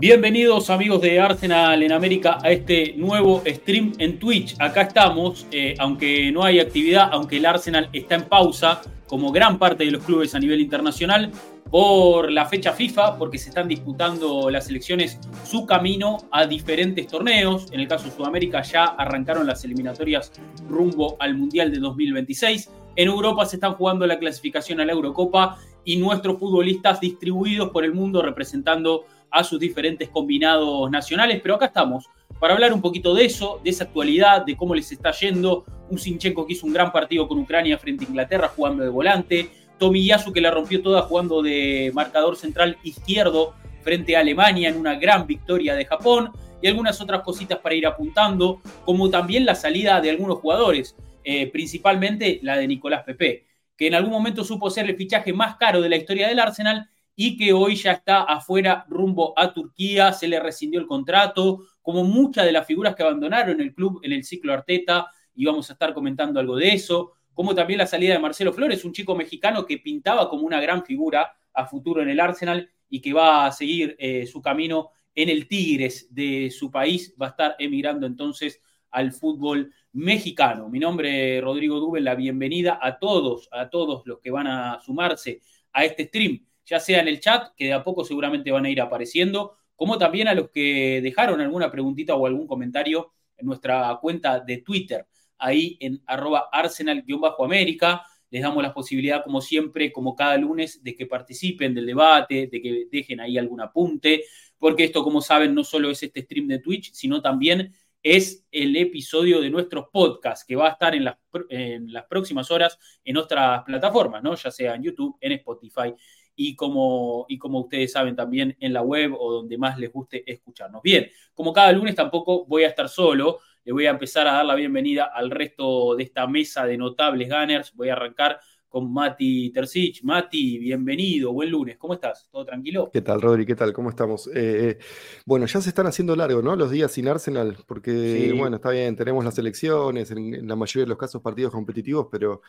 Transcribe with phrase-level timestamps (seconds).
[0.00, 4.56] Bienvenidos amigos de Arsenal en América a este nuevo stream en Twitch.
[4.58, 9.58] Acá estamos, eh, aunque no hay actividad, aunque el Arsenal está en pausa, como gran
[9.58, 11.30] parte de los clubes a nivel internacional,
[11.70, 17.70] por la fecha FIFA, porque se están disputando las elecciones su camino a diferentes torneos.
[17.70, 20.32] En el caso de Sudamérica ya arrancaron las eliminatorias
[20.66, 22.70] rumbo al Mundial de 2026.
[22.96, 27.84] En Europa se están jugando la clasificación a la Eurocopa y nuestros futbolistas distribuidos por
[27.84, 33.14] el mundo representando a sus diferentes combinados nacionales, pero acá estamos para hablar un poquito
[33.14, 35.64] de eso, de esa actualidad, de cómo les está yendo.
[35.90, 39.50] Un Sinchenko que hizo un gran partido con Ucrania frente a Inglaterra jugando de volante.
[39.78, 44.94] Tomiyasu que la rompió toda jugando de marcador central izquierdo frente a Alemania en una
[44.94, 46.30] gran victoria de Japón.
[46.62, 50.94] Y algunas otras cositas para ir apuntando, como también la salida de algunos jugadores,
[51.24, 55.56] eh, principalmente la de Nicolás Pepe, que en algún momento supo ser el fichaje más
[55.56, 60.12] caro de la historia del Arsenal y que hoy ya está afuera rumbo a Turquía,
[60.12, 64.12] se le rescindió el contrato, como muchas de las figuras que abandonaron el club en
[64.12, 68.14] el ciclo Arteta, y vamos a estar comentando algo de eso, como también la salida
[68.14, 72.10] de Marcelo Flores, un chico mexicano que pintaba como una gran figura a futuro en
[72.10, 76.70] el Arsenal y que va a seguir eh, su camino en el Tigres de su
[76.70, 80.68] país, va a estar emigrando entonces al fútbol mexicano.
[80.68, 84.80] Mi nombre es Rodrigo Dubel, la bienvenida a todos, a todos los que van a
[84.80, 85.40] sumarse
[85.72, 88.70] a este stream ya sea en el chat, que de a poco seguramente van a
[88.70, 93.98] ir apareciendo, como también a los que dejaron alguna preguntita o algún comentario en nuestra
[94.00, 95.04] cuenta de Twitter,
[95.38, 98.02] ahí en arroba arsenal-américa.
[98.30, 102.62] Les damos la posibilidad, como siempre, como cada lunes, de que participen del debate, de
[102.62, 104.22] que dejen ahí algún apunte,
[104.56, 108.76] porque esto, como saben, no solo es este stream de Twitch, sino también es el
[108.76, 111.16] episodio de nuestros podcasts que va a estar en las,
[111.48, 114.36] en las próximas horas en otras plataformas, ¿no?
[114.36, 115.92] Ya sea en YouTube, en Spotify
[116.36, 120.30] y como, y como ustedes saben también en la web o donde más les guste
[120.30, 120.82] escucharnos.
[120.82, 124.46] Bien, como cada lunes tampoco voy a estar solo, le voy a empezar a dar
[124.46, 127.74] la bienvenida al resto de esta mesa de notables gunners.
[127.74, 130.02] Voy a arrancar con Mati Tercich.
[130.04, 132.28] Mati, bienvenido, buen lunes, ¿cómo estás?
[132.30, 132.88] ¿Todo tranquilo?
[132.92, 133.44] ¿Qué tal, Rodri?
[133.44, 133.72] ¿Qué tal?
[133.72, 134.28] ¿Cómo estamos?
[134.28, 134.78] Eh, eh,
[135.26, 136.54] bueno, ya se están haciendo largos, ¿no?
[136.54, 140.88] Los días sin Arsenal, porque, bueno, está bien, tenemos las elecciones, en, la mayoría de
[140.88, 142.42] los casos partidos competitivos, pero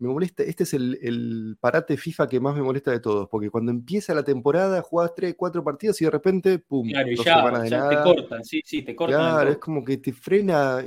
[0.00, 3.70] me molesta, este es el, parate FIFA que más me molesta de todos, porque cuando
[3.70, 8.44] empieza la temporada jugás tres, cuatro partidos y de repente, pum, claro, ya, te cortan,
[8.44, 9.20] sí, sí, te cortan.
[9.20, 10.84] Claro, es como que te frena,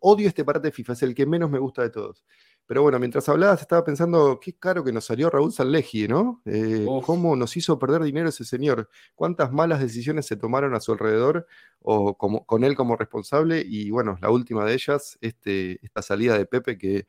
[0.00, 2.24] odio este parate FIFA, es el que menos me gusta de todos.
[2.66, 6.40] Pero bueno, mientras hablabas estaba pensando, qué caro que nos salió Raúl Sanleggi, ¿no?
[6.46, 8.88] Eh, ¿Cómo nos hizo perder dinero ese señor?
[9.14, 11.46] ¿Cuántas malas decisiones se tomaron a su alrededor
[11.80, 13.62] o como, con él como responsable?
[13.66, 17.06] Y bueno, la última de ellas, este, esta salida de Pepe que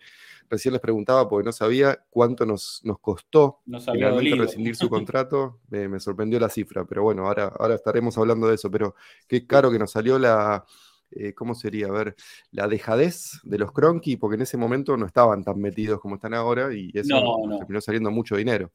[0.50, 5.62] recién les preguntaba porque no sabía cuánto nos, nos costó finalmente rescindir su contrato.
[5.70, 8.70] me sorprendió la cifra, pero bueno, ahora, ahora estaremos hablando de eso.
[8.70, 8.96] Pero
[9.28, 10.66] qué caro que nos salió la
[11.16, 11.88] eh, ¿cómo sería?
[11.88, 12.16] A ver,
[12.52, 16.34] la dejadez de los Cronky, porque en ese momento no estaban tan metidos como están
[16.34, 17.18] ahora y eso
[17.60, 18.72] terminó saliendo mucho dinero.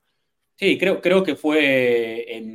[0.57, 2.51] Sí, creo, creo que fue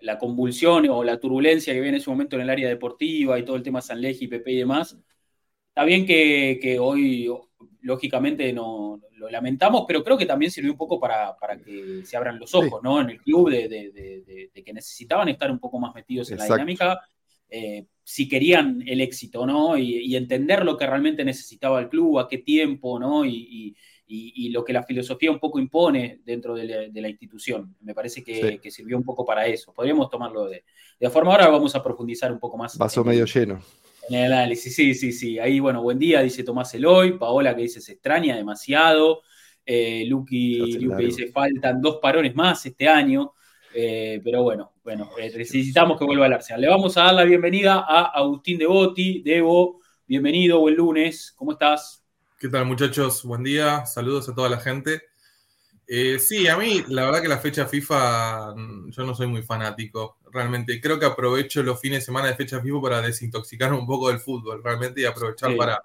[0.00, 3.44] la convulsión o la turbulencia que había en ese momento en el área deportiva y
[3.44, 4.98] todo el tema San y Pepe y demás.
[5.68, 7.30] Está bien que, hoy,
[7.82, 12.38] lógicamente, no lo lamentamos, pero creo que también sirvió un poco para, que se abran
[12.38, 13.00] los ojos, ¿no?
[13.02, 16.98] En el club, de, que necesitaban estar un poco más metidos en la dinámica.
[17.48, 19.76] Eh, si querían el éxito, ¿no?
[19.76, 23.24] Y, entender lo que realmente necesitaba el club, a qué tiempo, ¿no?
[23.24, 23.76] Y,
[24.50, 27.76] lo que la filosofía un poco impone dentro de la, institución.
[27.82, 29.74] Me parece que, sirvió un poco para eso.
[29.74, 30.64] Podríamos tomarlo de,
[30.98, 31.32] de forma.
[31.32, 32.78] Ahora vamos a profundizar un poco más.
[32.78, 33.60] Vaso medio lleno.
[34.08, 35.38] En el análisis, sí, sí, sí.
[35.38, 37.18] Ahí, bueno, buen día, dice Tomás Eloy.
[37.18, 39.20] Paola que dice se extraña demasiado.
[39.66, 40.64] Eh, Luque
[40.96, 43.34] dice faltan dos parones más este año.
[43.74, 46.62] Eh, pero bueno, bueno, eh, necesitamos que vuelva al Arsenal.
[46.62, 49.20] Le vamos a dar la bienvenida a Agustín Devoti.
[49.22, 52.02] Debo, bienvenido, buen lunes, ¿cómo estás?
[52.38, 53.22] ¿Qué tal muchachos?
[53.22, 55.02] Buen día, saludos a toda la gente.
[55.86, 59.42] Eh, sí, a mí la verdad que la fecha FIFA mm, yo no soy muy
[59.42, 60.80] fanático, realmente.
[60.80, 64.20] Creo que aprovecho los fines de semana de fecha FIFA para desintoxicar un poco del
[64.20, 65.82] fútbol, realmente, y aprovechar para,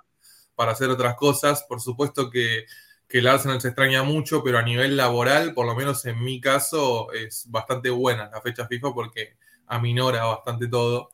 [0.56, 1.66] para hacer otras cosas.
[1.68, 2.64] Por supuesto que
[3.14, 6.42] que el Arsenal se extraña mucho, pero a nivel laboral, por lo menos en mi
[6.42, 9.38] caso, es bastante buena la fecha FIFA porque
[9.68, 11.12] aminora bastante todo.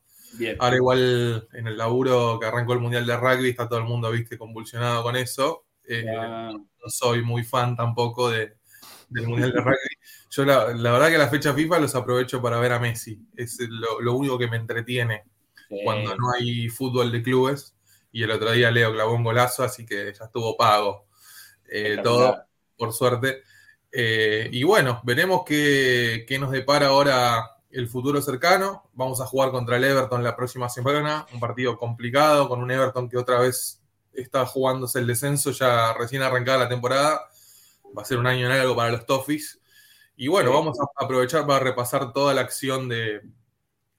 [0.60, 4.10] Ahora igual en el laburo que arrancó el Mundial de Rugby está todo el mundo,
[4.10, 5.66] viste, convulsionado con eso.
[5.86, 8.54] Eh, no soy muy fan tampoco de,
[9.10, 9.76] del Mundial de Rugby.
[10.30, 13.20] Yo la, verdad que la fecha FIFA los aprovecho para ver a Messi.
[13.36, 15.24] Es lo, único que me entretiene
[15.84, 17.76] cuando no hay fútbol de clubes.
[18.10, 21.09] Y el otro día Leo clavó un golazo, así que ya estuvo pago
[21.70, 22.44] eh, todo,
[22.76, 23.42] por suerte.
[23.92, 28.90] Eh, y bueno, veremos qué, qué nos depara ahora el futuro cercano.
[28.92, 33.08] Vamos a jugar contra el Everton la próxima semana, un partido complicado con un Everton
[33.08, 33.80] que otra vez
[34.12, 37.28] está jugándose el descenso, ya recién arrancada la temporada.
[37.96, 39.60] Va a ser un año en algo para los Toffees.
[40.16, 43.22] Y bueno, vamos a aprovechar para repasar toda la acción de,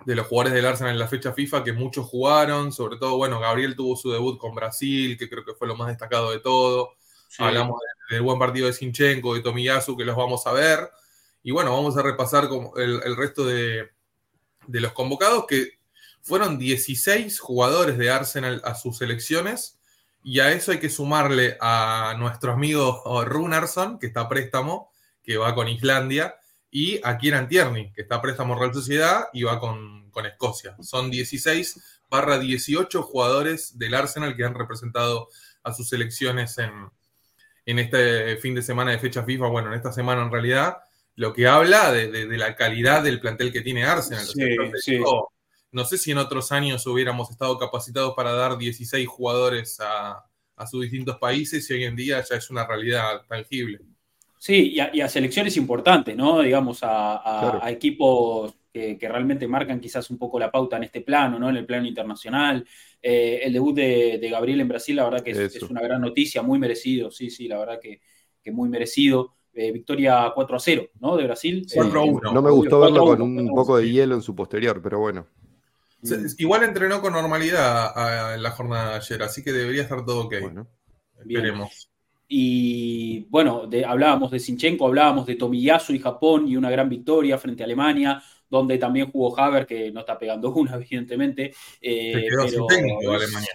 [0.06, 3.76] los jugadores del Arsenal en la fecha FIFA, que muchos jugaron, sobre todo, bueno, Gabriel
[3.76, 6.94] tuvo su debut con Brasil, que creo que fue lo más destacado de todo.
[7.38, 7.80] Hablamos
[8.10, 10.90] del buen partido de Sinchenko, de Tomiyasu, que los vamos a ver.
[11.44, 13.90] Y bueno, vamos a repasar el, el resto de,
[14.68, 15.80] los convocados, que
[16.22, 19.80] fueron 16 jugadores de Arsenal a sus selecciones.
[20.24, 24.92] Y a eso hay que sumarle a nuestro amigo Runarsson, que está a préstamo,
[25.24, 26.36] que va con Islandia,
[26.70, 30.76] y a Kieran Tierney, que está a préstamo Real Sociedad y va con, Escocia.
[30.82, 35.30] Son 16 barra 18 jugadores del Arsenal que han representado
[35.64, 36.92] a sus selecciones en,
[37.66, 40.78] en este fin de semana de fecha FIFA, bueno, en esta semana en realidad,
[41.16, 44.26] lo que habla de, la calidad del plantel que tiene Arsenal.
[45.72, 50.26] no sé si en otros años hubiéramos estado capacitados para dar 16 jugadores a,
[50.70, 53.80] sus distintos países y hoy en día ya es una realidad tangible.
[54.38, 56.42] Sí, y a, selecciones importantes, ¿no?
[56.42, 61.50] Digamos, a, equipos que, realmente marcan quizás un poco la pauta en este plano, ¿no?
[61.50, 62.66] En el plano internacional.
[63.02, 66.60] Eh, el debut de, Gabriel en Brasil, la verdad que es, una gran noticia, muy
[66.60, 68.02] merecido, sí, sí, la verdad que,
[68.42, 69.36] que muy merecido.
[69.54, 71.18] Eh, victoria 4 a 0, ¿no?
[71.18, 71.68] De Brasil.
[71.74, 72.34] 4 a 1.
[72.34, 75.28] No me gustó verlo con un poco de hielo en su posterior, pero bueno.
[76.38, 80.36] Igual entrenó con normalidad en la jornada de ayer, así que debería estar todo ok.
[80.42, 80.68] Bueno,
[81.26, 81.92] Veremos.
[82.28, 87.62] Y bueno, hablábamos de Sinchenko, hablábamos de Tomiyasu y Japón y una gran victoria frente
[87.62, 91.54] a Alemania, donde también jugó Haber, que no está pegando una, evidentemente.
[91.82, 93.50] Eh, Se quedó sin técnico Alemania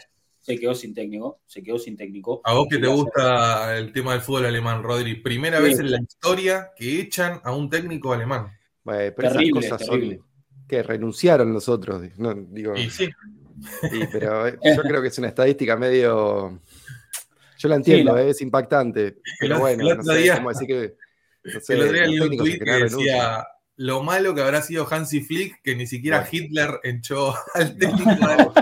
[0.46, 2.40] se quedó sin técnico, se quedó sin técnico.
[2.44, 6.00] A vos que te gusta el tema del fútbol alemán, Rodri, primera vez en la
[6.00, 8.56] historia que echan a un técnico alemán.
[8.84, 10.24] pero terrible, esas cosas son
[10.68, 12.76] que renunciaron los otros, no, digo.
[12.76, 13.08] Y sí.
[14.12, 16.60] pero eh, yo creo que es una estadística medio.
[17.58, 19.16] Yo la entiendo, eh, es impactante.
[19.40, 20.94] Pero bueno, no sé cómo decir que.
[21.42, 23.46] No sé, el otro día un tweet que decía
[23.76, 28.54] lo malo que habrá sido Hansi Flick, que ni siquiera Hitler echó al técnico.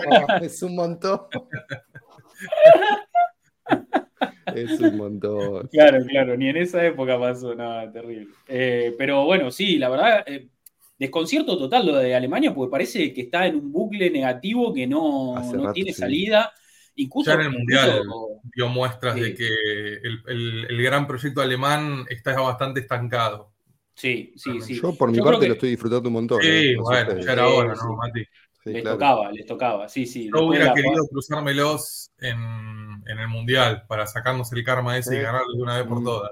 [0.42, 1.20] es un montón.
[4.54, 5.68] es un montón.
[5.68, 8.34] Claro, claro, ni en esa época pasó nada terrible.
[8.48, 10.48] Eh, pero bueno, sí, la verdad, eh,
[10.98, 15.36] desconcierto total lo de Alemania, porque parece que está en un bucle negativo que no,
[15.72, 16.52] tiene salida.
[16.96, 18.02] Incluso, ya en el Mundial
[18.54, 19.48] dio muestras de que
[20.02, 23.53] el gran proyecto alemán está bastante estancado.
[23.94, 24.80] Sí, sí, sí.
[24.80, 26.42] Yo por mi parte lo estoy disfrutando un montón.
[26.42, 26.76] Sí, ¿eh?
[26.76, 28.24] bueno, ya era hora, ¿no, Mati?
[28.64, 30.30] les tocaba, les tocaba, sí, sí.
[30.34, 32.38] Yo hubiera querido cruzármelos en,
[33.06, 36.04] en, el Mundial para sacarnos el karma ese y ganarlo de una vez por mm.
[36.04, 36.30] todas.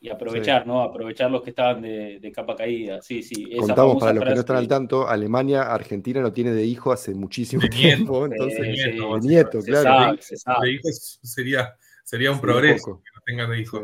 [0.00, 0.82] Y aprovechar, ¿no?
[0.82, 3.00] Aprovechar los que estaban de, de capa caída.
[3.00, 3.56] Sí, sí.
[3.56, 7.14] Contamos para los que no están al tanto, Alemania, Argentina no tiene de hijo hace
[7.14, 8.26] muchísimo tiempo.
[8.26, 10.16] Entonces, de nieto, de nieto claro.
[10.60, 13.82] De hijo sería, sería un progreso que no tengan de hijo.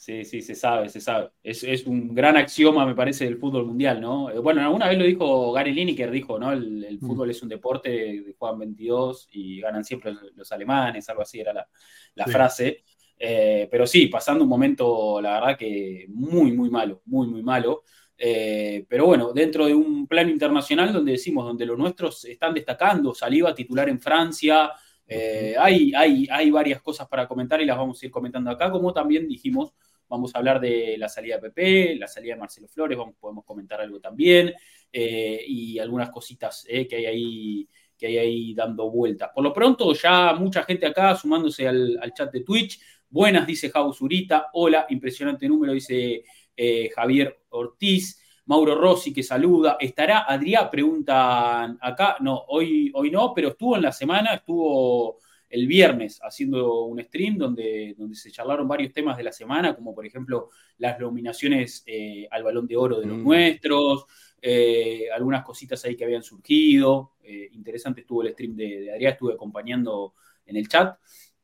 [0.00, 1.28] Sí, sí, se sabe, se sabe.
[1.42, 4.30] Es, un gran axioma, me parece, del fútbol mundial, ¿no?
[4.30, 6.52] Eh, bueno, alguna vez lo dijo Gary Lineker, dijo, ¿no?
[6.52, 7.06] El, mm.
[7.06, 11.52] fútbol es un deporte, de juegan 22 y ganan siempre los alemanes, algo así era
[11.52, 12.82] la, frase.
[13.18, 17.82] Eh, pero sí, pasando un momento, la verdad que muy, muy malo, muy, muy malo.
[18.16, 23.12] Eh, pero bueno, dentro de un plano internacional donde decimos, donde los nuestros están destacando,
[23.12, 24.72] Saliva titular en Francia,
[25.58, 28.94] hay, hay, hay varias cosas para comentar y las vamos a ir comentando acá, como
[28.94, 29.74] también dijimos
[30.10, 33.44] Vamos a hablar de la salida de PP, la salida de Marcelo Flores, vamos, podemos
[33.44, 34.52] comentar algo también,
[34.92, 39.30] eh, y algunas cositas eh, que, hay ahí, que hay ahí dando vueltas.
[39.32, 42.80] Por lo pronto, ya mucha gente acá sumándose al, chat de Twitch.
[43.08, 44.48] Buenas, dice Javo Zurita.
[44.54, 46.24] Hola, impresionante número, dice
[46.56, 48.20] eh, Javier Ortiz.
[48.46, 49.76] Mauro Rossi que saluda.
[49.78, 50.68] ¿Estará Adrián?
[50.72, 52.16] Preguntan acá.
[52.18, 55.18] No, hoy, hoy no, pero estuvo en la semana, estuvo
[55.50, 59.94] el viernes haciendo un stream donde, donde se charlaron varios temas de la semana, como
[59.94, 63.24] por ejemplo las nominaciones eh, al balón de oro de los mm.
[63.24, 64.06] nuestros,
[64.40, 67.14] eh, algunas cositas ahí que habían surgido.
[67.22, 70.14] Eh, interesante estuvo el stream de, Adrián, estuve acompañando
[70.46, 70.96] en el chat.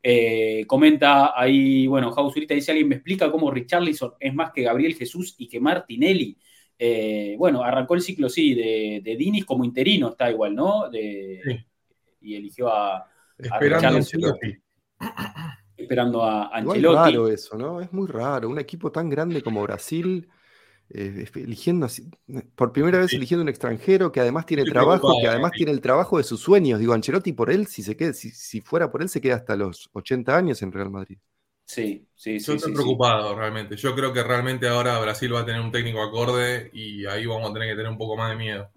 [0.02, 4.94] Eh, comenta ahí, bueno, Jausurita dice, alguien me explica cómo Richarlison es más que Gabriel
[4.94, 6.38] Jesús y que Martinelli.
[6.78, 10.88] Eh, bueno, arrancó el ciclo, sí, de, de, Dinis como interino, está igual, ¿no?
[10.90, 11.64] De,
[12.20, 14.56] Y eligió a, Esperando a Ancelotti.
[15.76, 16.86] Esperando a Ancelotti.
[16.86, 17.80] Es raro eso, ¿no?
[17.80, 18.48] Es muy raro.
[18.48, 20.28] Un equipo tan grande como Brasil
[20.88, 21.88] eh, eligiendo
[22.54, 26.18] por primera vez eligiendo un extranjero que además tiene trabajo, que además tiene el trabajo
[26.18, 26.78] de sus sueños.
[26.78, 29.90] Digo, Ancelotti por él, si se queda, si, fuera por él, se queda hasta los
[29.92, 31.18] 80 años en Real Madrid.
[31.64, 32.46] Sí, sí, sí.
[32.46, 33.74] Yo estoy preocupado realmente.
[33.74, 37.50] Yo creo que realmente ahora Brasil va a tener un técnico acorde y ahí vamos
[37.50, 38.70] a tener que tener un poco más de miedo.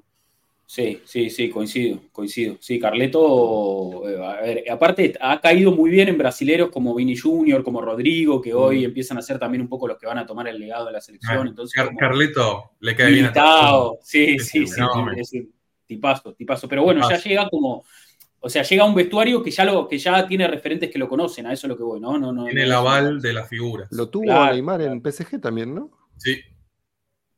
[0.70, 2.58] Sí, sí, sí, coincido, coincido.
[2.60, 7.64] Sí, Carleto, eh, a ver, aparte ha caído muy bien en brasileros como Vini Junior,
[7.64, 8.86] como Rodrigo, que hoy mm.
[8.86, 11.02] empiezan a ser también un poco los que van a tomar el legado de la
[11.02, 11.48] selección.
[11.48, 14.80] Ah, Entonces, Carleto le cae bien a Sí, sí, sí,
[15.18, 15.52] es un
[15.88, 16.68] tipazo, tipazo.
[16.68, 17.84] Pero bueno, ya llega como,
[18.40, 21.10] o sea, llega a un vestuario que ya lo, que ya tiene referentes que lo
[21.10, 22.20] conocen, a eso es lo que voy, ¿no?
[22.20, 23.92] no, no tiene el aval de las figuras.
[23.92, 25.90] Lo tuvo Neymar en PSG también, ¿no?
[26.18, 26.40] Sí.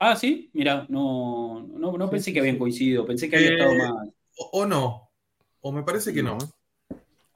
[0.03, 4.07] Ah, sí, mira, no, no, pensé que habían coincidido, pensé que había eh, estado más.
[4.51, 5.11] O, no,
[5.59, 6.39] o me parece que no.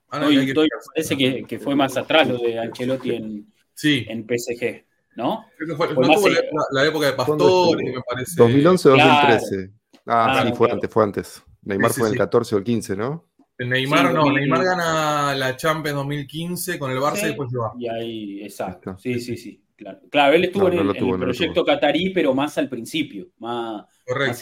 [0.10, 3.54] parece que, fue más atrás lo de Ancelotti en,
[3.84, 4.84] en PSG,
[5.16, 5.46] ¿no?
[5.56, 6.28] Creo que fue, no tuvo
[6.72, 8.42] la, época de Pastor, me parece.
[8.42, 9.72] 2011-2013.
[10.08, 11.44] Ah, sí, fue antes, fue antes.
[11.62, 13.30] Neymar fue en el 14 o el 15, ¿no?
[13.60, 17.74] Neymar no, Neymar gana la Champions 2015 con el Barça y después se va.
[17.78, 18.98] Y ahí, exacto.
[18.98, 19.65] Sí, sí, sí.
[19.76, 23.86] Claro, él estuvo en, el, proyecto catarí, pero más al principio, más,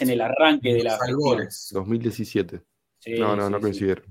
[0.00, 0.96] en el arranque de la.
[1.72, 2.60] 2017.
[3.18, 4.04] no, no, no coincidieron.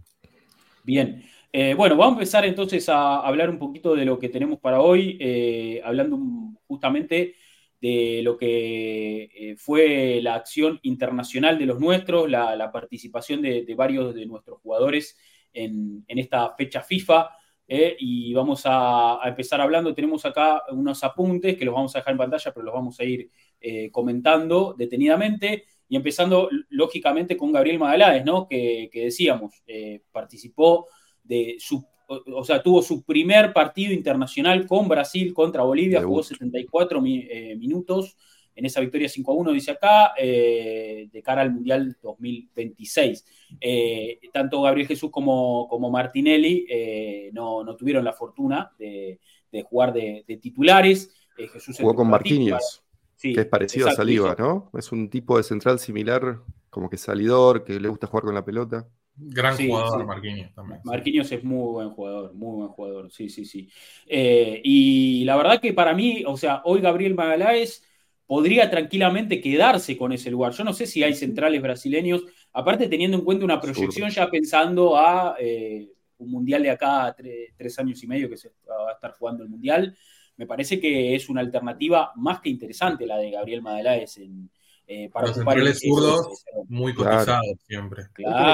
[0.83, 1.23] Bien.
[1.55, 4.81] Eh, bueno, vamos a empezar entonces a hablar un poquito de lo que tenemos para
[4.81, 6.19] hoy, eh, hablando
[6.65, 7.35] justamente
[7.79, 14.15] de lo que eh, fue la acción internacional de los nuestros, la, participación de, varios
[14.15, 15.15] de nuestros jugadores
[15.53, 17.29] en, en esta fecha FIFA.
[17.67, 19.93] Eh, y vamos a, empezar hablando.
[19.93, 23.03] Tenemos acá unos apuntes que los vamos a dejar en pantalla, pero los vamos a
[23.03, 23.29] ir
[23.59, 25.65] eh, comentando detenidamente.
[25.87, 28.47] Y empezando, lógicamente, con Gabriel Magaláes, ¿no?
[28.47, 30.87] Que, decíamos, eh, participó
[31.23, 36.99] de su, o, sea, tuvo su primer partido internacional con Brasil contra Bolivia, jugó 74
[37.01, 38.17] minutos
[38.55, 43.25] en esa victoria 5 a 1, dice acá, eh, de cara al Mundial 2026.
[43.59, 49.19] Eh, tanto Gabriel Jesús como, como Martinelli eh, no, tuvieron la fortuna de,
[49.63, 51.11] jugar de, titulares.
[51.35, 52.83] Jesús Jugó con Marquinhos,
[53.19, 54.69] que es parecido a Saliva, ¿no?
[54.77, 58.45] Es un tipo de central similar, como que salidor, que le gusta jugar con la
[58.45, 58.87] pelota.
[59.15, 60.81] Gran jugador, Marquinhos también.
[60.83, 63.67] Marquinhos es muy buen jugador, muy buen jugador, sí, sí, sí.
[64.07, 67.83] y la verdad que para mí, o sea, hoy Gabriel Magaláes
[68.25, 70.53] podría tranquilamente quedarse con ese lugar.
[70.53, 74.97] Yo no sé si hay centrales brasileños, aparte teniendo en cuenta una proyección ya pensando
[74.97, 78.93] a eh, un mundial de acá a tres, años y medio que se va a
[78.93, 79.95] estar jugando el mundial,
[80.37, 84.49] me parece que es una alternativa más que interesante la de Gabriel Madeláez en,
[84.87, 88.03] eh, para Los centrales zurdos muy cotizados siempre.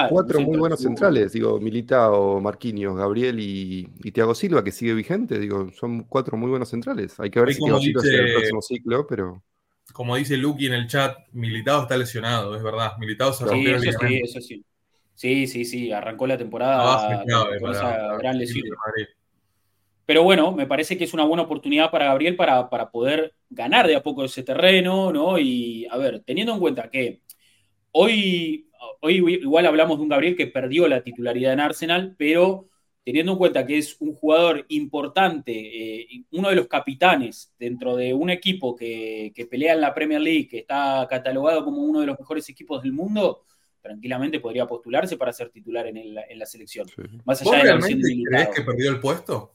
[0.09, 5.39] cuatro muy buenos centrales, digo, Militao, Marquinhos, Gabriel y, y, Thiago Silva, que sigue vigente,
[5.39, 7.19] digo, son cuatro muy buenos centrales.
[7.19, 9.41] Hay que ver si Thiago Silva en el próximo ciclo, pero
[9.99, 12.97] como dice Lucky en el chat, Militado está lesionado, es verdad.
[12.99, 14.65] Militado se rompió sí, eso sí, eso sí.
[15.13, 17.21] Sí, sí, sí, arrancó la temporada
[17.59, 18.63] con esa gran lesión.
[20.05, 23.87] Pero bueno, me parece que es una buena oportunidad para Gabriel para, para, poder ganar
[23.87, 25.37] de a poco ese terreno, ¿no?
[25.37, 27.19] Y a ver, teniendo en cuenta que
[27.91, 28.69] hoy,
[29.01, 32.69] hoy igual hablamos de un Gabriel que perdió la titularidad en Arsenal, pero
[33.03, 38.13] teniendo en cuenta que es un jugador importante, eh, uno de los capitanes dentro de
[38.13, 42.19] un equipo que, pelea en la Premier League, que está catalogado como uno de los
[42.19, 43.43] mejores equipos del mundo,
[43.81, 46.87] tranquilamente podría postularse para ser titular en, la selección.
[47.25, 49.53] Más allá de realmente crees que perdió el puesto?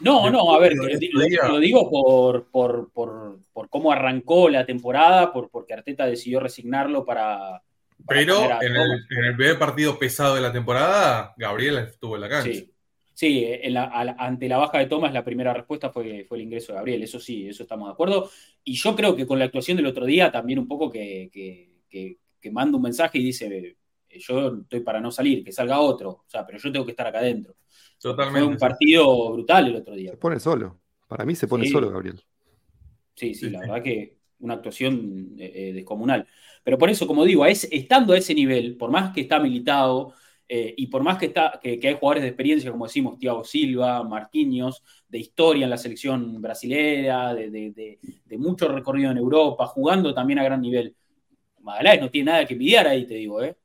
[0.00, 6.06] No, no, a ver, lo, digo por, por, cómo arrancó la temporada, por, porque Arteta
[6.06, 7.62] decidió resignarlo para,
[8.06, 9.06] pero en el,
[9.36, 12.60] primer partido pesado de la temporada, Gabriel estuvo en la cancha.
[13.14, 13.46] Sí,
[14.18, 17.02] ante la baja de Thomas, la primera respuesta fue, fue el ingreso de Gabriel.
[17.02, 18.30] Eso sí, eso estamos de acuerdo.
[18.64, 22.18] Y yo creo que con la actuación del otro día también un poco que, que,
[22.50, 23.76] manda un mensaje y dice,
[24.08, 26.10] yo estoy para no salir, que salga otro.
[26.10, 27.54] O sea, pero yo tengo que estar acá adentro.
[28.00, 28.40] Totalmente.
[28.40, 30.10] Fue un partido brutal el otro día.
[30.10, 30.80] Se pone solo.
[31.06, 32.20] Para mí se pone solo, Gabriel.
[33.14, 36.26] Sí, sí, la verdad que una actuación eh, eh, descomunal.
[36.64, 40.14] Pero por eso, como digo, es, estando a ese nivel, por más que está militado
[40.48, 44.04] eh, y por más que, está, que, hay jugadores de experiencia, como decimos, Thiago Silva,
[44.04, 47.98] Marquinhos, de historia en la selección brasilera, de,
[48.38, 50.94] mucho recorrido en Europa, jugando también a gran nivel,
[51.60, 53.56] Magaláes no tiene nada que envidiar ahí, te digo, ¿eh?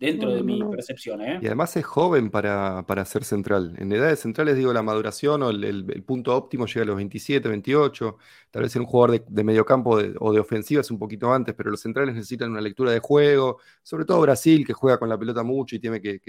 [0.00, 1.20] Dentro de mi percepción.
[1.20, 1.38] ¿eh?
[1.42, 3.74] Y además es joven para, ser central.
[3.78, 8.16] En edades centrales, digo, la maduración o el, punto óptimo llega a los 27, 28.
[8.50, 11.54] Tal vez en un jugador de, de mediocampo o de ofensiva es un poquito antes,
[11.54, 13.58] pero los centrales necesitan una lectura de juego.
[13.82, 16.20] Sobre todo Brasil, que juega con la pelota mucho y tiene que,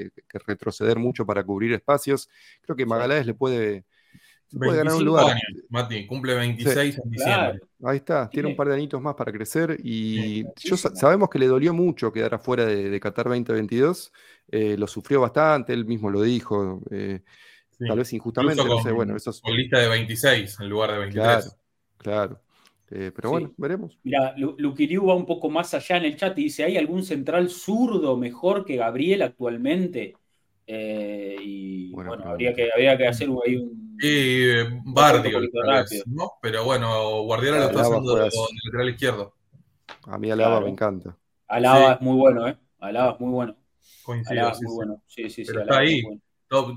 [0.45, 2.29] retroceder mucho para cubrir espacios.
[2.61, 3.85] Creo que Magaláes le puede
[4.57, 5.31] puede ganar un lugar.
[5.31, 7.59] Años, Mati, cumple 26 en diciembre.
[7.83, 11.47] Ahí está, tiene un par de añitos más para crecer y yo, sabemos que le
[11.47, 14.11] dolió mucho quedar afuera de, Qatar 2022,
[14.51, 17.21] eh, lo sufrió bastante, él mismo lo dijo, eh,
[17.79, 21.25] tal vez injustamente, no sé, bueno, eso Con lista de 26 en lugar de 23.
[21.25, 21.51] Claro,
[21.97, 22.41] claro.
[22.93, 23.97] Eh, pero bueno, veremos.
[24.03, 27.49] Mira, Luquiriu va un poco más allá en el chat y dice, ¿hay algún central
[27.49, 30.15] zurdo mejor que Gabriel actualmente?
[30.73, 35.39] y bueno, habría, que, habría que hacer ahí un y Bardio,
[36.07, 36.31] ¿no?
[36.41, 38.29] Pero bueno, Guardiola lo está haciendo de
[38.65, 39.35] lateral izquierdo.
[40.07, 41.15] A mí Alaba me encanta.
[41.47, 42.57] Alaba es muy bueno, ¿eh?
[42.79, 43.55] Alaba es muy bueno.
[44.03, 45.03] Coincido, Alaba es muy bueno.
[45.05, 45.51] Sí, sí, sí.
[45.51, 46.01] Pero está ahí.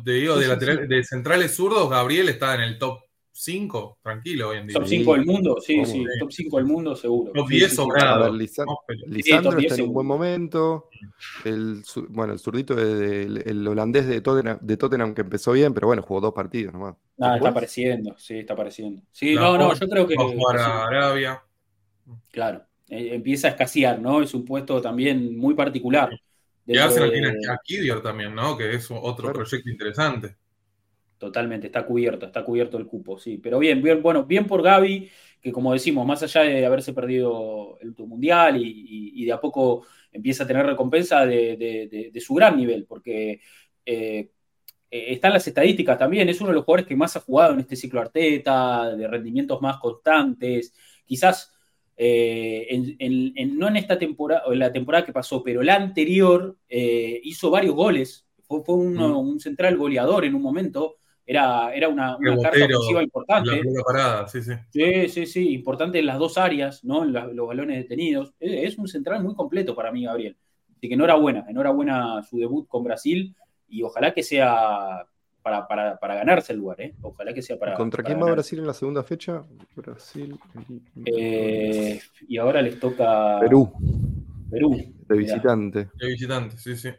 [0.04, 3.03] te digo, de, lateral, de centrales zurdos, Gabriel está en el top
[3.36, 4.78] 5, tranquilo hoy en día.
[4.78, 7.32] Top 5 del mundo, sí, sí, top 5 del mundo seguro.
[7.32, 8.32] Top 10 sobrado.
[8.32, 10.88] Lisandro está en un buen momento.
[11.44, 16.02] El, bueno, el zurdito, el, holandés de Tottenham, de Tottenham que empezó bien, pero bueno,
[16.02, 16.94] jugó dos partidos nomás.
[17.18, 19.02] Ah, está apareciendo, sí, está apareciendo.
[19.10, 20.14] Sí, no, no, yo creo que.
[20.14, 21.42] Va a jugar a Arabia.
[22.30, 24.22] Claro, eh, empieza a escasear, ¿no?
[24.22, 26.10] Es un puesto también muy particular.
[26.66, 28.56] Y Arsenal tiene a Kidior también, ¿no?
[28.56, 30.36] Que es otro proyecto interesante.
[31.24, 33.38] Totalmente, está cubierto, está cubierto el cupo, sí.
[33.38, 35.08] Pero bien, bien, bueno, bien por Gaby,
[35.40, 40.44] que como decimos, más allá de haberse perdido el Mundial y, de a poco empieza
[40.44, 43.40] a tener recompensa de, su gran nivel, porque
[43.86, 44.28] eh,
[44.90, 47.60] eh, están las estadísticas también, es uno de los jugadores que más ha jugado en
[47.60, 50.74] este ciclo Arteta, de rendimientos más constantes,
[51.06, 51.54] quizás
[51.96, 52.68] eh,
[53.50, 57.74] no en esta temporada, o en la temporada que pasó, pero la anterior hizo varios
[57.74, 59.16] goles, fue, mm.
[59.16, 63.62] un central goleador en un momento, era, era una, carta ofensiva importante.
[64.28, 64.52] sí, sí.
[64.70, 67.04] sí, sí, sí, importante en las dos áreas, ¿no?
[67.04, 68.34] En los balones detenidos.
[68.38, 70.36] Es, un central muy completo para mí, Gabriel.
[70.76, 73.34] Así que enhorabuena, enhorabuena su debut con Brasil
[73.68, 75.06] y ojalá que sea
[75.42, 76.94] para, para, para ganarse el lugar, ¿eh?
[77.00, 77.74] Ojalá que sea para.
[77.74, 79.42] ¿Contra quién va Brasil en la segunda fecha?
[79.74, 80.38] Brasil.
[81.06, 83.38] Eh, y ahora les toca.
[83.40, 83.72] Perú.
[84.50, 84.94] Perú.
[85.08, 85.88] De visitante.
[85.94, 86.90] De visitante, sí, sí.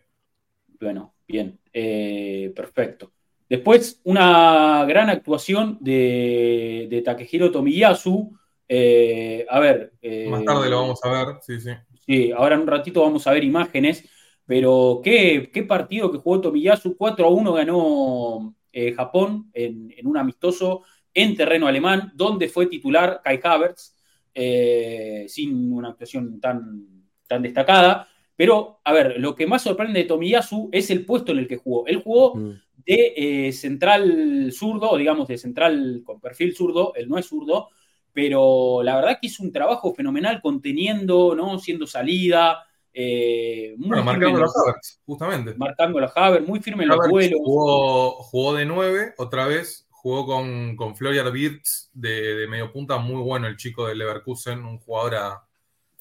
[0.79, 1.59] Bueno, bien.
[1.71, 3.11] Eh, perfecto.
[3.47, 8.35] Después, una gran actuación de, de Takehiro Tomiyasu.
[8.67, 9.93] Eh, a ver.
[10.01, 11.69] Eh, Más tarde lo vamos a ver, sí, sí.
[12.07, 14.09] Sí, ahora en un ratito vamos a ver imágenes.
[14.47, 16.97] Pero qué, partido que jugó Tomiyasu.
[16.97, 23.21] 4 a 1 ganó eh, Japón en, un amistoso en terreno alemán, donde fue titular
[23.23, 23.95] Kai Havertz,
[24.33, 28.07] sin una actuación tan, tan destacada.
[28.35, 31.57] Pero, a ver, lo que más sorprende de Tomiyasu es el puesto en el que
[31.57, 31.87] jugó.
[31.87, 33.13] Él jugó mm de
[33.47, 37.69] eh, central zurdo, o digamos de central con perfil zurdo, él no es zurdo,
[38.13, 41.59] pero la verdad que hizo un trabajo fenomenal conteniendo, ¿no?
[41.59, 42.63] Siendo salida.
[42.93, 45.53] Eh, muy marcando los Havertz, justamente.
[45.55, 47.41] Marcando los Havertz, muy firme en los vuelos.
[47.43, 53.47] Jugó, de nueve, otra vez, jugó con, con Florian Wirtz de, medio punta, muy bueno
[53.47, 55.15] el chico de Leverkusen, un jugador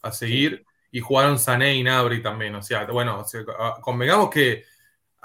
[0.03, 0.65] a, seguir.
[0.93, 2.55] Y jugaron Sané y Nabri también.
[2.55, 3.25] O sea, bueno,
[3.81, 4.63] convengamos que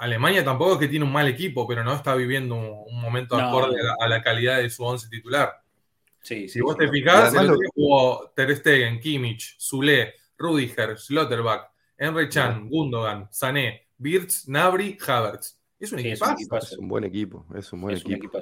[0.00, 3.76] Alemania tampoco es que tiene un mal equipo, pero no está viviendo un, momento acorde
[4.00, 5.52] a, la, calidad de su once titular.
[6.22, 12.68] Sí, si vos te fijás, el jugó Ter Stegen, Kimmich, Zule, Rudiger, Schlotterbach, Enre Chan,
[12.70, 15.58] Gundogan, Sané, Birz, Nabri, Havertz.
[15.78, 16.20] Es un, es
[16.78, 18.40] un buen equipo, es un buen equipo.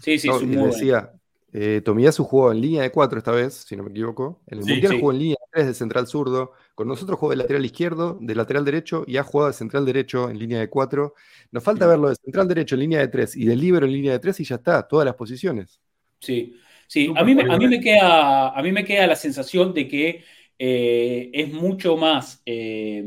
[0.00, 1.12] sí, sí, es un muy decía,
[1.56, 4.42] eh, Tomiyasu jugó en línea de cuatro esta vez, si no me equivoco.
[4.48, 6.50] En el Mundial jugó en línea de tres de central zurdo.
[6.74, 10.28] Con nosotros jugó de lateral izquierdo, de lateral derecho y ha jugado de central derecho
[10.28, 11.14] en línea de cuatro.
[11.52, 14.10] Nos falta verlo de central derecho en línea de tres y de libero en línea
[14.10, 15.80] de tres y ya está, todas las posiciones.
[16.18, 16.56] Sí,
[16.88, 17.14] sí.
[17.16, 20.24] A mí, a mí, me, queda, a mí me queda la sensación de que
[20.58, 23.04] eh, es mucho más eh,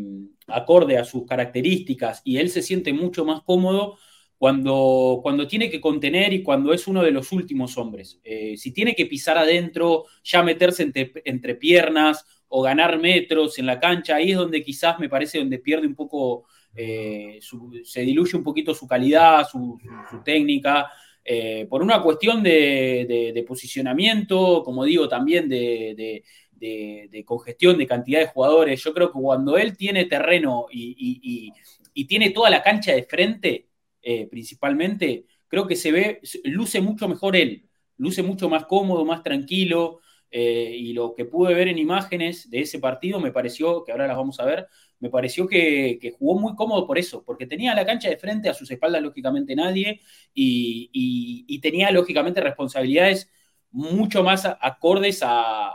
[0.48, 3.98] acorde a sus características y él se siente mucho más cómodo
[4.38, 8.20] cuando, cuando tiene que contener y cuando es uno de los últimos hombres.
[8.24, 13.80] Eh, si tiene que pisar adentro, ya meterse entre, piernas o ganar metros en la
[13.80, 16.46] cancha, ahí es donde quizás me parece donde pierde un poco,
[16.76, 17.40] eh,
[17.84, 19.80] se diluye un poquito su calidad, su,
[20.24, 20.92] técnica.
[21.30, 26.24] Eh, por una cuestión de, posicionamiento, como digo, también de,
[27.26, 28.84] congestión de cantidad de jugadores.
[28.84, 31.52] Yo creo que cuando él tiene terreno y,
[31.94, 33.68] y tiene toda la cancha de frente,
[34.10, 37.68] eh, principalmente, creo que se ve, luce mucho mejor él,
[37.98, 40.00] luce mucho más cómodo, más tranquilo.
[40.32, 44.08] eh, y lo que pude ver en imágenes de ese partido me pareció, que ahora
[44.08, 44.68] las vamos a ver,
[45.00, 48.54] me pareció que, jugó muy cómodo por eso, porque tenía la cancha de frente a
[48.54, 50.00] sus espaldas lógicamente nadie
[50.34, 53.30] y, tenía lógicamente responsabilidades
[53.72, 55.74] mucho más acordes a,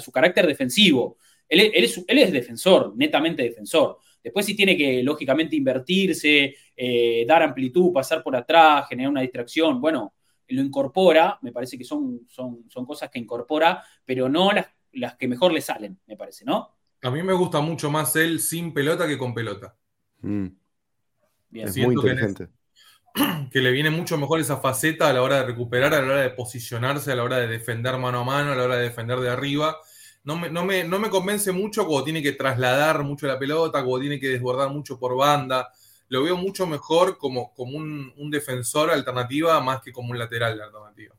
[0.00, 1.18] su carácter defensivo.
[1.48, 3.98] Él, es, defensor, netamente defensor.
[4.22, 9.80] Después sí tiene que, lógicamente, invertirse, eh, dar amplitud, pasar por atrás, generar una distracción.
[9.80, 10.14] Bueno,
[10.48, 15.16] lo incorpora, me parece que son, son, son cosas que incorpora, pero no las, las
[15.16, 16.76] que mejor le salen, me parece, ¿no?
[17.02, 19.74] A mí me gusta mucho más él sin pelota que con pelota.
[20.20, 20.46] Mm.
[21.52, 22.48] Es muy inteligente.
[23.50, 26.22] Que, le viene mucho mejor esa faceta a la hora de recuperar, a la hora
[26.22, 29.18] de posicionarse, a la hora de defender mano a mano, a la hora de defender
[29.18, 29.76] de arriba.
[30.24, 33.82] No me, no me, no me convence mucho cuando tiene que trasladar mucho la pelota,
[33.82, 35.70] cuando tiene que desbordar mucho por banda.
[36.08, 40.56] Lo veo mucho mejor como, como un, un defensor alternativa más que como un lateral
[40.56, 41.14] de alternativa.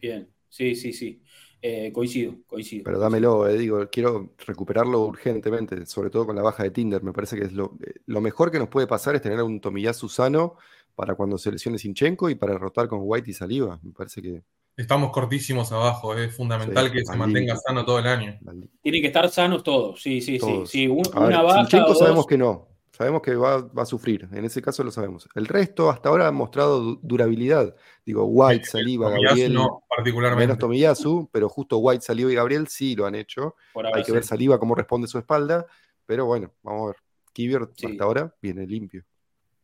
[0.00, 1.22] Bien, sí, sí, sí.
[1.60, 2.84] Eh, coincido, coincido.
[2.84, 7.02] Pero dámelo, eh, digo, quiero recuperarlo urgentemente, sobre todo con la baja de Tinder.
[7.02, 9.44] Me parece que es lo, eh, lo mejor que nos puede pasar es tener a
[9.44, 10.56] un Tomiyasu sano
[10.94, 13.80] para cuando se lesione Sinchenko y para rotar con White y Saliva.
[13.82, 14.42] Me parece que.
[14.76, 18.38] Estamos cortísimos abajo, es fundamental que se mantenga sano todo el año.
[18.82, 20.62] Tienen que estar sanos todos, sí, sí, sí.
[20.66, 20.86] sí.
[20.86, 21.60] una baja.
[21.60, 25.28] Sinchenko sabemos que no, Sabemos que va, a sufrir, en ese caso lo sabemos.
[25.34, 27.76] El resto hasta ahora ha mostrado durabilidad.
[28.06, 29.52] Digo, White, Saliba, Gabriel.
[29.52, 30.46] No, particularmente.
[30.46, 33.54] Menos Tomiyasu, pero justo White, Saliba y Gabriel sí lo han hecho.
[33.92, 35.66] Hay que ver Saliba cómo responde su espalda.
[36.06, 36.96] Pero bueno, vamos a ver.
[37.34, 39.04] Kivior hasta ahora viene limpio.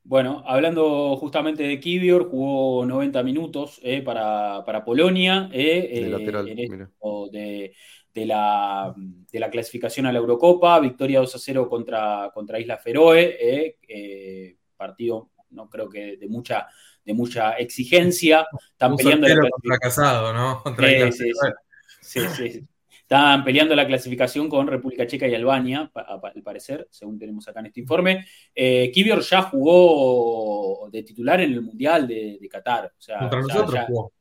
[0.05, 5.49] Bueno, hablando justamente de Kivior, jugó 90 minutos eh, para, Polonia.
[5.53, 6.89] Eh, de lateral, eh,
[7.31, 7.73] de,
[8.13, 12.79] de la, de la clasificación a la Eurocopa, victoria 2 a 0 contra, contra Isla
[12.79, 16.67] Feroe, eh, eh, partido no creo que de mucha,
[17.05, 18.47] de mucha exigencia.
[18.71, 20.63] Están peleando la fracasado, ¿no?
[22.01, 22.67] sí, sí,
[23.13, 27.67] Están peleando la clasificación con República Checa y Albania, al parecer, según tenemos acá en
[27.67, 28.25] este informe.
[28.55, 32.95] Eh, Kivior ya jugó de titular en el Mundial de, Qatar.
[33.21, 34.13] contra nosotros jugó.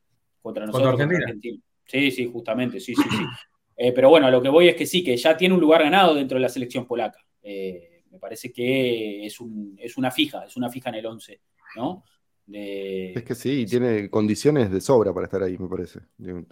[0.42, 1.58] Contra nosotros, contra Argentina.
[1.86, 3.16] Sí, sí, justamente, sí, sí, sí.
[3.74, 6.14] Eh, pero bueno, lo que voy es que sí, que ya tiene un lugar ganado
[6.14, 7.18] dentro de la selección polaca.
[7.42, 11.40] Eh, me parece que es, una fija, es una fija en el 11,
[11.76, 12.04] ¿no?
[12.50, 16.00] Es que sí, tiene condiciones de sobra para estar ahí, me parece.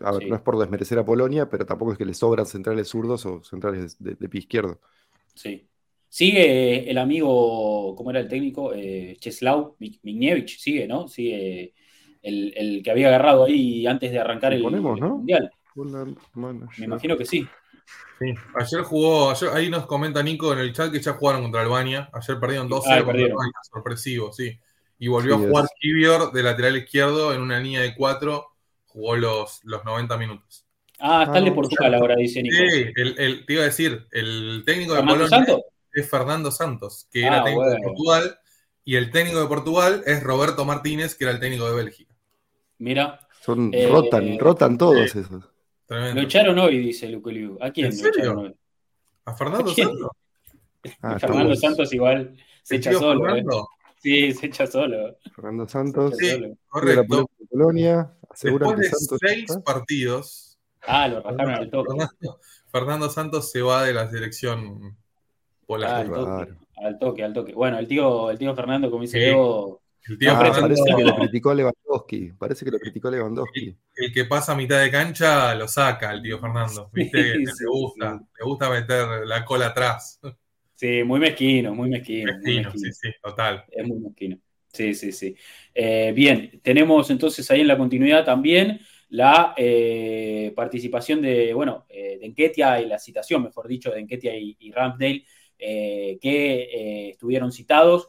[0.00, 2.88] A ver, no es por desmerecer a Polonia, pero tampoco es que le sobran centrales
[2.88, 4.80] zurdos o centrales de, pie izquierdo.
[5.34, 5.66] Sí.
[6.08, 8.72] Sigue el amigo, ¿cómo era el técnico?
[8.74, 11.06] Eh, Czeslaw Migniewicz, sigue, ¿no?
[11.06, 11.74] Sigue
[12.22, 15.50] el, que había agarrado ahí antes de arrancar el, Mundial.
[16.34, 17.46] Me imagino que sí.
[18.18, 22.10] Sí, ayer jugó, ahí nos comenta Nico en el chat que ya jugaron contra Albania.
[22.12, 24.58] Ayer perdieron 2-0 ah, sorpresivo, sí.
[25.00, 28.46] Y volvió a jugar Kivior de lateral izquierdo en una línea de 4,
[28.86, 30.66] jugó los, los 90 minutos.
[31.00, 32.56] Ah, está el de ah, Portugal ahora, dice Nico.
[32.56, 35.58] Sí, el, te iba a decir, el técnico de Polonia
[35.92, 38.38] es Fernando Santos, que era ah, técnico de Portugal,
[38.84, 42.14] y el técnico de Portugal es Roberto Martínez, que era el técnico de Bélgica.
[42.78, 43.20] Mira.
[43.40, 45.44] Son, rotan, eh, rotan todos esos.
[45.88, 47.56] Lo echaron hoy, dice Luke Liu.
[47.60, 48.54] ¿A quién lo echaron hoy?
[49.24, 50.08] ¿A Fernando Santos?
[51.00, 53.34] Ah, Fernando Santos igual se echa solo.
[53.34, 53.42] ¿eh?
[54.00, 55.16] Sí, se echa solo.
[55.34, 56.16] Fernando Santos.
[56.18, 57.28] Sí, correcto.
[57.50, 60.58] Polonia, Después de seis partidos.
[60.86, 62.06] Ah, lo rajaron al toque.
[62.70, 64.96] Fernando, Santos se va de la selección
[65.66, 65.98] polaca.
[65.98, 67.52] al, toque, al toque, al toque.
[67.52, 69.80] Bueno, el tío, el tío Fernando, como dice Leo,
[70.18, 72.32] parece que lo criticó a Lewandowski.
[72.38, 73.76] Parece que lo criticó a Lewandowski.
[73.96, 76.88] El, que pasa a mitad de cancha lo saca el tío Fernando.
[76.92, 77.38] ¿Viste?
[77.38, 80.20] le gusta, le gusta meter la cola atrás.
[80.80, 82.32] Sí, muy mezquino, muy mezquino.
[82.32, 83.66] Mezquino, sí, sí, total.
[83.70, 84.38] Es muy mezquino.
[84.72, 85.36] Sí, sí, sí.
[85.74, 92.16] Eh, bien, tenemos entonces ahí en la continuidad también la eh, participación de, bueno, eh,
[92.18, 95.26] de Enquetia y la citación, mejor dicho, de Enquetia y, y Ramsdale,
[95.58, 98.08] que estuvieron citados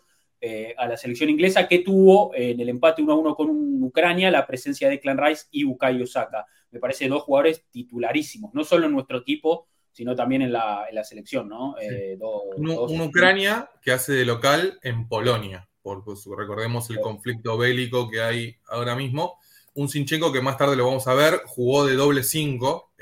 [0.77, 4.47] a la selección inglesa, que tuvo en el empate 1 a 1 con Ucrania la
[4.47, 6.45] presencia de Clan Rice y Bukayo Osaka.
[6.69, 11.49] Me parece dos jugadores titularísimos, no solo en nuestro equipo, sino también en la, selección,
[11.49, 11.75] ¿no?
[11.79, 12.17] Eh,
[12.55, 18.57] un, Ucrania que hace de local en Polonia, porque recordemos el conflicto bélico que hay
[18.67, 19.37] ahora mismo.
[19.73, 22.93] Un Sinchenko que más tarde lo vamos a ver, jugó de doble 5,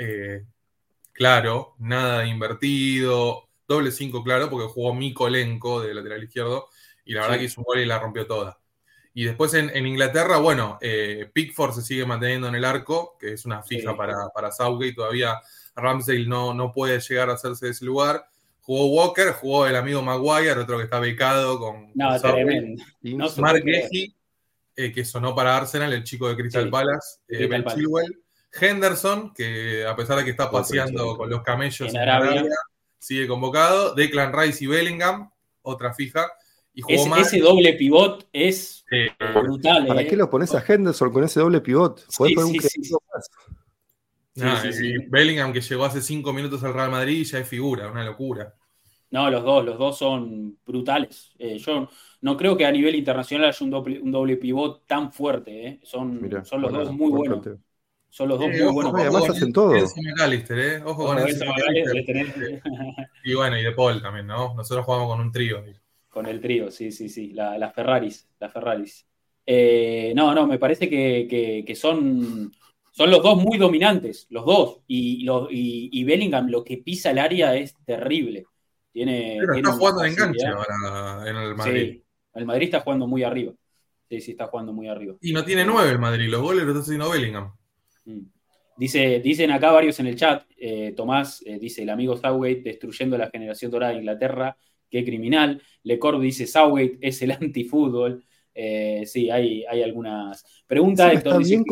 [1.14, 6.70] claro, nada de invertido, doble 5 claro, porque jugó Mikolenko de lateral izquierdo,
[7.06, 8.60] y la verdad que hizo un gol y la rompió toda.
[9.14, 13.46] Y después en, Inglaterra, bueno, eh, Pickford se sigue manteniendo en el arco, que es
[13.46, 14.94] una fija para, para Southgate.
[14.94, 15.42] Todavía
[15.80, 18.26] Ramsdale no, no puede llegar a hacerse de ese lugar.
[18.62, 21.92] Jugó Walker, jugó el amigo Maguire, otro que está becado con.
[21.96, 22.84] No, tremendo.
[23.38, 23.64] Mark
[24.82, 29.86] eh, que sonó para Arsenal, el chico de Crystal Palace, eh, Ben Chilwell, Henderson, que
[29.86, 32.46] a pesar de que está paseando con los camellos en, Arabia,
[32.98, 33.94] sigue convocado.
[33.94, 35.30] Declan Rice y Bellingham,
[35.64, 36.32] otra fija.
[36.74, 38.86] Y ese, doble pivot es
[39.34, 39.86] brutal.
[39.86, 40.08] ¿Para eh.
[40.08, 42.06] qué lo pones a Henderson con ese doble pivot?
[42.08, 43.30] sí, sí, más.
[44.36, 48.54] Bellingham que llegó hace cinco minutos al Real Madrid ya es figura, una locura.
[49.12, 51.34] No, los dos, los dos son brutales.
[51.40, 51.90] Eh, yo
[52.22, 55.68] no creo que a nivel internacional haya un doble, un doble pivot tan fuerte.
[55.68, 55.80] Eh.
[55.84, 57.48] Son, son los dos muy buenos.
[58.10, 58.94] Son los dos muy buenos.
[58.96, 59.76] además hacen todo.
[59.76, 60.82] ¿eh?
[60.86, 61.18] Ojo con
[63.24, 64.54] Y bueno, y de Paul también, ¿no?
[64.56, 65.64] Nosotros jugamos con un trío.
[66.10, 67.34] Con el trío, sí, sí, sí.
[67.34, 68.28] las Ferraris.
[68.40, 69.06] Las Ferraris.
[69.46, 72.52] Eh, no, no, me parece que, son,
[73.00, 74.82] son los dos muy dominantes, los dos.
[74.86, 78.44] Y, y, Bellingham, lo que pisa el área es terrible.
[78.92, 81.92] Tiene, Pero está jugando de enganche ahora en el Madrid.
[81.94, 83.54] Sí, el Madrid está jugando muy arriba.
[84.10, 85.16] Sí, sí, está jugando muy arriba.
[85.22, 87.54] Y no tiene nueve el Madrid, los goles los está haciendo Bellingham.
[88.04, 88.20] Mm.
[88.76, 93.18] Dice, dicen acá varios en el chat, eh, Tomás eh, dice, el amigo Southgate destruyendo
[93.18, 94.58] la generación dorada de Inglaterra,
[94.90, 95.62] qué criminal.
[95.84, 98.26] Lecord dice, Southgate es el antifútbol.
[98.54, 101.14] Eh, sí, hay, hay algunas preguntas.
[101.14, 101.64] está bien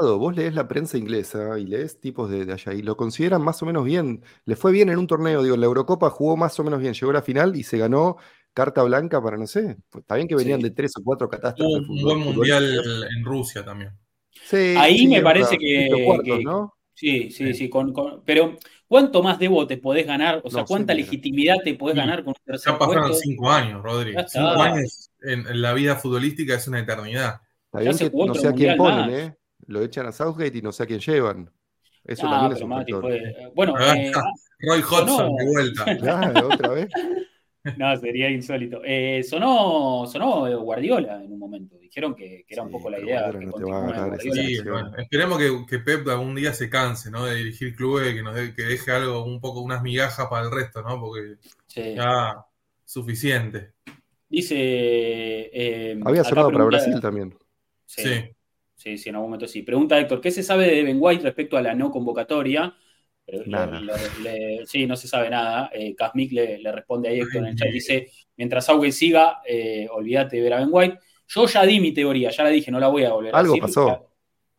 [0.00, 3.66] Vos lees la prensa inglesa y lees tipos de, allá y lo consideran más o
[3.66, 4.22] menos bien.
[4.44, 7.10] Le fue bien en un torneo, digo, la Eurocopa jugó más o menos bien, llegó
[7.10, 8.16] a la final y se ganó
[8.52, 11.88] carta blanca para, no sé, pues, está bien que venían de tres o cuatro catástrofes.
[11.88, 12.64] un buen mundial
[13.16, 13.92] en Rusia también.
[14.76, 15.88] Ahí me parece que,
[16.96, 17.68] Sí, sí, sí.
[18.24, 20.40] pero ¿cuánto más debo te podés ganar?
[20.44, 24.14] O sea, ¿cuánta legitimidad te podés ganar con un tercer Ya pasaron cinco años, Rodri.
[24.28, 27.40] Cinco años en, la vida futbolística es una eternidad.
[27.72, 29.36] Está que no sé a quién ponen, ¿eh?
[29.66, 31.50] Lo echan a Southgate y no sé a quién llevan.
[32.04, 33.12] Eso también es un factor.
[33.54, 34.12] Bueno, eh,
[34.60, 35.84] Roy Hodgson de vuelta.
[35.98, 36.88] Claro, otra vez.
[37.78, 38.82] No, sería insólito.
[38.84, 41.78] Eh, sonó, sonó Guardiola en un momento.
[41.78, 43.32] Dijeron que, era un poco la idea.
[44.98, 47.24] esperemos que, Pep algún día se canse ¿no?
[47.24, 50.82] de dirigir clubes, que, nos que deje algo, un poco, unas migajas para el resto,
[50.82, 51.00] ¿no?
[51.00, 51.36] Porque
[51.94, 52.36] ya
[52.84, 53.72] suficiente.
[54.28, 54.56] Dice.
[54.58, 57.34] Eh, Había sonado para Brasil también.
[57.86, 58.30] Sí.
[58.84, 58.98] Sí.
[58.98, 59.08] sí.
[59.08, 59.62] en algún momento sí.
[59.62, 62.74] Pregunta Héctor: ¿qué se sabe de Ben White respecto a la no convocatoria?
[64.66, 65.70] sí, no se sabe nada.
[65.72, 65.96] Eh,
[66.30, 67.68] le, responde ahí esto en el chat.
[67.70, 70.98] Dice: Mientras Auge siga, eh, olvídate de ver a Ben White.
[71.26, 73.54] Yo ya di mi teoría, ya la dije, no la voy a volver a decir.
[73.54, 74.10] Algo pasó.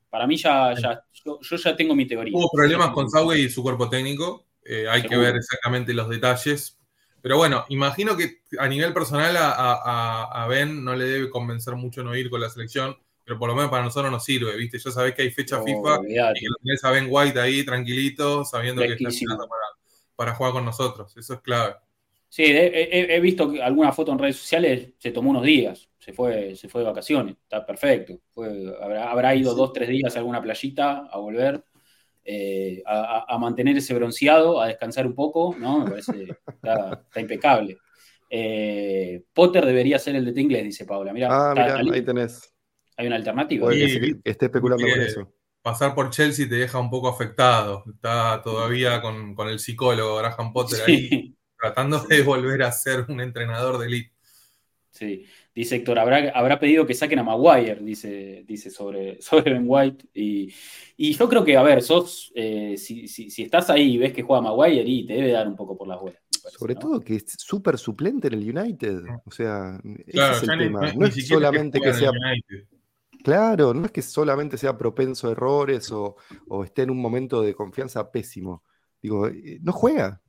[0.09, 2.37] Para mí ya, ya yo, ya tengo mi teoría.
[2.37, 4.45] Hubo problemas con Sauge y su cuerpo técnico.
[4.63, 6.79] Eh, hay que ver exactamente los detalles.
[7.21, 12.15] Pero bueno, imagino que a nivel personal a, Ben no le debe convencer mucho no
[12.15, 14.77] ir con la selección pero por lo menos para nosotros nos sirve, ¿viste?
[14.77, 18.45] Ya sabés que hay fecha FIFA y que lo tenés a Ben White ahí tranquilito,
[18.45, 19.49] sabiendo que está para,
[20.15, 21.17] para, jugar con nosotros.
[21.17, 21.75] Eso es clave.
[22.29, 26.67] Sí, he, visto alguna foto en redes sociales, se tomó unos días, se fue, se
[26.67, 28.19] fue de vacaciones, está perfecto.
[28.81, 31.63] habrá, ido dos, tres días a alguna playita a volver,
[32.25, 35.79] eh, a, mantener ese bronceado, a descansar un poco, ¿no?
[35.79, 37.77] Me parece, está, está impecable.
[38.29, 41.13] Eh, Potter debería ser el de inglés, dice Paula.
[41.13, 41.53] Mirá, ah,
[41.93, 42.54] ahí tenés.
[42.97, 43.73] Hay una alternativa.
[43.73, 45.33] esté especulando con eso.
[45.61, 47.83] Pasar por Chelsea te deja un poco afectado.
[47.91, 53.77] Está todavía con, el psicólogo Graham Potter ahí tratando de volver a ser un entrenador
[53.79, 54.11] de elite.
[54.91, 59.65] Sí, dice Héctor, habrá, habrá pedido que saquen a Maguire, dice, dice sobre, sobre Ben
[59.65, 60.05] White.
[60.13, 60.53] Y,
[60.97, 63.07] yo creo que, a ver, sos, eh, si,
[63.43, 66.01] estás ahí y ves que juega Maguire, y te debe dar un poco por las
[66.01, 66.21] huevas.
[66.57, 69.01] Sobre todo que es súper suplente en el United.
[69.25, 70.93] O sea, ese es el tema.
[70.93, 72.11] no es solamente que, sea.
[73.25, 76.15] Claro, no es que solamente sea propenso a errores o,
[76.63, 78.63] esté en un momento de confianza pésimo.
[79.01, 80.21] Digo, eh, no juega.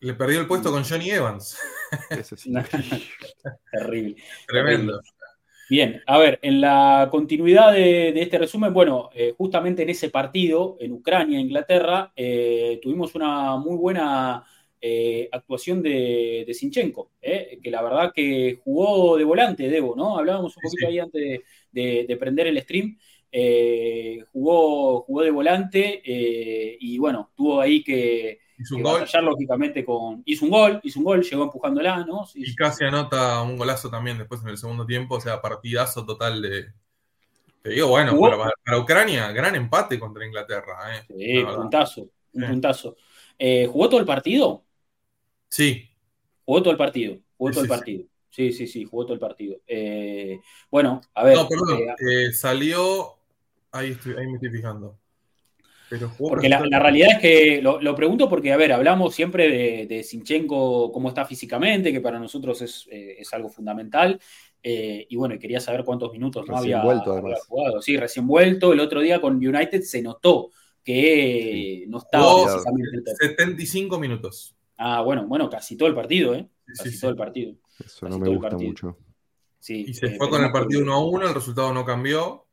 [0.00, 1.58] Le perdió el puesto con Johnny Evans.
[2.10, 2.52] Eso sí.
[3.72, 4.16] Terrible.
[4.46, 5.00] Tremendo.
[5.70, 10.76] Bien, a ver, en la continuidad de, este resumen, bueno, eh, justamente en ese partido,
[10.80, 14.44] en Ucrania, Inglaterra, eh, tuvimos una muy buena
[14.80, 20.16] eh, actuación de, de Sinchenko, eh, que la verdad que jugó de volante, Debo, ¿no?
[20.16, 21.40] Hablábamos un poquito ahí antes
[21.72, 22.96] de, prender el stream.
[23.32, 29.04] Eh, jugó, jugó de volante y bueno, tuvo ahí que, hizo un gol.
[29.22, 30.22] lógicamente con.
[30.24, 32.24] Hizo un gol, hizo un gol, llegó empujándola, ¿no?
[32.34, 36.40] y casi anota un golazo también después en el segundo tiempo, o sea, partidazo total
[36.40, 36.66] de.
[37.62, 38.16] Te digo, bueno,
[38.64, 41.04] para, Ucrania, gran empate contra Inglaterra.
[41.08, 42.96] Sí, un puntazo, un puntazo.
[43.36, 44.67] ¿Jugó todo el partido?
[45.48, 45.88] Sí.
[46.44, 48.04] Jugó todo el partido, jugó todo el partido.
[48.30, 49.56] Sí, sí, sí, jugó todo el partido.
[49.66, 51.36] Eh, bueno, a ver.
[51.36, 53.16] No, perdón, eh, eh, salió.
[53.72, 54.98] Ahí, estoy, ahí me estoy fijando.
[56.18, 60.92] porque la, realidad es que lo, pregunto porque, a ver, hablamos siempre de, de Sinchenko,
[60.92, 64.20] cómo está físicamente, que para nosotros es, algo fundamental.
[64.62, 67.82] Eh, y bueno, quería saber cuántos minutos no había, jugado.
[67.82, 68.72] Sí, recién vuelto.
[68.72, 70.50] El otro día con United se notó
[70.82, 72.60] que no estaba
[73.18, 74.57] 75 minutos.
[74.78, 76.48] Ah, bueno, bueno, casi todo el partido, ¿eh?
[76.66, 77.54] Casi todo el partido.
[77.84, 78.96] Eso no me gusta mucho.
[79.68, 82.46] y se fue con el partido 1 a 1, el resultado no cambió.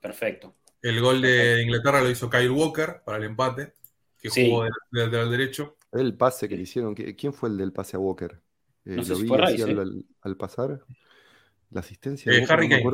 [0.00, 0.54] Perfecto.
[0.82, 3.72] El gol de Inglaterra lo hizo Kyle Walker para el empate,
[4.20, 5.78] que jugó del, del, derecho.
[5.90, 8.38] El pase que le hicieron, ¿quién fue el del pase a Walker?
[8.84, 10.04] Eh, lo vi ¿eh?
[10.20, 10.84] al, pasar.
[11.70, 12.30] La asistencia.
[12.30, 12.84] Eh, Harry Kane.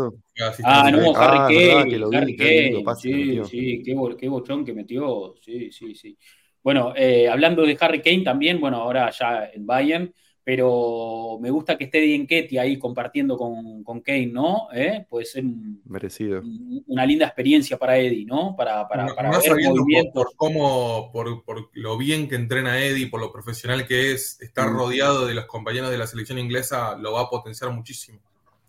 [0.65, 2.17] Ah, no, Harry ah, Kane.
[2.17, 2.85] Harry Kane.
[2.97, 5.35] sí, sí, qué, qué bochón que metió.
[5.43, 6.17] Sí, sí, sí.
[6.63, 6.93] Bueno,
[7.31, 12.01] hablando de Harry Kane también, bueno, ahora ya en Bayern, pero me gusta que esté
[12.01, 14.69] Dienketti ahí compartiendo con, con Kane, ¿no?
[14.73, 15.07] ¿Eh?
[15.09, 15.45] Puede ser
[15.85, 16.43] Merecido.
[16.87, 18.57] una linda experiencia para Eddie, ¿no?
[18.57, 23.31] Para, para, para ver por, cómo, por, por, lo bien que entrena Eddie, por lo
[23.31, 24.77] profesional que es, estar mm.
[24.77, 28.19] rodeado de los compañeros de la selección inglesa lo va a potenciar muchísimo.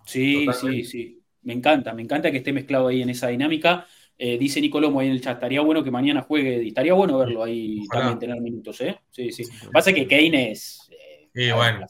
[0.05, 1.21] Sí, sí, sí.
[1.43, 3.87] Me encanta, me encanta que esté mezclado ahí en esa dinámica.
[4.17, 6.67] Eh, dice Nicolomo ahí en el chat, estaría bueno que mañana juegue Eddie.
[6.67, 8.99] Estaría bueno verlo ahí también, tener minutos, ¿eh?
[9.09, 9.43] Sí, sí.
[9.71, 10.89] Pasa que Kane es
[11.33, 11.85] y bueno.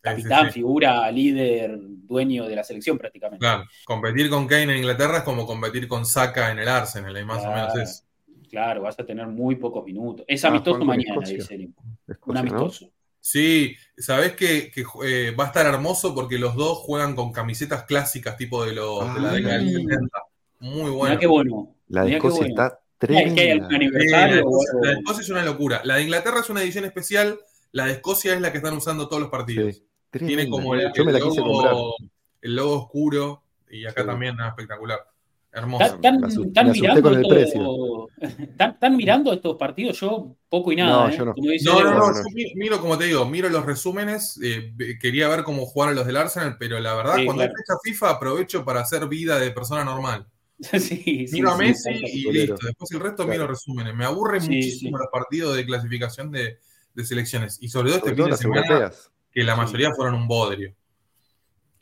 [0.00, 3.38] Capitán, figura, líder, dueño de la selección prácticamente.
[3.38, 7.24] Claro, competir con Kane en Inglaterra es como competir con Saka en el Arsenal, y
[7.24, 8.06] más o menos es.
[8.50, 10.24] Claro, vas a tener muy pocos minutos.
[10.28, 11.70] Es ah, amistoso mañana, dice
[12.26, 12.90] Un amistoso.
[13.20, 14.72] Sí, sabes que,
[15.04, 19.14] eh, va a estar hermoso porque los dos juegan con camisetas clásicas tipo de, los,
[19.14, 20.08] de la década del 70.
[20.62, 21.18] Muy bueno.
[21.18, 21.74] qué bueno.
[21.88, 23.42] La de Escocia está tremenda.
[23.42, 24.44] ¿Hay algún aniversario?
[24.82, 25.82] la de Escocia es una locura.
[25.84, 27.38] La de Inglaterra es una edición especial
[27.72, 29.82] la de Escocia es la que están usando todos los partidos.
[30.10, 31.96] Tiene como el, logo,
[32.42, 35.00] el, logo, oscuro y acá también es espectacular.
[35.54, 35.84] Hermoso.
[35.84, 38.08] ¿Están mirando,
[38.96, 40.00] mirando estos partidos?
[40.00, 41.08] Yo poco y nada.
[41.08, 41.18] No, ¿eh?
[41.18, 41.34] no.
[41.34, 42.22] no, no, no,
[42.54, 44.38] miro, como te digo, miro los resúmenes.
[44.42, 48.10] Eh, quería ver cómo jugaron los del Arsenal, pero la verdad, cuando hay fecha FIFA,
[48.10, 50.26] aprovecho para hacer vida de persona normal.
[50.78, 52.56] Sí, miro a Messi y listo.
[52.64, 53.94] Después el resto miro resúmenes.
[53.94, 56.58] Me aburre muchísimo los partidos de clasificación de,
[56.94, 57.58] de selecciones.
[57.60, 58.92] Y sobre todo este fin de semana,
[59.30, 60.74] que la mayoría fueron un bodrio.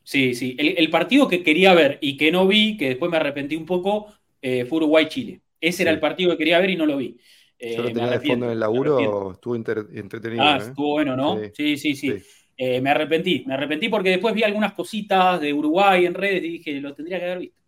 [0.02, 0.56] Sí, sí.
[0.58, 4.12] El, partido que quería ver y que no vi, que después me arrepentí un poco,
[4.40, 5.40] eh, fue Uruguay-Chile.
[5.60, 7.16] Ese era el partido que quería ver y no lo vi.
[7.58, 10.42] Eh, Yo lo tenía de fondo en el laburo, estuvo entretenido.
[10.42, 10.68] Ah, ¿eh?
[10.68, 11.38] estuvo bueno, ¿no?
[11.54, 12.14] Sí, sí, sí.
[12.58, 16.80] me arrepentí, me arrepentí porque después vi algunas cositas de Uruguay en redes y dije,
[16.80, 17.60] lo tendría que haber visto.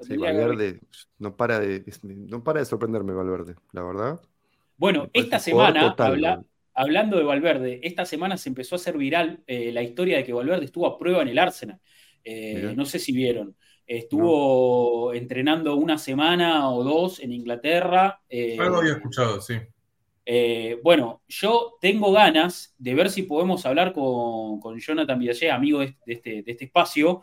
[0.00, 0.80] Sí, Valverde
[1.18, 4.20] no para, de, no para de sorprenderme, Valverde, la verdad.
[4.76, 9.72] Bueno, esta semana habla, hablando de Valverde, esta semana se empezó a hacer viral eh,
[9.72, 11.80] la historia de que Valverde estuvo a prueba en el Arsenal.
[12.22, 13.56] Eh, no sé si vieron.
[13.86, 18.20] Estuvo entrenando una semana o dos en Inglaterra.
[18.28, 19.54] Eh, Algo había escuchado, sí.
[20.84, 26.42] bueno, yo tengo ganas de ver si podemos hablar con, Jonathan Villallé, amigo de este,
[26.42, 27.22] de este espacio.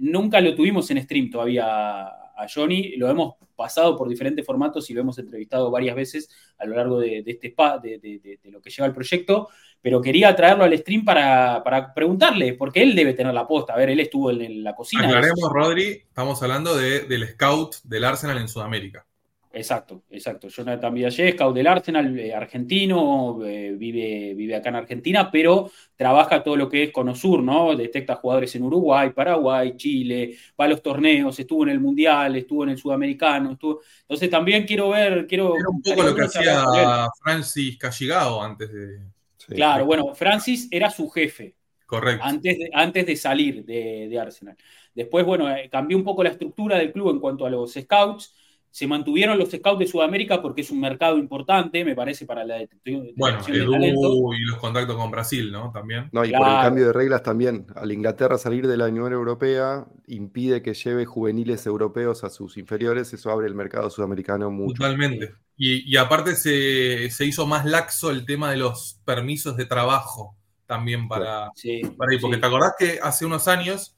[0.00, 2.06] Nunca lo tuvimos en stream todavía
[2.38, 6.64] a Johnny, lo hemos pasado por diferentes formatos y lo hemos entrevistado varias veces a
[6.64, 7.52] lo largo de, este
[7.82, 9.48] de, lo que lleva el proyecto,
[9.80, 13.74] pero quería traerlo al stream para, preguntarle, porque él debe tener la posta.
[13.74, 15.08] A ver, él estuvo en, la cocina.
[15.08, 19.04] Aclaremos, Rodri, estamos hablando del scout del Arsenal en Sudamérica.
[19.50, 20.48] Exacto, exacto.
[20.48, 26.54] Jonathan scout del Arsenal, eh, argentino, eh, vive, vive acá en Argentina, pero trabaja todo
[26.56, 27.74] lo que es Conosur, ¿no?
[27.74, 32.64] Detecta jugadores en Uruguay, Paraguay, Chile, va a los torneos, estuvo en el Mundial, estuvo
[32.64, 33.80] en el Sudamericano, estuvo...
[34.02, 35.54] Entonces también quiero ver, quiero...
[35.56, 38.98] Era un poco lo que hacía Francis Calligao antes de...
[39.46, 41.54] claro, bueno, Francis era su jefe.
[41.86, 42.22] Correcto.
[42.22, 44.54] Antes de, antes de salir de, de Arsenal.
[44.94, 48.34] Después, bueno, eh, cambió un poco la estructura del club en cuanto a los scouts
[48.78, 52.54] se mantuvieron los scouts de Sudamérica porque es un mercado importante, me parece, para la
[52.58, 55.72] detección, bueno, de y los contactos con Brasil, ¿no?
[55.72, 56.08] También.
[56.12, 57.66] No, y por el cambio de reglas también.
[57.74, 63.12] Al Inglaterra salir de la Unión Europea impide que lleve juveniles europeos a sus inferiores,
[63.12, 64.74] eso abre el mercado sudamericano mucho.
[64.74, 65.34] Totalmente.
[65.56, 70.36] Y, aparte se, hizo más laxo el tema de los permisos de trabajo
[70.66, 71.50] también para,
[71.96, 72.20] para ir.
[72.20, 73.97] Porque te acordás que hace unos años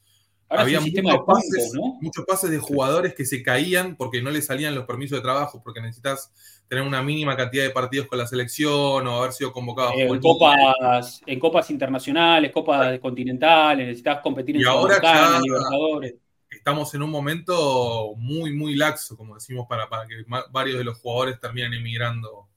[0.50, 4.84] había muchos pases, muchos pases de jugadores que se caían porque no le salían los
[4.84, 6.32] permisos de trabajo, porque necesitas
[6.68, 9.92] tener una mínima cantidad de partidos con la selección o haber sido convocado.
[9.92, 16.14] Eh, en, copas, en copas internacionales, copas continentales, necesitas competir en y ahora ya Libertadores.
[16.50, 20.98] Estamos en un momento muy, muy laxo, como decimos, para, para que varios de los
[20.98, 22.48] jugadores terminen emigrando.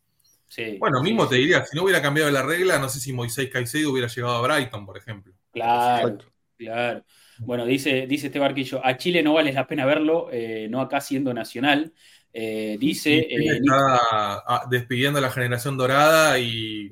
[0.79, 3.91] bueno, mismo te diría, si no hubiera cambiado la regla, no sé si Moisés Caicedo
[3.91, 5.33] hubiera llegado a Brighton, por ejemplo.
[5.51, 6.17] Claro,
[6.57, 7.03] claro.
[7.45, 11.01] Bueno, dice, dice este barquillo, a Chile no vale la pena verlo, eh, no acá
[11.01, 11.93] siendo nacional.
[12.31, 13.19] Eh, dice.
[13.19, 16.89] Eh, está ah, despidiendo a la generación dorada y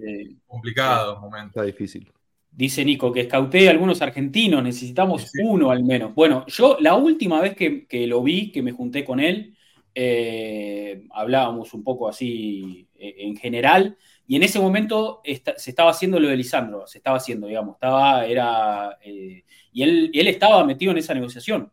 [0.47, 1.59] complicado momento.
[1.59, 2.11] Está difícil.
[2.51, 6.13] Dice Nico que escautee a algunos argentinos, necesitamos uno al menos.
[6.13, 9.55] Bueno, yo la última vez que, lo vi, que me junté con él,
[9.95, 13.97] eh, hablábamos un poco así eh, en general,
[14.31, 18.25] y en ese momento se estaba haciendo lo de Lisandro, se estaba haciendo, digamos, estaba,
[18.25, 21.69] era, eh, y él, él estaba metido en esa negociación.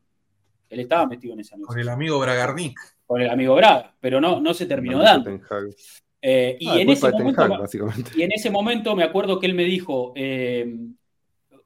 [0.69, 1.85] Él estaba metido en esa negociación.
[1.85, 2.77] Con el amigo Bragarnik.
[3.07, 5.39] Con el amigo Braga, pero no, no se terminó dando.
[6.21, 7.65] Eh, y, ah, en ese momento,
[8.17, 10.67] y, en ese momento, me acuerdo que él me dijo, eh,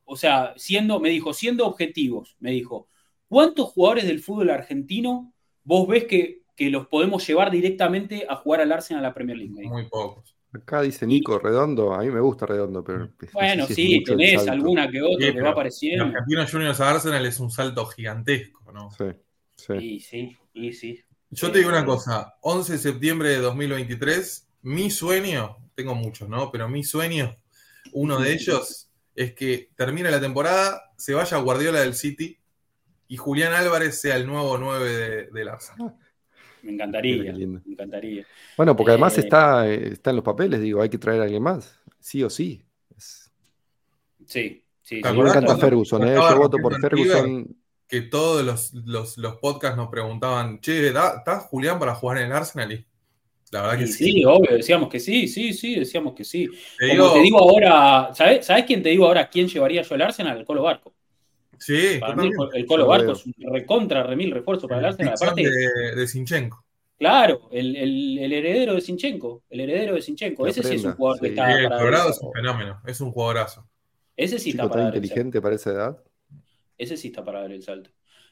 [0.05, 2.91] o sea, siendo, me dijo, siendo objetivos, me dijo,
[3.29, 5.33] ¿cuántos jugadores del fútbol argentino
[5.65, 9.39] vos ves que, que los podemos llevar directamente a jugar al Arsenal a la Premier
[9.39, 9.55] League?
[9.71, 10.37] Muy pocos.
[10.53, 13.09] Acá dice Nico Redondo, a mí me gusta Redondo, pero.
[13.33, 16.05] Bueno, sí, tenés alguna que otra que va apareciendo.
[16.05, 18.91] Argentino Juniors a Arsenal es un salto gigantesco, ¿no?
[18.91, 19.07] Sí,
[19.57, 20.01] sí.
[20.01, 21.03] sí, y sí.
[21.31, 26.53] Yo te digo una cosa, 11 de septiembre de 2023, mi sueño, tengo muchos, ¿no?
[26.53, 27.35] Pero mi sueño,
[27.93, 32.39] uno de ellos, es que termine la temporada, se vaya a Guardiola del City
[33.09, 35.95] y Julián Álvarez sea el nuevo 9 de, del Arsenal.
[36.63, 38.27] Me encantaría, me encantaría.
[38.57, 41.43] Bueno, porque además eh, está, está en los papeles, digo, hay que traer a alguien
[41.43, 42.65] más, sí o sí.
[44.25, 45.01] Sí, sí.
[45.05, 46.15] A mí me encanta Ferguson, ¿eh?
[46.15, 47.57] yo voto por Ferguson
[47.93, 48.73] que todos los,
[49.19, 52.73] los, podcasts nos preguntaban, che, ¿está Julián para jugar en el Arsenal?
[52.73, 52.87] Y
[53.51, 54.05] la verdad que sí.
[54.05, 56.49] Sí, obvio, decíamos que sí, sí, sí, decíamos que sí.
[56.79, 60.01] Te digo, te digo ahora, ¿sabes, ¿sabes quién te digo ahora quién llevaría yo al
[60.01, 60.39] Arsenal?
[60.39, 60.95] El Colo Barco.
[61.63, 62.01] Sí,
[62.55, 65.15] el, Colo Barco es un recontra, remil refuerzo para el, Arsenal.
[65.15, 66.65] Aparte, de, de Sinchenko.
[66.99, 69.45] Claro, el, el, heredero de Sinchenko.
[69.49, 70.47] El heredero de Sinchenko.
[70.47, 71.57] Ese sí es un jugador que está.
[71.57, 73.69] Sí, para el es un fenómeno, es un jugadorazo.
[74.17, 74.87] Ese sí está para.
[74.87, 76.03] inteligente para esa edad.
[76.77, 77.91] Ese sí está para dar el salto.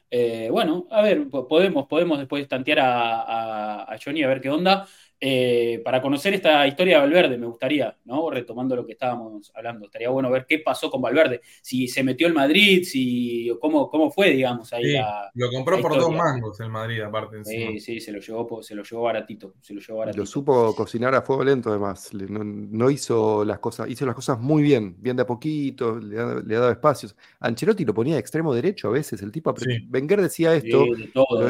[0.09, 4.85] Eh, bueno, a ver, podemos, podemos después tantear a, a, Johnny a ver qué onda.
[5.23, 8.31] Eh, para conocer esta historia de Valverde, me gustaría, ¿no?
[8.31, 12.25] Retomando lo que estábamos hablando, estaría bueno ver qué pasó con Valverde, si se metió
[12.25, 14.95] el Madrid, si cómo, cómo fue, digamos, ahí
[15.35, 17.45] Lo compró por dos mangos el Madrid, aparte.
[17.45, 20.23] Sí, sí, se lo llevó, se lo llevó baratito, se lo llevó baratito.
[20.23, 22.09] Lo supo cocinar a fuego lento, además.
[22.13, 26.41] No, hizo las cosas, hizo las cosas muy bien, bien de a poquito, le ha,
[26.41, 27.15] dado espacios.
[27.39, 29.53] Ancelotti lo ponía de extremo derecho a veces, el tipo
[29.93, 30.83] Wenger decía esto,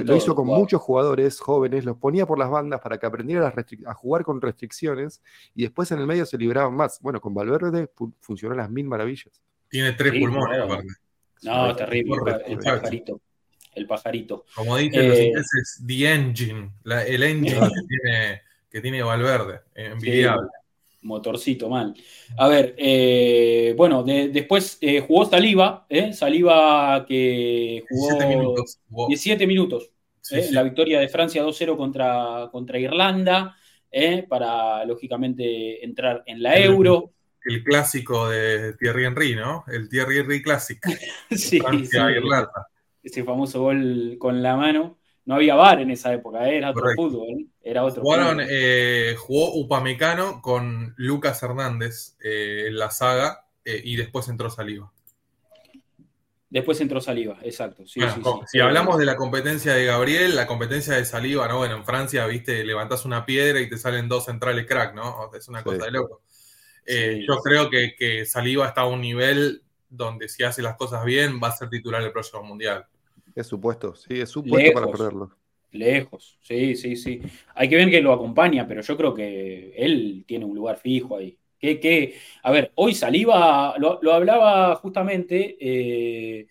[0.03, 3.60] lo, hizo con muchos jugadores jóvenes, los ponía por las bandas para que aprendieran las
[3.85, 5.21] a jugar con restricciones
[5.55, 6.99] y después en el medio se libraban más.
[7.01, 7.89] Bueno, con Valverde
[8.19, 9.41] funcionó las mil maravillas.
[9.69, 10.85] Tiene tres pulmones,
[11.43, 12.15] No, terrible.
[12.45, 13.21] El, pajarito.
[13.73, 14.45] El pajarito.
[14.53, 16.71] Como dicen los eh, ingleses, the engine.
[17.07, 19.61] el engine que, tiene, que tiene Valverde.
[19.73, 20.49] Envidiable.
[21.01, 21.95] motorcito mal.
[22.37, 28.79] A ver, eh, bueno, después eh, jugó Saliva, Saliva que jugó 17 minutos.
[29.07, 29.91] 17 minutos
[30.51, 33.55] La victoria de Francia 2-0 contra, contra Irlanda.
[33.91, 34.25] ¿eh?
[34.27, 37.11] para lógicamente entrar en la euro.
[37.43, 39.65] El clásico de Thierry Henry, ¿no?
[39.67, 40.89] El Thierry Henry Clásico.
[41.31, 41.59] sí,
[43.03, 44.97] Ese famoso gol con la mano.
[45.25, 46.57] No había bar en esa época, ¿eh?
[46.57, 48.01] era otro fútbol, era otro
[48.49, 54.91] eh, jugó Upamecano con Lucas Hernández en la saga y después entró Saliva.
[56.51, 57.85] Después entró Saliva, exacto.
[57.85, 61.59] si hablamos de la competencia de Gabriel, la competencia de Saliva, ¿no?
[61.59, 65.31] Bueno, en Francia, viste, levantás una piedra y te salen dos centrales crack, ¿no?
[65.33, 66.23] Es una cosa de loco.
[66.85, 71.05] Eh, yo creo que, que, Saliva está a un nivel donde si hace las cosas
[71.05, 72.85] bien va a ser titular del próximo mundial.
[73.33, 75.31] Es supuesto, sí, es supuesto para perderlo.
[75.71, 77.21] Lejos, sí, sí, sí.
[77.55, 81.15] Hay que ver que lo acompaña, pero yo creo que él tiene un lugar fijo
[81.15, 81.37] ahí.
[81.61, 86.47] Que, a ver, hoy Saliva, lo, hablaba justamente eh,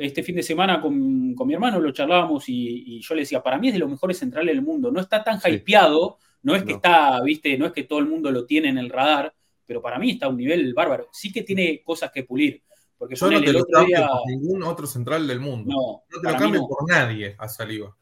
[0.00, 3.68] este fin de semana con, mi hermano, lo charlábamos y, yo le decía, para mí
[3.68, 7.22] es de los mejores centrales del mundo, no está tan hypeado, no es que está,
[7.22, 9.32] viste, no es que todo el mundo lo tiene en el radar,
[9.64, 11.08] pero para mí está a un nivel bárbaro.
[11.12, 12.62] Sí que tiene cosas que pulir.
[12.98, 15.70] Porque yo no te lo cambio por ningún otro central del mundo.
[15.70, 17.94] No, no te lo cambio por nadie a Saliva.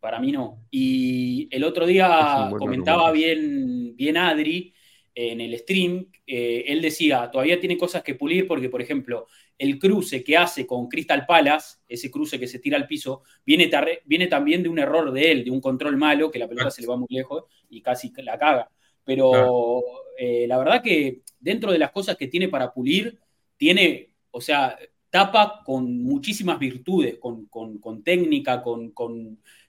[0.00, 0.64] Para mí no.
[0.70, 4.74] Y el otro día comentaba bien, bien Adri
[5.14, 9.26] en el stream, eh, él decía, todavía tiene cosas que pulir porque, por ejemplo,
[9.58, 13.70] el cruce que hace con Crystal Palace, ese cruce que se tira al piso, viene,
[14.04, 16.80] viene también de un error de él, de un control malo, que la pelota se
[16.80, 18.70] le va muy lejos y casi la caga.
[19.04, 19.82] Pero
[20.18, 23.18] eh, la verdad que dentro de las cosas que tiene para pulir,
[23.56, 24.78] tiene, o sea,
[25.10, 28.92] tapa con muchísimas virtudes, con, técnica, con,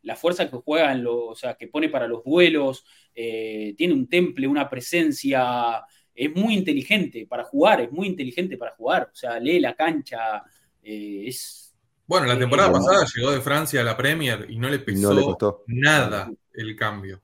[0.03, 2.85] la fuerza que juega, en lo, o sea, que pone para los duelos,
[3.15, 5.81] eh, tiene un temple, una presencia,
[6.13, 10.43] es muy inteligente para jugar, es muy inteligente para jugar, o sea, lee la cancha,
[10.81, 11.73] eh, es...
[12.05, 16.29] Bueno, la temporada pasada llegó de Francia a la Premier y no le pesó nada
[16.53, 17.21] el cambio.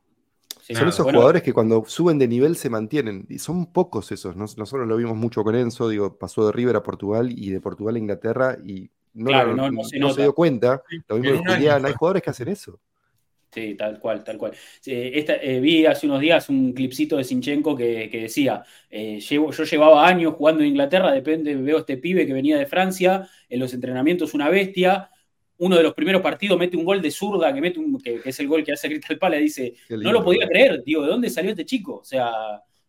[0.58, 3.26] son esos jugadores que cuando suben de nivel se mantienen.
[3.30, 4.38] Y son pocos esos.
[4.38, 7.96] Nosotros lo vimos mucho con Enzo, digo, pasó de River a Portugal y de Portugal
[7.96, 10.84] a Inglaterra y no, se, dio cuenta.
[11.08, 12.80] Lo mismo Julián, hay jugadores que hacen eso.
[13.52, 14.54] Sí, tal cual, tal cual.
[14.86, 20.36] Eh, vi hace unos días un clipcito de Sinchenko que, decía, eh, yo llevaba años
[20.36, 24.50] jugando en Inglaterra, depende, veo este pibe que venía de Francia, en los entrenamientos una
[24.50, 25.10] bestia,
[25.58, 28.40] uno de los primeros partidos mete un gol de zurda, que, mete un, que, es
[28.40, 31.50] el gol que hace Cristal Pala, dice, no lo podía creer, digo, ¿de dónde salió
[31.52, 31.98] este chico?
[31.98, 32.32] O sea,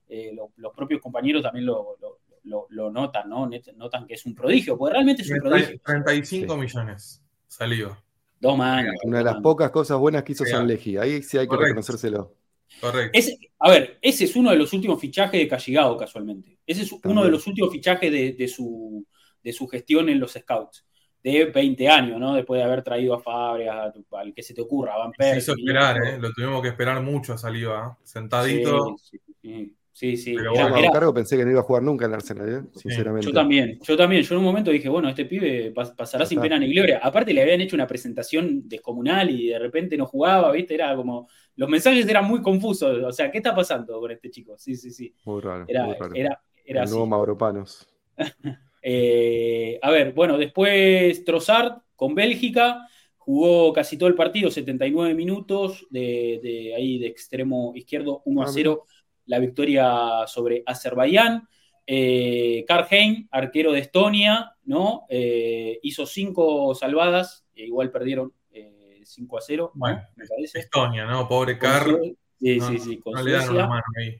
[0.08, 1.96] eh, los propios compañeros también lo,
[2.44, 3.48] notan, ¿no?
[3.76, 5.80] Notan que es un prodigio, porque realmente es un prodigio.
[5.84, 7.96] 35 millones salió.
[8.40, 8.94] Dos años.
[9.04, 10.96] Una de las pocas cosas buenas que hizo San Legi.
[10.96, 12.34] Ahí sí hay que reconocérselo.
[12.80, 13.18] Correcto.
[13.58, 16.58] a ver, ese es uno de los últimos fichajes de Calligado, casualmente.
[16.66, 19.04] Ese es uno de los últimos fichajes de, su,
[19.42, 20.86] de su gestión en los Scouts.
[21.22, 22.34] De 20 años, ¿no?
[22.34, 25.34] Después de haber traído a Fabregas, al que se te ocurra, a Van Persie.
[25.34, 26.18] Se hizo esperar, ¿eh?
[26.18, 27.94] Lo tuvimos que esperar mucho a Saliva.
[27.94, 28.00] ¿eh?
[28.04, 28.96] Sentadito.
[28.96, 30.34] Sí, sí, Sí, sí.
[30.34, 32.62] Pero bueno, cargo pensé que no iba a jugar nunca en Arsenal, ¿eh?
[32.74, 33.26] sinceramente.
[33.26, 34.22] Yo también, yo también.
[34.22, 37.00] Yo en un momento dije, bueno, este pibe pasará sin pena ni gloria.
[37.02, 40.74] Aparte le habían hecho una presentación descomunal y de repente no jugaba, ¿viste?
[40.74, 41.28] Era como.
[41.56, 43.02] Los mensajes eran muy confusos.
[43.04, 44.56] O sea, ¿qué está pasando con este chico?
[44.56, 45.14] Sí, sí, sí.
[45.24, 45.64] Muy raro.
[45.68, 46.14] Era, muy raro.
[46.14, 47.86] era, era El nuevo Mauropanos.
[48.82, 52.86] eh, a ver, bueno, después Trossard con Bélgica.
[53.22, 58.48] Jugó casi todo el partido, 79 minutos, de, de ahí de extremo izquierdo, 1 a
[58.48, 58.86] 0
[59.26, 61.48] la victoria sobre Azerbaiyán.
[61.86, 62.86] Eh, Karl
[63.30, 65.06] arquero de Estonia, ¿no?
[65.08, 68.32] Eh, hizo cinco salvadas, e igual perdieron
[69.02, 69.72] 5 eh, a 0.
[69.74, 70.60] Bueno, me parece.
[70.60, 71.26] Estonia, ¿no?
[71.26, 72.16] Pobre Karl.
[72.38, 74.18] Sí, sí, sí, con no le dan mano ahí.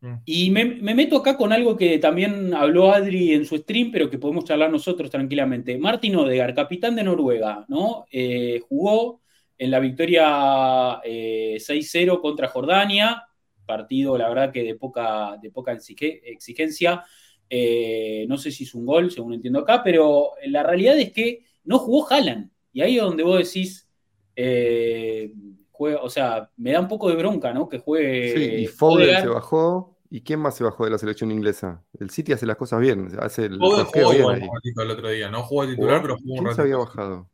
[0.00, 0.14] Mm.
[0.24, 4.18] Y me, meto acá con algo que también habló Adri en su stream, pero que
[4.18, 5.78] podemos charlar nosotros tranquilamente.
[5.78, 8.06] Martin Odegaard, capitán de Noruega, ¿no?
[8.10, 9.20] Eh, jugó
[9.58, 13.22] en la victoria 6-0 contra Jordania,
[13.66, 17.04] partido, la verdad que de poca, de poca exigencia.
[17.48, 21.44] Eh, no sé si es un gol, según entiendo acá, pero la realidad es que
[21.64, 22.50] no jugó Haaland.
[22.72, 23.88] Y ahí es donde vos decís,
[24.34, 25.32] eh,
[25.78, 27.68] o sea, me da un poco de bronca, ¿no?
[27.68, 28.34] Que juegue.
[28.34, 29.96] Sí, y Foden se bajó.
[30.08, 31.82] ¿Y quién más se bajó de la selección inglesa?
[31.98, 33.08] El City hace las cosas bien.
[33.18, 35.28] Hace el jugó bien un ratito el otro día.
[35.28, 37.28] No jugó titular, pero jugó un ¿Quién se había bajado?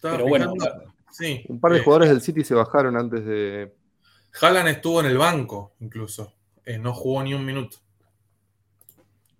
[0.00, 0.54] pero bueno,
[1.48, 3.74] un par de eh, jugadores del City se bajaron antes de.
[4.40, 6.34] Haaland estuvo en el banco, incluso.
[6.64, 7.78] Eh, no jugó ni un minuto.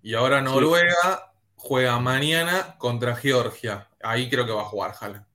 [0.01, 3.87] Y ahora Noruega juega mañana contra Georgia.
[4.01, 5.25] Ahí creo que va a jugar Haaland.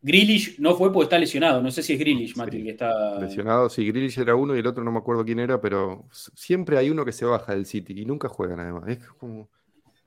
[0.00, 1.60] Grealish no fue porque está lesionado.
[1.60, 3.18] No sé si es Grealish, Mati, que está.
[3.18, 6.78] Lesionado, sí, Grealish era uno y el otro no me acuerdo quién era, pero siempre
[6.78, 8.84] hay uno que se baja del City y nunca juegan además.
[8.88, 9.48] Es como.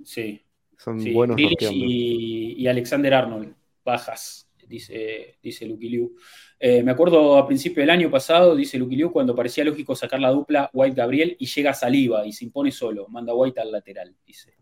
[0.04, 0.42] Sí.
[0.78, 3.54] Son buenos y, y Alexander Arnold,
[3.86, 6.16] bajas dice, dice Lucky Liu.
[6.60, 10.20] Eh, me acuerdo a principio del año pasado, dice Lucky Liu, cuando parecía lógico sacar
[10.20, 14.56] la dupla White-Gabriel y llega Saliva y se impone solo, manda White al lateral, dice.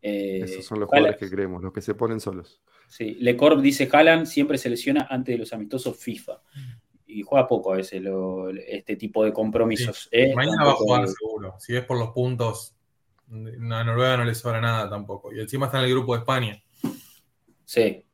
[0.00, 2.62] Eh, Esos son los jugadores que creemos, los que se ponen solos.
[2.88, 6.40] Sí, Lecorp dice Haaland siempre se lesiona antes de los amistosos FIFA.
[7.06, 8.02] Y juega poco a veces
[8.68, 10.08] este tipo de compromisos.
[10.12, 10.32] ¿eh?
[10.34, 11.54] Mañana va a jugar seguro.
[11.58, 12.76] Si es por los puntos,
[13.28, 15.32] a Noruega no le sobra nada tampoco.
[15.32, 16.62] Y encima está en el grupo de España.
[17.64, 18.04] Sí,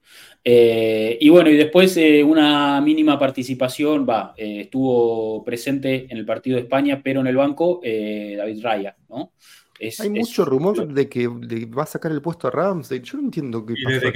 [0.49, 6.25] eh, y bueno, y después eh, una mínima participación, va, eh, estuvo presente en el
[6.25, 9.33] partido de España, pero en el banco David Raya, ¿no?
[9.99, 13.01] Hay mucho rumor de que va a sacar el puesto a Ramsey.
[13.01, 14.07] Yo no entiendo qué pasa.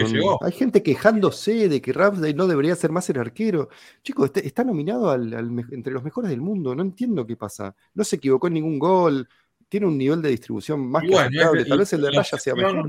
[0.41, 3.69] Hay gente quejándose de que Ramsey no debería ser más el arquero.
[4.03, 6.75] Chicos, está, está nominado entre los mejores del mundo.
[6.75, 7.75] No entiendo qué pasa.
[7.93, 9.29] No se equivocó en ningún gol
[9.71, 11.65] tiene un nivel de distribución más que aceptable.
[11.65, 12.87] Tal vez el de Raya sea mejor.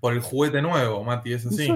[0.00, 1.68] Por el juguete nuevo, Mati, es así.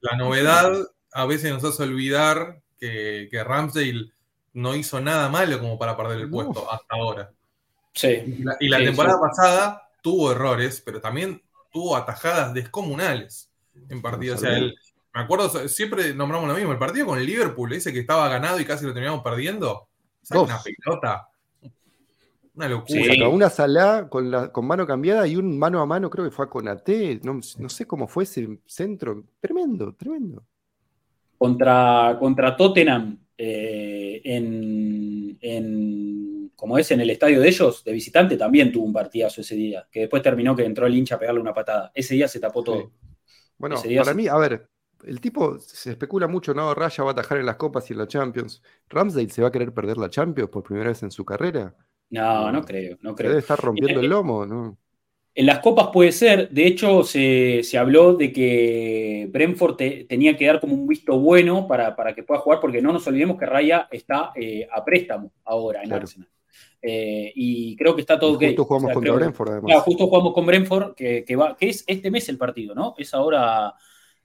[0.00, 0.72] La novedad
[1.12, 4.12] a veces nos hace olvidar que, que Ramsdale
[4.54, 7.30] no hizo nada malo como para perder el puesto hasta ahora.
[7.92, 8.44] Sí.
[8.60, 11.42] Y la, temporada pasada tuvo errores, pero también
[11.72, 13.50] tuvo atajadas descomunales
[13.88, 14.38] en partidos.
[14.38, 18.00] o sea, me acuerdo, siempre nombramos lo mismo, el partido con el Liverpool, ese que
[18.00, 19.88] estaba ganado y casi lo terminamos perdiendo.
[20.30, 21.28] una pelota
[22.56, 23.28] una locura.
[23.28, 26.46] una Salá con, la, con mano cambiada y un mano a mano, creo que fue
[26.46, 27.20] a Conate.
[27.22, 29.24] No, no sé cómo fue ese centro.
[29.40, 30.42] Tremendo, tremendo.
[31.36, 38.38] Contra, contra Tottenham, eh, en, en, como es en el estadio de ellos, de visitante,
[38.38, 39.86] también tuvo un partidazo ese día.
[39.90, 41.92] Que después terminó que entró el hincha a pegarle una patada.
[41.94, 42.90] Ese día se tapó todo.
[43.58, 44.68] Bueno, para mí, a ver,
[45.04, 46.74] el tipo se especula mucho, ¿no?
[46.74, 48.62] Raya va a atajar en las copas y en la Champions.
[48.88, 51.74] ¿Ramsdale se va a querer perder la Champions por primera vez en su carrera?
[52.10, 53.30] No, no creo, no creo.
[53.30, 54.78] Debe estar rompiendo el lomo, ¿no?
[55.34, 59.76] En las copas puede ser, de hecho se, habló de que Brentford
[60.08, 63.36] tenía que dar como un visto bueno para, que pueda jugar, porque no nos olvidemos
[63.36, 66.28] que Raya está eh, a préstamo ahora en Arsenal.
[66.80, 68.38] Eh, y creo que está todo.
[68.38, 69.82] Justo jugamos contra Brentford, además.
[69.82, 72.94] justo jugamos con Brentford, que, va, que es este mes el partido, ¿no?
[72.96, 73.74] Es ahora.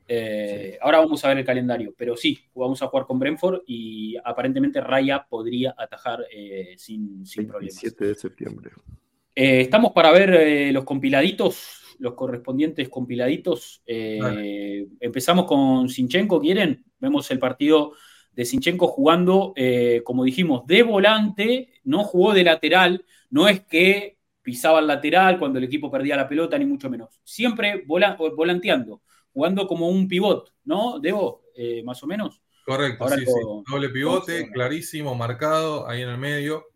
[0.07, 4.15] Eh, ahora vamos a ver el calendario, pero sí, vamos a jugar con Brentford y
[4.23, 6.25] aparentemente Raya podría atajar
[6.77, 7.81] sin, sin problemas.
[7.81, 8.71] 27 de septiembre.
[9.35, 13.81] Eh, estamos para ver eh, los compiladitos, los correspondientes compiladitos.
[13.85, 16.83] Eh, empezamos con Sinchenko, ¿quieren?
[16.99, 17.93] Vemos el partido
[18.33, 19.53] de Sinchenko jugando,
[20.05, 25.59] como dijimos, de volante, no jugó de lateral, no es que pisaba el lateral cuando
[25.59, 27.19] el equipo perdía la pelota, ni mucho menos.
[27.23, 29.01] Siempre volanteando,
[29.33, 30.99] jugando como un pivot, ¿no?
[30.99, 31.43] Debo,
[31.83, 32.41] más o menos.
[32.65, 33.31] Correcto, sí, sí.
[33.69, 36.71] Doble pivote, clarísimo, marcado, ahí en el medio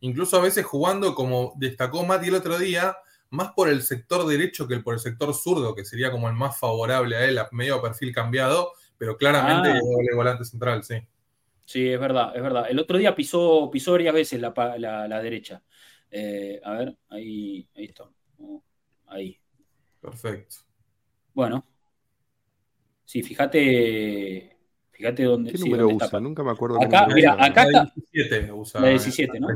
[0.00, 2.96] incluso a veces jugando como destacó Mati el otro día,
[3.30, 6.58] más por el sector derecho que por el sector zurdo, que sería como el más
[6.58, 9.80] favorable a él, a medio perfil cambiado, pero claramente ah.
[9.80, 10.96] doble volante central, sí.
[11.64, 12.66] Sí, es verdad, es verdad.
[12.68, 15.62] El otro día pisó, pisó varias veces la, derecha.
[16.10, 18.10] Eh, a ver, ahí, ahí está.
[19.06, 19.38] Ahí.
[20.00, 20.56] Perfecto.
[21.32, 21.69] Bueno.
[23.10, 24.56] Sí, fíjate.
[24.92, 25.50] Fíjate dónde.
[25.50, 26.20] ¿Qué número usa?
[26.20, 26.80] Nunca me acuerdo.
[26.80, 27.82] Acá, mira, acá está.
[27.82, 28.80] La 17 usa.
[28.80, 29.48] La 17, ¿no?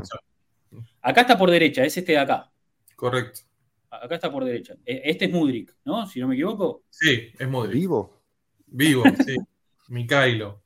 [1.01, 2.51] Acá está por derecha, es este de acá.
[2.97, 3.39] Correcto.
[3.89, 4.75] Acá está por derecha.
[4.85, 6.05] E, este es Mudrik, ¿no?
[6.05, 6.83] Si no me equivoco.
[6.89, 7.75] Sí, es Mudrik.
[7.75, 8.21] ¿Vivo?
[8.67, 9.37] Vivo, sí.
[9.87, 10.61] Micailo.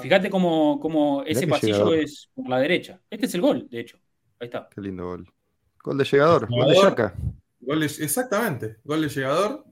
[0.00, 3.02] fíjate cómo, ese pasillo es por la derecha.
[3.10, 3.98] Este es el gol, de hecho.
[4.40, 4.66] Ahí está.
[4.74, 5.30] Qué lindo gol.
[5.84, 7.14] Gol de llegador, gol de Yaka.
[7.60, 9.65] Gol exactamente, gol de llegador.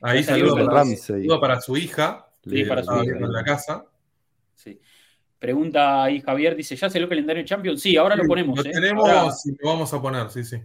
[0.00, 0.84] Ahí salió para,
[1.40, 3.16] para su hija, sí, para su hija.
[3.16, 3.84] en la casa.
[4.54, 4.80] Sí.
[5.38, 7.80] Pregunta ahí Javier, dice, ¿ya se lo calendario Champions?
[7.80, 8.58] Sí, ahora lo ponemos.
[8.58, 8.72] Lo ¿eh?
[8.72, 10.60] tenemos y lo vamos a poner, sí, sí.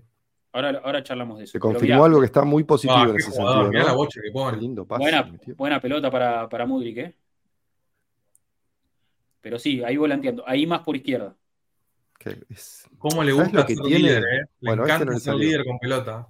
[0.52, 1.52] Ahora, ahora charlamos de eso.
[1.54, 3.72] Se confirmó algo que está muy positivo ah, en ese sentido.
[3.72, 4.58] la bocha que pone.
[4.58, 7.16] Lindo buena, buena, pelota para, para Mudrik, ¿eh?
[9.42, 10.44] Pero sí, ahí volanteando.
[10.48, 11.36] Ahí más por izquierda.
[12.98, 14.00] ¿Cómo le gusta lo que tiene?
[14.00, 14.46] líder, eh?
[14.60, 16.28] Le bueno, este encanta ser líder con pelota.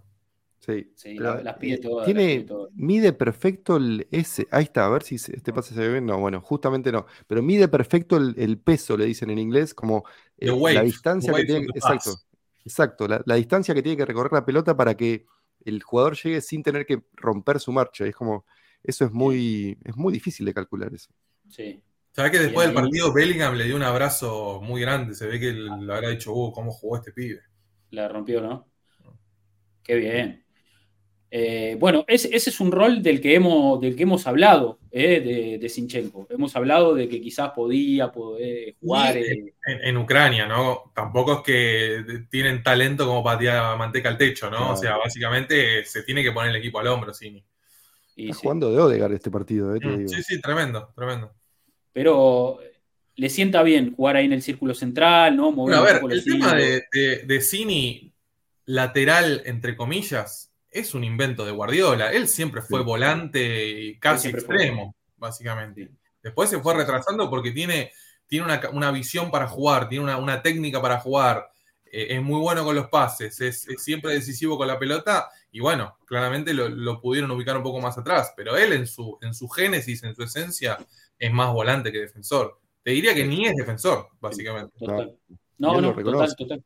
[0.65, 2.05] Sí, las pide todas.
[2.05, 2.43] Tiene,
[2.73, 4.47] mide perfecto el S.
[4.49, 6.07] Ahí está, a ver si este pase se ve bien.
[6.07, 7.05] No, bueno, justamente no.
[7.27, 10.05] Pero mide perfecto el, peso, le dicen en inglés, como
[10.37, 11.67] eh, la distancia que tiene.
[11.75, 12.15] Exacto,
[12.63, 13.07] exacto.
[13.07, 15.27] La, distancia que tiene que recorrer la pelota para que
[15.63, 18.05] el jugador llegue sin tener que romper su marcha.
[18.05, 18.45] Es como,
[18.81, 21.11] eso es muy, es muy difícil de calcular eso.
[21.47, 21.79] Sí.
[22.11, 25.13] ¿Sabes que después del partido Bellingham le dio un abrazo muy grande?
[25.13, 27.41] Se ve que le habrá dicho, uh, ¿cómo jugó este pibe?
[27.91, 28.67] La rompió, ¿no?
[29.83, 30.44] Qué bien.
[31.37, 35.57] Eh, bueno, ese, es un rol del que hemos, del que hemos hablado eh, de,
[35.57, 36.25] de, Sinchenko.
[36.29, 39.17] Hemos hablado de que quizás podía poder jugar.
[39.17, 40.93] En, Ucrania, ¿no?
[40.95, 44.71] Tampoco es que tienen talento como para tirar manteca al techo, ¿no?
[44.71, 47.43] O sea, básicamente se tiene que poner el equipo al hombro, Sini.
[48.15, 49.79] Está jugando de Odegar este partido, ¿eh?
[49.83, 51.33] Mm, sí, sí, tremendo, tremendo.
[51.91, 52.59] Pero
[53.17, 55.53] le sienta bien jugar ahí en el círculo central, ¿no?
[55.73, 58.13] a ver, el tema de, de, de Cini
[58.63, 62.11] lateral, entre comillas, es un invento de Guardiola.
[62.11, 65.89] Él siempre fue volante casi extremo, básicamente.
[66.21, 67.93] Después se fue retrasando porque tiene,
[68.27, 71.49] tiene una, visión para jugar, tiene una, técnica para jugar.
[71.85, 75.29] Eh, es muy bueno con los pases, es, siempre decisivo con la pelota.
[75.49, 78.33] Y bueno, claramente lo, pudieron ubicar un poco más atrás.
[78.35, 80.77] Pero él en su, en su génesis, en su esencia,
[81.17, 82.59] es más volante que defensor.
[82.83, 84.73] Te diría que ni es defensor, básicamente.
[85.57, 86.63] No, no, total, total.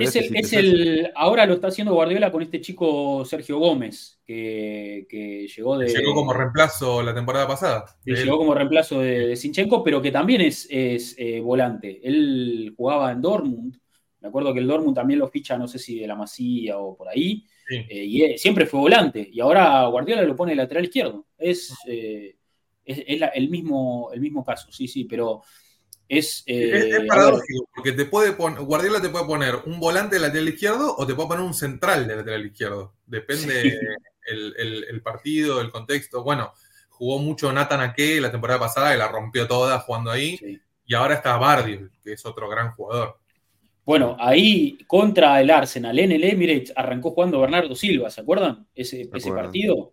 [0.00, 5.06] Es el, ahora lo está haciendo Guardiola con este chico Sergio Gómez, que,
[5.56, 5.88] llegó de.
[5.88, 7.84] Llegó como reemplazo la temporada pasada.
[8.04, 12.00] llegó como reemplazo de, Sinchenko, pero que también es, eh, volante.
[12.02, 13.78] Él jugaba en Dortmund.
[14.20, 16.96] Me acuerdo que el Dortmund también lo ficha, no sé si de la Masía o
[16.96, 17.44] por ahí.
[17.70, 19.26] Eh, y siempre fue volante.
[19.30, 21.26] Y ahora Guardiola lo pone lateral izquierdo.
[21.38, 22.36] Es, eh,
[22.84, 23.04] es,
[23.34, 25.42] el, mismo, el mismo caso, sí, sí, pero
[26.08, 30.48] es, eh, paradójico, porque te puede poner, Guardiola te puede poner un volante de lateral
[30.48, 32.94] izquierdo o te puede poner un central de lateral izquierdo.
[33.06, 33.78] Depende
[34.26, 36.22] el, partido, el contexto.
[36.22, 36.52] Bueno,
[36.88, 40.60] jugó mucho Nathan Ake la temporada pasada y la rompió toda jugando ahí.
[40.86, 43.18] Y ahora está Bardi, que es otro gran jugador.
[43.84, 48.66] Bueno, ahí contra el Arsenal, en el mire, arrancó jugando Bernardo Silva, ¿se acuerdan?
[48.74, 49.92] Ese, ese partido.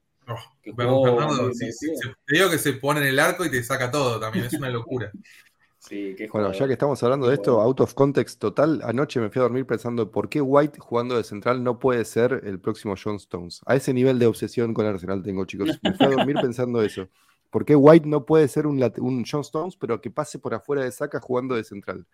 [0.66, 4.54] Bernardo, te digo que se pone en el arco y te saca todo también, es
[4.54, 5.12] una locura.
[6.32, 9.44] bueno, ya que estamos hablando de esto, out of context total, anoche me fui a
[9.44, 13.62] dormir pensando por qué White jugando de central no puede ser el próximo John Stones.
[13.66, 15.80] A ese nivel de obsesión con Arsenal tengo, chicos.
[15.82, 17.08] Me fui a dormir pensando eso.
[17.50, 20.84] ¿Por qué White no puede ser un, un John Stones, pero que pase por afuera
[20.84, 22.06] de saca jugando de central?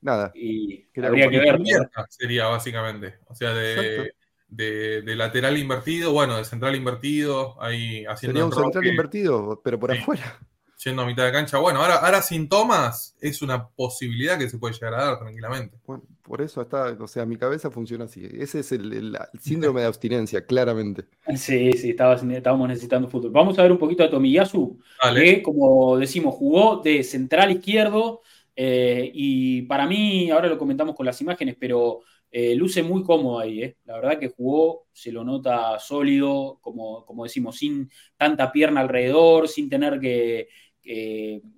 [0.00, 0.32] nada.
[0.34, 1.60] Y habría que ver.
[2.08, 3.18] Sería básicamente.
[3.26, 4.14] O sea, de,
[4.48, 8.38] de, lateral invertido, bueno, de central invertido, ahí haciendo.
[8.40, 10.38] Sería un central invertido, pero por afuera.
[10.84, 11.58] Yendo a mitad de cancha.
[11.58, 15.78] Bueno, ahora, ahora sin Thomas es una posibilidad que se puede llegar a dar tranquilamente.
[15.86, 18.28] Bueno, por eso está, o sea, mi cabeza funciona así.
[18.30, 21.04] Ese es el, síndrome de abstinencia, claramente.
[21.36, 23.30] Sí, sí, estábamos necesitando fútbol.
[23.30, 24.78] Vamos a ver un poquito a Tomiyasu,
[25.14, 28.22] que como decimos, jugó de central izquierdo.
[28.54, 32.00] Eh, y para mí, ahora lo comentamos con las imágenes, pero
[32.30, 33.76] eh, luce muy cómodo ahí, ¿eh?
[33.84, 39.48] la verdad que jugó, se lo nota sólido, como, como decimos, sin tanta pierna alrededor,
[39.48, 40.48] sin tener que,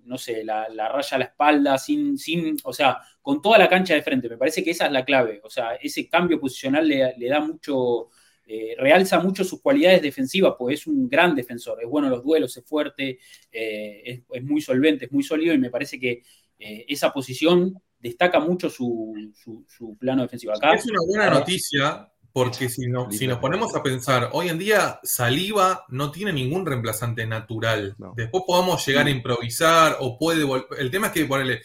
[0.05, 3.95] no sé, la, raya a la espalda, sin, sin, o sea, con toda la cancha
[3.95, 4.29] de frente.
[4.29, 8.09] Me parece que esa es la clave, o sea, ese cambio posicional le, da mucho,
[8.47, 12.24] eh, realza mucho sus cualidades defensivas, pues es un gran defensor, es bueno en los
[12.24, 13.18] duelos, es fuerte,
[13.51, 16.22] es, es, muy solvente, es muy sólido y me parece que
[16.59, 19.14] esa posición destaca mucho su,
[19.99, 20.53] plano defensivo.
[20.53, 22.11] Acá, es una buena noticia
[22.45, 26.64] porque si, no, si nos ponemos a pensar, hoy en día Saliva no tiene ningún
[26.64, 27.97] reemplazante natural.
[28.14, 30.66] Después podemos llegar a improvisar o puede volver.
[30.78, 31.62] El tema es que ponerle,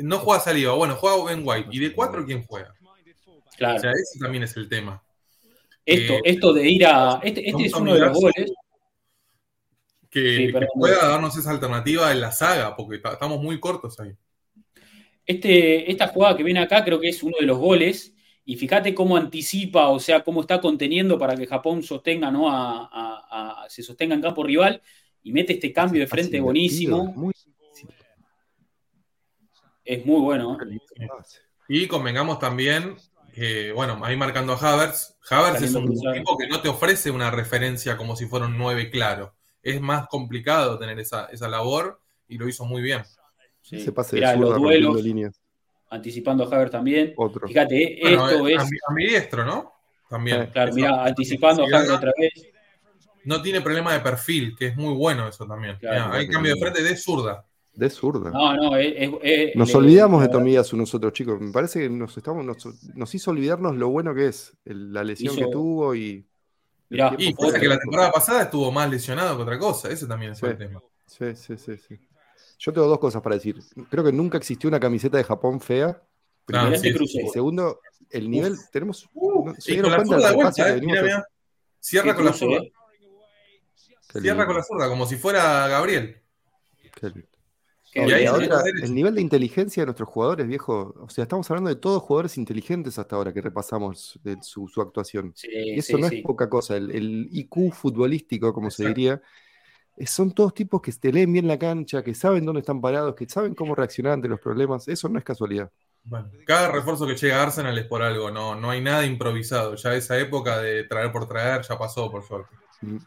[0.00, 1.68] no juega Saliva, bueno, juega Ben White.
[1.72, 2.72] ¿Y de cuatro quién juega?
[3.56, 3.76] Claro.
[3.76, 5.02] O sea, ese también es el tema.
[5.84, 7.20] Esto, eh, esto de ir a.
[7.22, 8.52] Este, este es uno de los goles.
[10.08, 14.12] Que, que pueda darnos esa alternativa en la saga, porque estamos muy cortos ahí.
[15.26, 18.14] Este, esta jugada que viene acá creo que es uno de los goles.
[18.46, 22.46] Y fíjate cómo anticipa, o sea, cómo está conteniendo para que Japón sostenga, ¿no?
[22.48, 24.82] A, se sostenga en campo rival
[25.22, 27.32] y mete este cambio de frente buenísimo.
[29.84, 30.58] Es muy bueno.
[30.60, 31.08] ¿eh?
[31.68, 32.96] Y convengamos también
[33.34, 37.30] que, bueno, ahí marcando a Havertz, Havertz es un tipo que no te ofrece una
[37.30, 39.34] referencia como si fuera un 9 claro.
[39.62, 43.02] Es más complicado tener esa, esa labor y lo hizo muy bien.
[43.62, 45.40] Se pase de los duelos, líneas.
[45.94, 47.14] Anticipando a Haver también.
[47.46, 48.58] Fíjate, esto es.
[48.58, 49.72] A mi, diestro, ¿no?
[50.08, 50.46] También.
[50.52, 52.32] Claro, mira, anticipando a Haver otra vez.
[53.24, 55.78] No tiene problema de perfil, que es muy bueno eso también.
[55.88, 57.46] hay cambio de frente de zurda.
[57.72, 58.30] De zurda.
[58.30, 61.40] No, no, es, Nos olvidamos de Tomiyasu nosotros, chicos.
[61.40, 62.44] Me parece que nos, estamos,
[62.94, 66.26] nos, hizo olvidarnos lo bueno que es la lesión que tuvo y.
[66.90, 69.88] Mirá, y que la temporada pasada estuvo más lesionado que otra cosa.
[69.90, 70.82] Ese también es el tema.
[71.06, 71.98] Sí, sí, sí, sí.
[72.64, 73.58] Yo tengo dos cosas para decir.
[73.90, 76.02] Creo que nunca existió una camiseta de Japón fea.
[76.46, 76.74] Primero,
[77.30, 78.56] segundo, el nivel.
[78.72, 79.06] Tenemos.
[79.12, 80.80] Uh, de vuelta, eh,
[81.78, 82.62] Cierra con la zurda.
[84.18, 86.22] Cierra con la zurda, como si fuera Gabriel.
[87.94, 91.68] y ahí ahora, el nivel de inteligencia de nuestros jugadores, viejo, o sea, estamos hablando
[91.68, 95.34] de todos jugadores inteligentes hasta ahora que repasamos de su, actuación.
[95.42, 96.78] y eso no es poca cosa.
[96.78, 99.20] El, IQ futbolístico, como se diría, eh,
[100.06, 103.28] son todos tipos que te leen bien la cancha, que saben dónde están parados, que
[103.28, 104.88] saben cómo reaccionar ante los problemas.
[104.88, 105.70] Eso no es casualidad.
[106.02, 109.74] Bueno, cada refuerzo que llega a Arsenal es por algo, no, no hay nada improvisado.
[109.76, 112.54] Ya esa época de traer por traer ya pasó, por suerte.
[112.82, 112.98] Mm.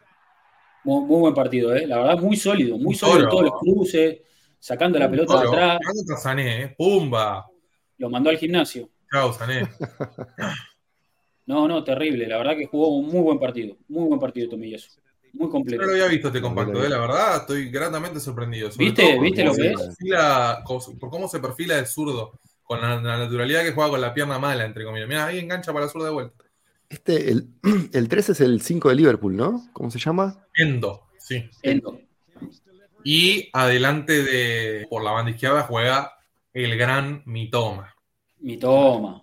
[0.84, 1.86] Muy, buen partido, ¿eh?
[1.86, 3.28] la verdad, muy sólido, muy sólido.
[3.28, 4.20] Todos los cruces,
[4.58, 5.78] sacando la pelota de atrás.
[6.22, 6.74] Sané, ¿eh?
[6.76, 7.46] ¡Pumba!
[7.98, 8.88] Lo mandó al gimnasio.
[9.12, 9.68] Chao, Sané.
[11.46, 12.26] no, no, terrible.
[12.26, 13.76] La verdad que jugó un muy buen partido.
[13.88, 14.98] Muy buen partido, Tomillas.
[15.32, 15.82] Muy completo.
[15.82, 18.70] no lo había visto este compacto, eh, la verdad, estoy gratamente sorprendido.
[18.76, 19.96] ¿Viste, ¿viste lo que es?
[20.98, 24.64] por cómo se perfila el zurdo, con la, naturalidad que juega con la pierna mala,
[24.64, 25.08] entre comillas.
[25.08, 26.44] Mira, ahí engancha para la zurda de vuelta.
[26.88, 27.48] Este, el,
[27.92, 29.68] el 3 es el 5 de Liverpool, ¿no?
[29.72, 30.46] ¿Cómo se llama?
[30.54, 31.48] Endo, sí.
[31.62, 32.00] Endo.
[33.04, 36.12] Y adelante de, por la banda izquierda juega
[36.52, 37.94] el gran Mitoma.
[38.40, 39.20] Mitoma.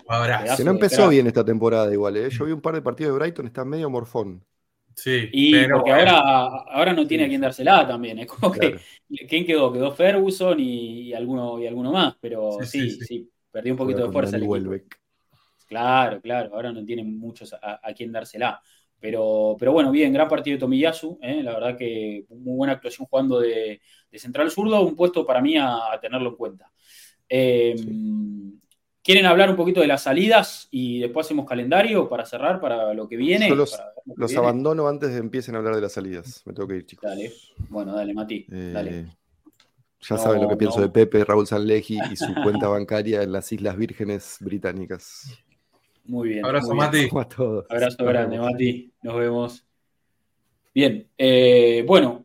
[0.58, 2.30] Que no empezó bien esta temporada igual, ¿eh?
[2.30, 4.44] Yo vi un par de partidos de Brighton, está medio morfón.
[4.96, 6.18] Sí, y porque ahora,
[6.70, 8.20] ahora no tiene a quien dársela también.
[8.20, 8.78] Es como que.
[9.28, 9.72] ¿Quién quedó?
[9.72, 12.16] Quedó Ferguson y, alguno, y alguno más.
[12.20, 14.38] Pero sí, sí, perdió un poquito de fuerza.
[14.38, 14.84] El
[15.68, 16.56] claro, claro.
[16.56, 18.62] Ahora no tiene muchos a, quien dársela.
[18.98, 21.20] Pero, pero bueno, bien, gran partido de Tomiyasu.
[21.22, 21.44] ¿eh?
[21.44, 23.82] La verdad que muy buena actuación jugando de,
[24.14, 24.82] central zurdo.
[24.82, 26.72] Un puesto para mí a, tenerlo en cuenta.
[27.28, 27.76] Eh,
[29.06, 33.08] ¿Quieren hablar un poquito de las salidas y después hacemos calendario para cerrar para lo
[33.08, 33.48] que viene?
[33.48, 36.42] Yo los, abandono antes de empiecen a hablar de las salidas.
[36.44, 37.08] Me tengo que ir, chicos.
[37.08, 37.32] Dale.
[37.70, 38.48] Bueno, dale, Mati.
[38.52, 39.06] Eh, dale.
[40.02, 43.52] Ya saben lo que pienso de Pepe, Raúl Sanleji y su cuenta bancaria en las
[43.52, 45.38] Islas Vírgenes Británicas.
[46.06, 46.44] Muy bien.
[46.44, 47.08] Abrazo, Mati.
[47.70, 48.92] Abrazo grande, Mati.
[49.04, 49.68] Nos vemos.
[50.74, 51.08] Bien.
[51.16, 52.25] Eh, bueno,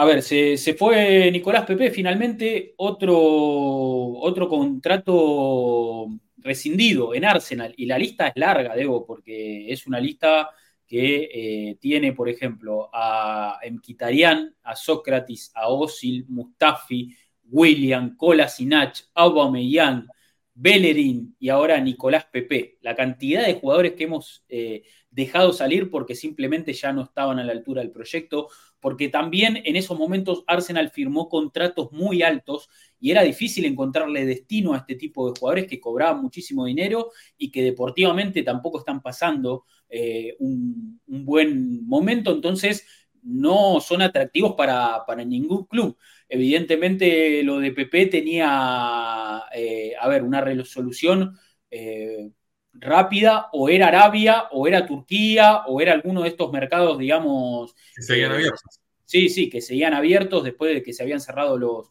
[0.00, 6.06] a ver, se, fue Nicolás Pepe, finalmente otro, otro contrato
[6.38, 7.74] rescindido en Arsenal.
[7.76, 10.48] Y la lista es larga, Debo, porque es una lista
[10.86, 17.14] que eh, tiene, por ejemplo, a Mkhitaryan, a Sócrates, a Osil, Mustafi,
[17.50, 20.06] William, Kolasinac, Aubameyang,
[20.54, 22.78] Bellerín y ahora Nicolás Pepe.
[22.82, 27.44] La cantidad de jugadores que hemos eh, dejado salir porque simplemente ya no estaban a
[27.44, 28.48] la altura del proyecto,
[28.80, 34.74] porque también en esos momentos Arsenal firmó contratos muy altos y era difícil encontrarle destino
[34.74, 39.64] a este tipo de jugadores que cobraban muchísimo dinero y que deportivamente tampoco están pasando
[39.88, 42.86] eh, un, buen momento, entonces
[43.22, 45.96] no son atractivos para, ningún club.
[46.28, 51.36] Evidentemente lo de PP tenía, eh, a ver, una resolución
[51.70, 52.30] eh,
[52.72, 57.74] rápida, o era Arabia, o era Turquía, o era alguno de estos mercados, digamos...
[57.94, 58.80] Que seguían abiertos.
[59.04, 61.88] Sí, sí, que seguían abiertos después de que se habían cerrado los,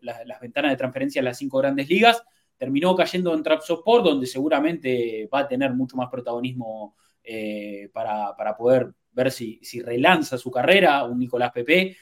[0.00, 2.22] las, ventanas de transferencia en las cinco grandes ligas.
[2.56, 8.94] Terminó cayendo en Trapsoport, donde seguramente va a tener mucho más protagonismo eh, para, poder
[9.16, 11.96] ver si, si, relanza su carrera, un Nicolás Pepe,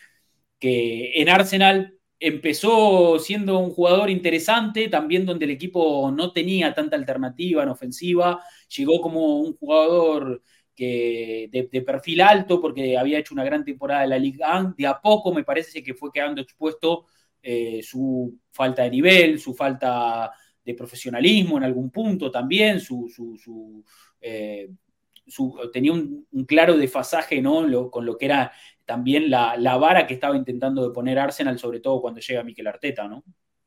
[0.59, 6.97] que en Arsenal empezó siendo un jugador interesante, también donde el equipo no tenía tanta
[6.97, 8.43] alternativa en ofensiva,
[8.77, 10.43] llegó como un jugador
[10.75, 15.01] que de, perfil alto porque había hecho una gran temporada de la Liga de a
[15.01, 17.07] poco me parece que fue quedando expuesto
[17.41, 20.33] eh, su falta de nivel, su falta
[20.65, 23.85] de profesionalismo en algún punto también, su,
[24.21, 24.71] eh,
[25.73, 27.91] tenía un, claro desfasaje ¿no?
[27.91, 28.53] con lo que era
[28.85, 33.09] también la, vara que estaba intentando de poner Arsenal, sobre todo cuando llega Mikel Arteta,
[33.09, 33.25] ¿no?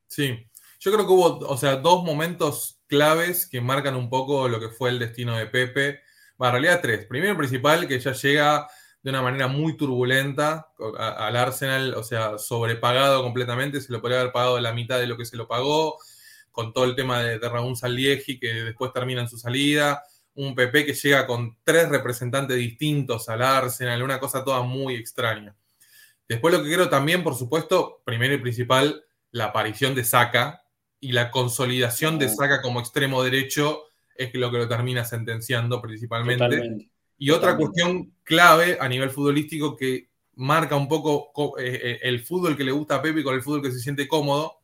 [0.08, 0.48] Sí,
[0.80, 4.70] yo creo que hubo, o sea, dos momentos claves que marcan un poco lo que
[4.70, 6.00] fue el destino de Pepe.
[6.38, 7.06] Bueno, en realidad tres.
[7.08, 8.68] Primero principal, que ya llega
[9.02, 14.32] de una manera muy turbulenta al Arsenal, o sea, sobrepagado completamente, se lo podría haber
[14.32, 15.98] pagado la mitad de lo que se lo pagó,
[16.52, 20.04] con todo el tema de, de Raúl Salieji, que después termina en su salida
[20.38, 25.56] un PP que llega con tres representantes distintos al Arsenal, una cosa toda muy extraña.
[26.28, 30.64] Después lo que creo también, por supuesto, primero y principal, la aparición de Saka
[31.00, 33.86] y la consolidación de Saka como extremo derecho
[34.16, 36.88] es lo que lo termina sentenciando principalmente.
[37.18, 42.56] Y otra cuestión clave a nivel futbolístico que marca un poco eh, eh, el fútbol
[42.56, 44.60] que le gusta a Pepe con el fútbol que se siente cómodo.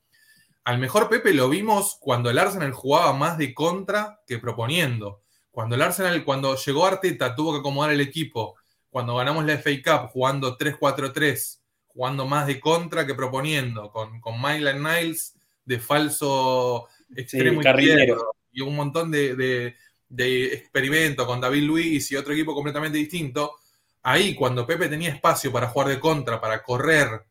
[0.66, 5.23] Al mejor Pepe lo vimos cuando el Arsenal jugaba más de contra que proponiendo.
[5.54, 8.56] Cuando el Arsenal, cuando llegó Arteta, tuvo que acomodar el equipo.
[8.90, 14.42] Cuando ganamos la FA Cup jugando 3-4-3, jugando más de contra que proponiendo, con, con
[14.42, 19.76] Niles de falso extremo izquierdo y un montón de,
[20.10, 23.58] experimentos con David Luis y otro equipo completamente distinto.
[24.02, 27.28] Ahí, cuando Pepe tenía espacio para jugar de contra, para correr,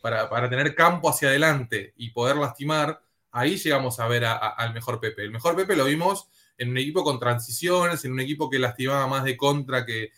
[0.00, 3.00] para, tener campo hacia adelante y poder lastimar,
[3.32, 5.24] ahí llegamos a ver al mejor Pepe.
[5.24, 9.06] El mejor Pepe lo vimos en un equipo con transiciones, en un equipo que lastimaba
[9.06, 10.12] más de contra que,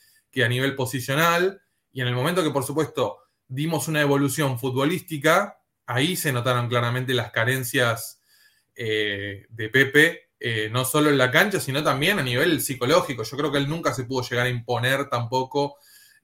[0.45, 1.63] a nivel posicional.
[1.93, 3.19] Y en el momento que, por supuesto,
[3.49, 8.21] dimos una evolución futbolística, ahí se notaron claramente las carencias
[8.75, 13.23] eh, de Pepe, eh, no solo en la cancha, sino también a nivel psicológico.
[13.23, 15.77] Yo creo que él nunca se pudo llegar a imponer tampoco,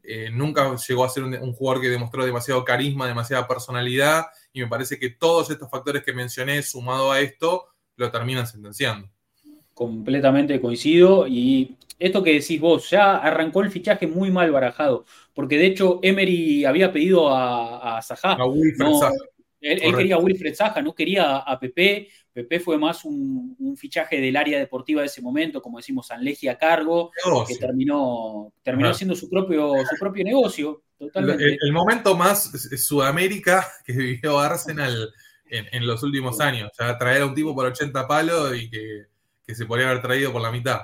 [0.03, 4.61] eh, nunca llegó a ser un, un, jugador que demostró demasiado carisma, demasiada personalidad, y
[4.61, 9.09] me parece que todos estos factores que mencioné, sumado a esto, lo terminan sentenciando
[9.75, 11.27] completamente coincido.
[11.27, 15.05] Y esto que decís vos, ya arrancó el fichaje muy mal barajado,
[15.35, 18.37] porque de hecho Emery había pedido a, a Zaha.
[19.63, 22.09] Él, quería a Wilfred Zaha, no quería a Pepe.
[22.33, 26.59] Pepe fue más un, fichaje del área deportiva de ese momento, como decimos, Sanlegi a
[26.59, 27.13] cargo,
[27.47, 30.83] que terminó, terminó siendo su propio, su propio negocio.
[30.99, 31.59] Totalmente.
[31.61, 35.13] El, momento más Sudamérica que vivió Arsenal
[35.47, 36.71] en, en los últimos años.
[36.73, 39.12] O sea, traer a un tipo por 80 palos y que
[39.47, 40.81] que se podría haber traído por la mitad.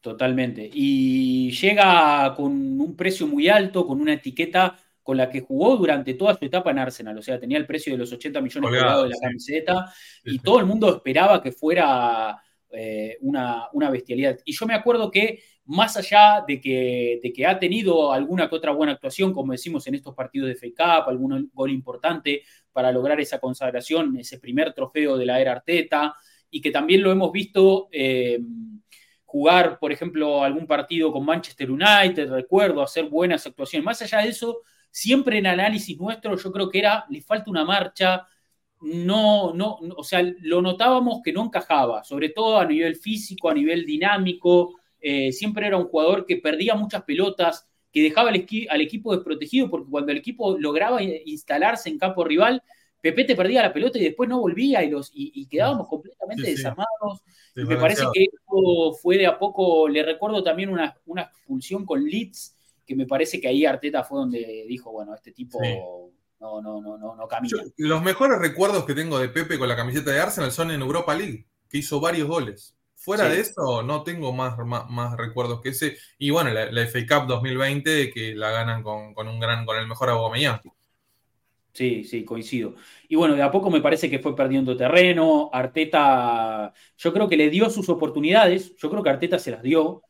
[0.00, 0.68] Totalmente.
[0.72, 6.14] Y llega con un precio muy alto, con una etiqueta con la que jugó durante
[6.14, 7.16] toda su etapa en Arsenal.
[7.16, 10.60] O sea, tenía el precio de los 80 millones de de la camiseta y todo
[10.60, 12.38] el mundo esperaba que fuera
[12.70, 14.38] eh, una, una, bestialidad.
[14.44, 18.56] Y yo me acuerdo que más allá de que, de que ha tenido alguna que
[18.56, 22.90] otra buena actuación, como decimos en estos partidos de FA Cup, algún gol importante para
[22.90, 26.14] lograr esa consagración, ese primer trofeo de la era Arteta,
[26.54, 28.38] y que también lo hemos visto eh,
[29.24, 33.84] jugar, por ejemplo, algún partido con Manchester United, recuerdo, hacer buenas actuaciones.
[33.84, 37.64] Más allá de eso, siempre en análisis nuestro yo creo que era, le falta una
[37.64, 38.24] marcha,
[38.82, 43.54] no, no, o sea, lo notábamos que no encajaba, sobre todo a nivel físico, a
[43.54, 48.80] nivel dinámico, eh, siempre era un jugador que perdía muchas pelotas, que dejaba al, al
[48.80, 52.62] equipo desprotegido, porque cuando el equipo lograba instalarse en campo rival,
[53.04, 57.20] Pepe te perdía la pelota y después no volvía y, los, y, quedábamos completamente desarmados.
[57.54, 62.56] me parece que eso fue de a poco, le recuerdo también una, expulsión con Leeds,
[62.86, 65.60] que me parece que ahí Arteta fue donde dijo, bueno, este tipo
[66.40, 67.70] no, no, no, no, no caminan.
[67.76, 71.14] los mejores recuerdos que tengo de Pepe con la camiseta de Arsenal son en Europa
[71.14, 72.74] League, que hizo varios goles.
[72.94, 74.56] Fuera de eso, no tengo más,
[74.88, 75.98] más, recuerdos que ese.
[76.16, 80.08] Y bueno, la, FA Cup 2020, que la ganan con, un gran, con el mejor
[80.08, 80.58] Aubameyang.
[81.74, 82.76] Sí, sí, coincido.
[83.08, 85.50] Y bueno, de a poco me parece que fue perdiendo terreno.
[85.52, 88.76] Arteta, yo creo que le dio sus oportunidades.
[88.76, 90.04] Yo creo que Arteta se las dio,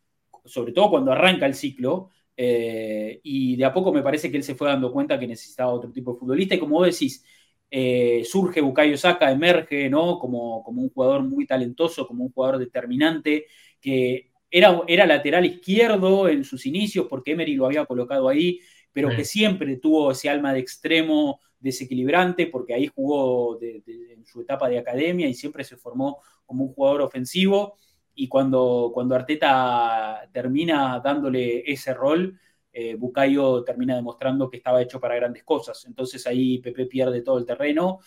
[0.44, 2.10] sobre todo cuando arranca el ciclo.
[2.36, 5.72] Eh, y de a poco me parece que él se fue dando cuenta que necesitaba
[5.72, 6.54] otro tipo de futbolista.
[6.54, 7.24] Y como vos decís,
[7.70, 10.18] eh, surge Bukayo Saka, emerge, ¿no?
[10.18, 13.46] Como, como un jugador muy talentoso, como un jugador determinante,
[13.80, 18.60] que era, era lateral izquierdo en sus inicios, porque Emery lo había colocado ahí,
[18.92, 24.68] pero que siempre tuvo ese alma de extremo desequilibrante, porque ahí jugó en su etapa
[24.68, 27.76] de academia y siempre se formó como un jugador ofensivo.
[28.14, 32.38] Y cuando, cuando Arteta termina dándole ese rol,
[32.70, 35.84] eh, Bucayo termina demostrando que estaba hecho para grandes cosas.
[35.86, 38.00] Entonces ahí Pepe pierde todo el terreno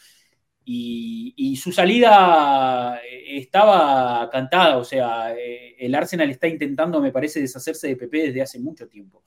[0.70, 4.78] y, su salida eh, estaba cantada.
[4.78, 8.88] O sea, eh, el Arsenal está intentando, me parece, deshacerse de Pepe desde hace mucho
[8.88, 9.24] tiempo.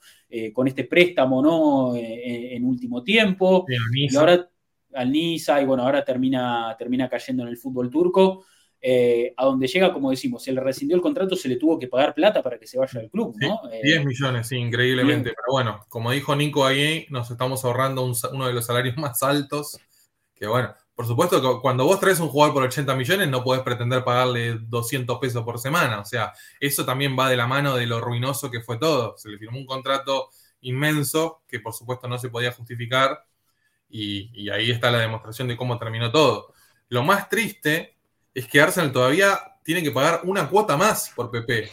[0.53, 1.95] con este préstamo, ¿no?
[1.95, 3.65] en último tiempo.
[3.93, 4.47] Y ahora
[4.93, 8.45] al Niza y bueno, ahora termina, termina cayendo en el fútbol turco.
[8.83, 11.87] Eh, a donde llega, como decimos, se le rescindió el contrato, se le tuvo que
[11.87, 13.61] pagar plata para que se vaya al club, ¿no?
[13.69, 15.29] 10 eh, millones, sí, increíblemente.
[15.29, 19.77] Pero bueno, como dijo Nico ahí, nos estamos ahorrando uno de los salarios más altos.
[20.33, 23.63] Que bueno, por supuesto que cuando vos traes un jugador por 80 millones, no podés
[23.63, 25.99] pretender pagarle 200 pesos por semana.
[25.99, 29.17] O sea, eso también va de la mano de lo ruinoso que fue todo.
[29.17, 30.29] Se le firmó un contrato
[30.61, 33.25] inmenso que por supuesto no se podía justificar.
[33.89, 36.53] Y, y ahí está la demostración de cómo terminó todo.
[36.89, 37.97] Lo más triste
[38.35, 41.67] es que Arsenal todavía tiene que pagar una cuota más por PP.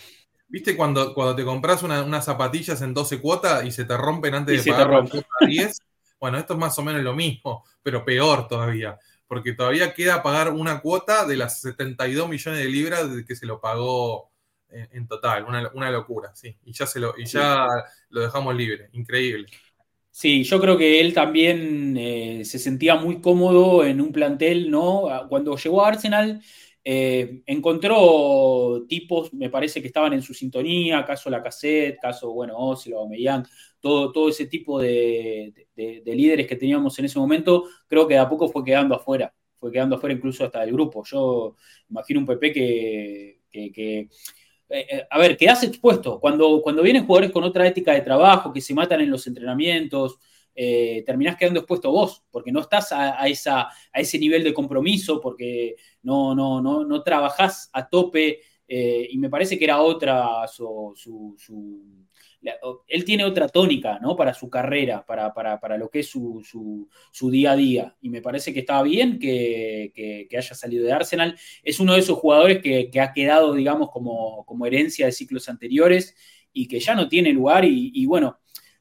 [0.49, 4.64] ¿Viste cuando, cuando te compras unas zapatillas en 12 cuotas y se te rompen antes
[4.64, 5.83] de pagar la cuota 10?
[6.20, 8.99] Bueno, esto es más o menos lo mismo, pero peor todavía,
[9.29, 13.61] porque todavía queda pagar una cuota de las 72 millones de libras que se lo
[13.61, 14.33] pagó
[14.70, 16.57] en, total, una, locura, sí.
[16.64, 17.66] Y ya, se lo, y ya
[18.11, 19.47] lo dejamos libre, increíble.
[20.11, 25.05] Sí, yo creo que él también eh, se sentía muy cómodo en un plantel, ¿no?
[25.29, 26.43] Cuando llegó a Arsenal,
[26.91, 32.95] eh, encontró tipos, me parece que estaban en su sintonía, caso Lacazette, caso, bueno, Ozil,
[32.95, 33.45] Aubameyang,
[33.78, 38.28] todo, todo ese tipo de, líderes que teníamos en ese momento, creo que de a
[38.30, 41.05] poco fue quedando afuera, fue quedando afuera incluso hasta del grupo.
[41.05, 41.57] Yo
[41.91, 44.09] imagino un PP que, que
[44.70, 46.18] eh, eh, a ver, quedás expuesto.
[46.18, 50.18] Cuando, cuando vienen jugadores con otra ética de trabajo, que se matan en los entrenamientos,
[50.55, 56.34] eh, terminás quedando expuesto vos, porque no estás a, ese nivel de compromiso, porque no,
[56.34, 60.94] no, trabajás a tope, y me parece que era otra su,
[62.86, 64.14] él tiene otra tónica, ¿no?
[64.16, 66.90] Para su carrera, para, lo que es su,
[67.30, 67.96] día a día.
[68.01, 71.36] Y me parece que estaba bien que, haya salido de Arsenal.
[71.62, 76.14] Es uno de esos jugadores que, ha quedado, digamos, como, herencia de ciclos anteriores
[76.53, 77.64] y que ya no tiene lugar.
[77.64, 78.38] Y, bueno,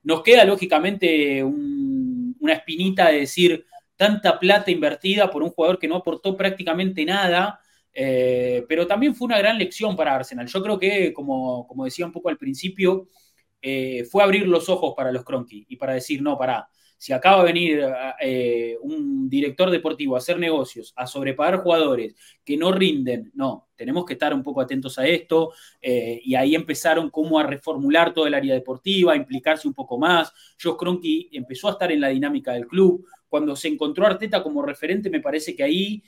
[0.08, 3.66] nos queda lógicamente una espinita de decir
[3.98, 7.60] tanta plata invertida por un jugador que no aportó prácticamente nada.
[7.94, 10.48] Eh, pero también fue una gran lección para Arsenal.
[10.48, 13.10] Yo creo que, como, como decía un poco al principio,
[13.62, 17.44] eh, fue abrir los ojos para los Cronky y para decir, no, para si acaba
[17.44, 17.88] de venir
[18.20, 24.06] eh, un director deportivo a hacer negocios, a sobrepagar jugadores que no rinden, no, tenemos
[24.06, 25.54] que estar un poco atentos a esto.
[25.82, 29.98] Eh, y ahí empezaron como a reformular todo el área deportiva, a implicarse un poco
[29.98, 30.34] más.
[30.62, 33.06] Josh Cronky empezó a estar en la dinámica del club.
[33.30, 36.04] Cuando se encontró Arteta como referente, me parece que ahí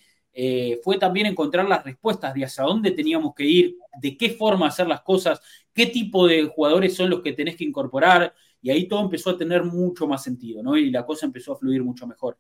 [0.84, 4.88] fue también encontrar las respuestas de hacia dónde teníamos que ir, de qué forma hacer
[4.88, 5.42] las cosas
[5.80, 9.38] qué tipo de jugadores son los que tenés que incorporar, y ahí todo empezó a
[9.38, 10.78] tener mucho más sentido, ¿no?
[10.78, 12.38] Y la cosa empezó a fluir mucho mejor.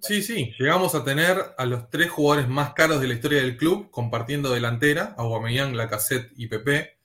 [0.00, 3.58] Sí, sí, llegamos a tener a los tres jugadores más caros de la historia del
[3.58, 6.96] club compartiendo delantera, Aubameyang, Lacazette y Pepe,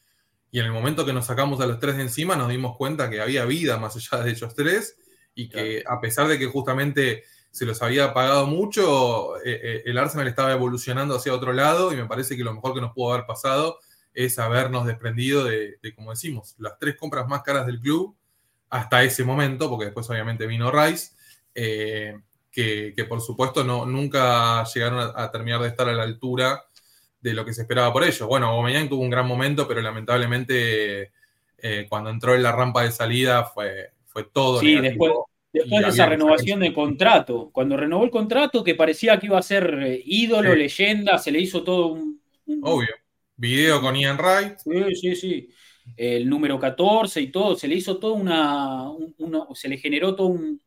[0.51, 3.09] y en el momento que nos sacamos a los tres de encima nos dimos cuenta
[3.09, 4.97] que había vida más allá de ellos tres
[5.35, 9.97] y que a pesar de que justamente se los había pagado mucho, eh, eh, el
[9.97, 13.13] Arsenal estaba evolucionando hacia otro lado y me parece que lo mejor que nos pudo
[13.13, 13.79] haber pasado
[14.13, 18.16] es habernos desprendido de, como decimos, las tres compras más caras del club
[18.69, 21.11] hasta ese momento, porque después obviamente vino Rice,
[21.55, 22.15] eh,
[22.51, 26.65] que, por supuesto no, nunca llegaron a, terminar de estar a la altura
[27.21, 28.27] de lo que se esperaba por ellos.
[28.27, 31.11] Bueno, Aubameyang tuvo un gran momento, pero lamentablemente
[31.59, 34.59] eh, cuando entró en la rampa de salida fue, fue todo.
[34.59, 35.13] Sí, después,
[35.53, 39.43] después de esa renovación de contrato, cuando renovó el contrato que parecía que iba a
[39.43, 42.19] ser eh, ídolo, leyenda, se le hizo todo un...
[42.63, 42.89] Obvio
[43.35, 44.57] Video con Ian Wright.
[44.57, 45.49] Sí, sí, sí.
[45.95, 48.91] El número 14 y todo, se le hizo todo una,
[49.53, 50.61] se le generó todo un,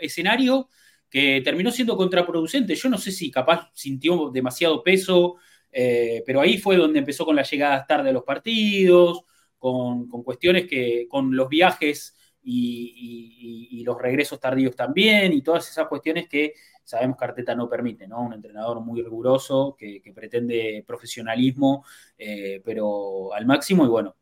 [0.00, 0.68] escenario
[1.08, 2.74] que terminó siendo contraproducente.
[2.74, 5.36] Yo no sé si capaz sintió demasiado peso,
[5.70, 9.24] eh, pero ahí fue donde empezó con las llegadas tarde a los partidos,
[9.58, 16.28] con, cuestiones que, con los viajes y, los regresos tardíos también, y todas esas cuestiones
[16.28, 18.22] que sabemos que Arteta no permite, ¿no?
[18.22, 21.84] Un entrenador muy riguroso que, pretende profesionalismo,
[22.16, 24.16] eh, pero al máximo, y bueno,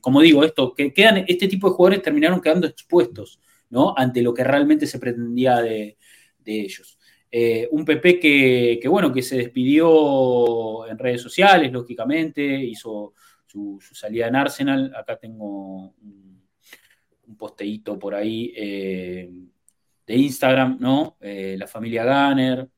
[0.00, 3.94] como digo, esto, que quedan, este tipo de jugadores terminaron quedando expuestos, ¿no?
[3.96, 5.96] Ante lo que realmente se pretendía de,
[6.44, 6.98] ellos.
[7.30, 13.14] Eh, un PP que, bueno, que se despidió en redes sociales, lógicamente, hizo
[13.46, 14.92] su, salida en Arsenal.
[14.94, 16.25] Acá tengo un,
[17.36, 19.30] posteíto por ahí eh,
[20.06, 21.16] de Instagram, ¿no?
[21.20, 22.68] Eh, la familia Gunner.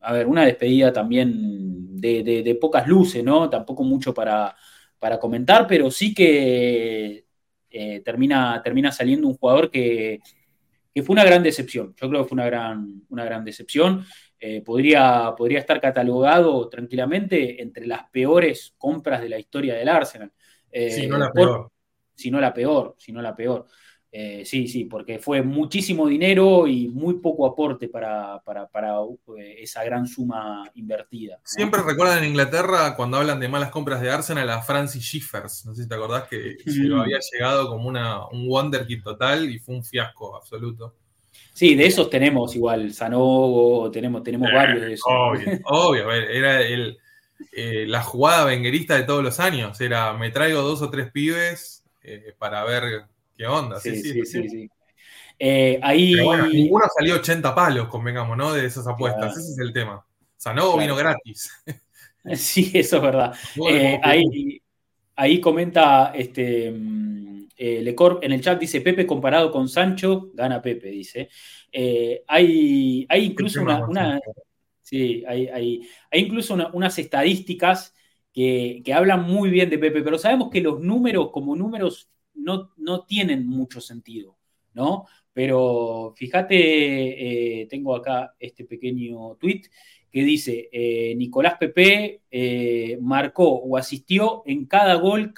[0.00, 3.48] a ver, una despedida también de, pocas luces, ¿no?
[3.48, 4.54] Tampoco mucho para,
[4.98, 7.24] para comentar, pero sí que
[8.04, 10.20] termina, termina saliendo un jugador que,
[10.94, 11.94] que fue una gran decepción.
[11.96, 14.04] Yo creo que fue una gran, una gran decepción.
[14.38, 20.32] Eh, podría, podría estar catalogado tranquilamente entre las peores compras de la historia del Arsenal.
[20.70, 21.70] Eh, si no la peor.
[22.20, 23.66] Si no la peor, si no la peor.
[24.12, 28.42] Eh, sí, sí, porque fue muchísimo dinero y muy poco aporte para,
[29.56, 31.38] esa gran suma invertida.
[31.44, 35.64] Siempre recuerdan en Inglaterra cuando hablan de malas compras de Arsenal a Francis Schiffers.
[35.64, 36.56] No sé si te acordás que
[37.00, 40.96] había llegado como una, un wonderkid total y fue un fiasco absoluto.
[41.52, 45.06] Sí, de esos tenemos igual, Sanogo, tenemos, tenemos varios de esos.
[45.06, 46.98] Obvio, obvio, era el,
[47.52, 49.80] eh, la jugada venguerista de todos los años.
[49.80, 51.79] Era me traigo dos o tres pibes
[52.38, 53.04] para ver
[53.40, 53.80] ¿Qué onda?
[53.80, 54.48] Sí, sí, sí.
[54.50, 54.70] sí,
[55.38, 56.12] eh, ahí...
[56.52, 58.52] ninguno salió 80 palos, convengamos, ¿no?
[58.52, 59.34] De esas apuestas.
[59.34, 59.94] Ese es el tema.
[59.96, 60.04] O
[60.36, 61.50] sea, no vino gratis.
[62.36, 63.34] Sí, eso es verdad.
[63.70, 64.60] Eh, ahí,
[65.16, 70.60] ahí comenta este, mm, eh, Lecor en el chat, dice Pepe comparado con Sancho, gana
[70.60, 71.30] Pepe, dice.
[72.28, 74.20] hay, hay incluso una,
[74.82, 77.94] sí, hay, hay, hay incluso unas estadísticas
[78.32, 83.46] que, hablan muy bien de Pepe, pero sabemos que los números, como números no, tienen
[83.46, 84.36] mucho sentido,
[84.74, 85.06] ¿no?
[85.32, 89.62] Pero fíjate, eh, tengo acá este pequeño tweet
[90.10, 95.32] que dice, eh, Nicolás Pepe eh, marcó o asistió en cada gol,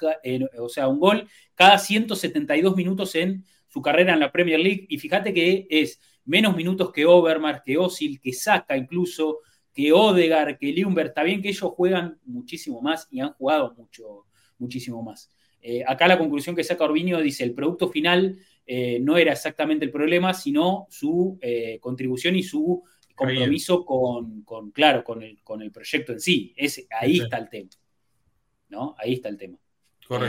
[0.59, 4.87] o sea, un gol cada 172 minutos en su carrera en la Premier League.
[4.89, 9.41] Y fíjate que es menos minutos que Overmars, que Osil, que Saca incluso,
[9.73, 11.09] que Odegar, que Liumberg.
[11.09, 14.27] Está bien que ellos juegan muchísimo más y han jugado mucho,
[14.59, 15.31] muchísimo más.
[15.61, 19.85] Eh, acá la conclusión que saca Orbiño dice, el producto final eh, no era exactamente
[19.85, 22.83] el problema, sino su eh, contribución y su
[23.15, 24.43] compromiso con,
[24.73, 26.55] claro, con el, con el proyecto en sí.
[26.91, 27.71] ahí está el tema.
[28.69, 28.97] ¿No?
[28.99, 29.59] Ahí está el tema.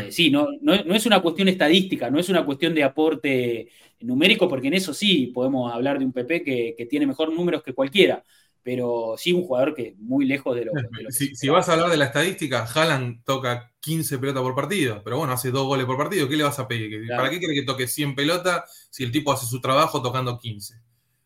[0.09, 3.69] sí, no, no, es una cuestión estadística, no es una cuestión de aporte
[4.01, 7.63] numérico, porque en eso sí podemos hablar de un PP que, que tiene mejor números
[7.63, 8.23] que cualquiera
[8.63, 11.11] pero sí un jugador que muy lejos de lo, que...
[11.11, 15.33] Si, vas a hablar de la estadística, Haaland toca 15 pelotas por partido, pero bueno,
[15.33, 17.07] hace dos goles por partido, ¿qué le vas a pedir?
[17.09, 20.75] ¿Para qué quiere que toque 100 pelotas si el tipo hace su trabajo tocando 15?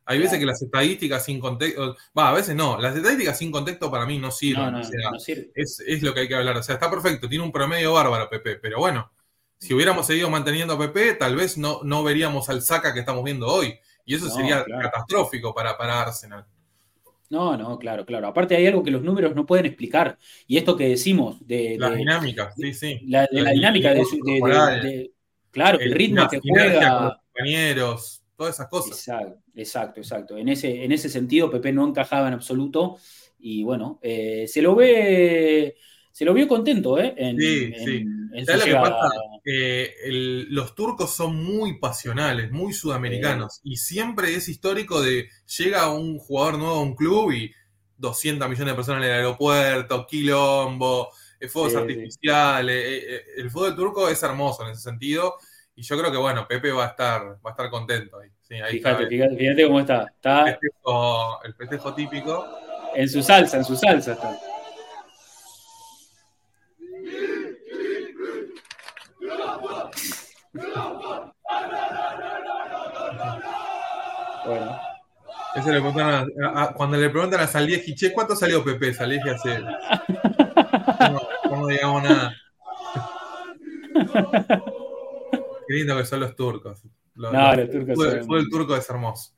[0.10, 3.92] Hay veces que las estadísticas sin contexto, va, a veces no, las estadísticas sin contexto
[3.92, 4.76] para mí no sirven.
[5.54, 6.56] Es, lo que hay que hablar.
[6.58, 9.12] O sea, está perfecto, tiene un promedio bárbaro Pepe, pero bueno,
[9.60, 13.24] si hubiéramos seguido manteniendo a Pepe, tal vez no, no veríamos al saca que estamos
[13.24, 13.78] viendo hoy.
[14.06, 16.48] Y eso sería catastrófico para, para Arsenal.
[17.30, 18.28] No, no, claro, claro.
[18.28, 20.18] Aparte hay algo que los números no pueden explicar.
[20.48, 21.78] Y esto que decimos de...
[21.78, 23.02] La dinámica, sí, sí.
[23.06, 25.12] La, de la, dinámica de,
[25.52, 27.20] Claro, el, ritmo que juega...
[27.34, 28.92] compañeros, todas esas cosas.
[28.92, 30.38] Exacto, exacto, exacto.
[30.38, 32.98] En ese, en ese sentido, Pepe no encajaba en absoluto.
[33.40, 35.76] Y bueno, eh, se lo ve
[36.18, 37.14] se lo vio contento, ¿eh?
[37.38, 38.06] sí, sí.
[40.50, 46.58] Los turcos son muy pasionales, muy sudamericanos, y siempre es histórico de llega un jugador
[46.58, 47.52] nuevo a un club y
[47.98, 51.10] 200 millones de personas en el aeropuerto, quilombo,
[51.40, 52.76] eh, fuegos artificiales.
[52.76, 55.36] Eh, eh, el fútbol turco es hermoso en ese sentido,
[55.76, 58.30] y yo creo que, bueno, Pepe va a estar, va a estar contento ahí.
[58.48, 60.06] fíjate, fíjate, cómo está.
[60.16, 60.50] está...
[60.50, 62.46] El, festejo, el festejo típico.
[62.96, 64.40] En su salsa, en su salsa está.
[74.46, 74.80] Bueno.
[75.56, 75.82] Eso le
[76.76, 78.94] cuando le preguntan a Salieji, che, ¿cuánto salió Pepe?
[78.94, 79.60] Salieji hace.
[81.50, 82.36] No, digamos nada.
[85.68, 86.84] Qué lindo que son los turcos.
[87.16, 88.38] no, los turcos son...
[88.38, 89.32] el turco es hermoso.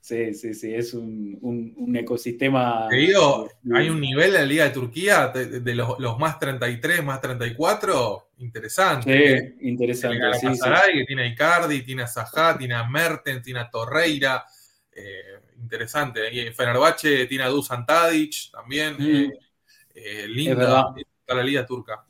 [0.00, 2.88] Sí, sí, sí, es un, un, ecosistema.
[2.90, 7.02] Te digo, hay un nivel en la Liga de Turquía de, los, los, más 33,
[7.02, 9.12] más 34, interesante.
[9.12, 9.56] Sí, ¿eh?
[9.62, 10.18] interesante.
[10.40, 14.44] Tiene a que tiene a Icardi, tiene a Zaha, tiene a Mertens, tiene a Torreira.
[14.92, 16.32] Eh, interesante.
[16.32, 18.96] Y Fenerbahce tiene a Dusan Tadic también.
[18.98, 19.32] Mm.
[19.94, 22.04] Eh, linda, está la liga turca.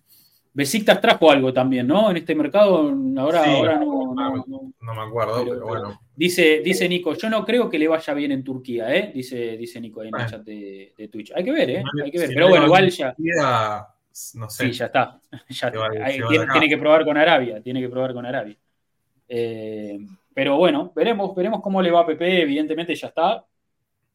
[0.55, 2.11] Besiktas trajo algo también, ¿no?
[2.11, 6.01] En este mercado, ahora, ahora no, no, me acuerdo, pero, bueno.
[6.15, 9.11] Dice, dice Nico, yo no creo que le vaya bien en Turquía, ¿eh?
[9.13, 11.33] Dice, dice Nico ahí en el chat de, Twitch.
[11.35, 11.83] Hay que ver, ¿eh?
[12.05, 12.31] Hay que ver.
[12.33, 13.15] pero bueno, igual ya.
[14.35, 14.66] No sé.
[14.66, 15.20] Sí, ya está.
[15.49, 17.61] Ya tiene, que probar con Arabia.
[17.62, 18.57] Tiene que probar con Arabia.
[19.28, 19.99] Eh,
[20.32, 22.43] pero bueno, veremos, veremos cómo le va a PP.
[22.43, 23.45] Evidentemente ya está.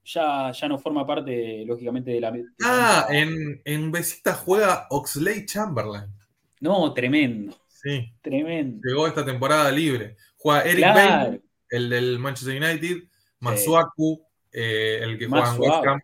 [0.05, 2.33] Ya, ya no forma parte, lógicamente, de la.
[2.63, 3.91] ah, en, en
[4.45, 6.05] juega Oxley Chamberlain.
[6.61, 7.55] No, tremendo.
[7.67, 8.11] Sí.
[8.21, 8.81] Tremendo.
[8.83, 10.15] Llegó esta temporada libre.
[10.37, 13.03] Juega Eric el del Manchester United,
[13.39, 14.21] Masuaku,
[14.51, 16.01] eh, el que juega en West Ham,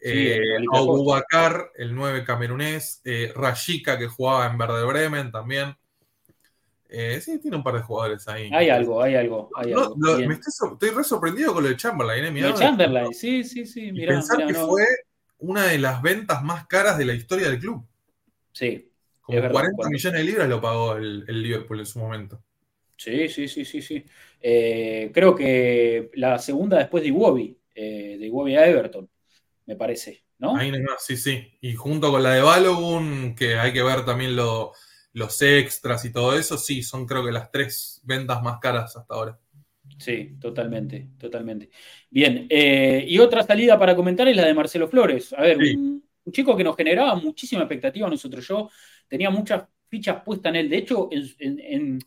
[0.00, 5.76] eh, el 9 camerunés, eh, Rashika, que jugaba en Verde Bremen también.
[6.90, 8.50] Eh, sí, tiene un par de jugadores ahí.
[8.52, 9.50] Hay algo, hay algo.
[9.56, 12.24] me estoy, re sorprendido con lo de Chamberlain.
[12.24, 12.30] ¿eh?
[12.30, 13.92] Mirá, Chamberlain, sí, sí, sí.
[13.92, 14.84] Mirá, pensar que fue
[15.38, 17.86] una de las ventas más caras de la historia del club.
[18.52, 18.90] Sí.
[19.20, 22.42] Como 40 millones de libras lo pagó el, Liverpool en su momento.
[22.96, 24.04] Sí, sí, sí, sí, sí.
[24.40, 29.08] Eh, creo que la segunda después de Iwobi, eh, de Iwobi a Everton,
[29.68, 30.56] me parece, ¿no?
[30.56, 31.46] Ahí no, sí, sí.
[31.60, 34.72] Y junto con la de Balogun, que hay que ver también lo,
[35.12, 39.14] los extras y todo eso, sí, son creo que las tres ventas más caras hasta
[39.14, 39.38] ahora.
[39.98, 41.68] Sí, totalmente, totalmente.
[42.08, 45.34] Bien, eh, y otra salida para comentar es la de Marcelo Flores.
[45.34, 48.48] A ver, un, chico que nos generaba muchísima expectativa a nosotros.
[48.48, 48.70] Yo
[49.06, 50.70] tenía muchas fichas puestas en él.
[50.70, 51.98] De hecho, en,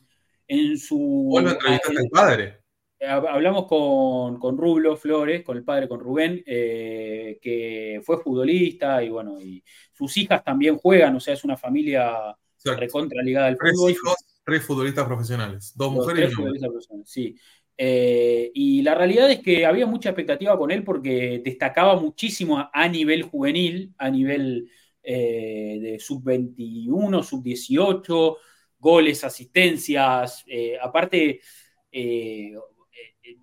[0.48, 0.98] en, su...
[1.30, 2.61] Vos lo entrevistaste al padre.
[3.08, 9.10] Hablamos con, con, Rublo Flores, con el padre, con Rubén, eh, que fue futbolista y
[9.10, 13.74] bueno, y sus hijas también juegan, o sea, es una familia recontra ligada al tres
[13.90, 14.16] Hijos,
[14.46, 17.36] tres futbolistas profesionales, dos mujeres y un Sí.
[17.84, 22.88] Eh, y la realidad es que había mucha expectativa con él porque destacaba muchísimo a,
[22.88, 24.70] nivel juvenil, a nivel
[25.02, 28.38] eh, de sub-21, sub-18,
[28.78, 30.44] goles, asistencias.
[30.46, 31.42] Eh, aparte,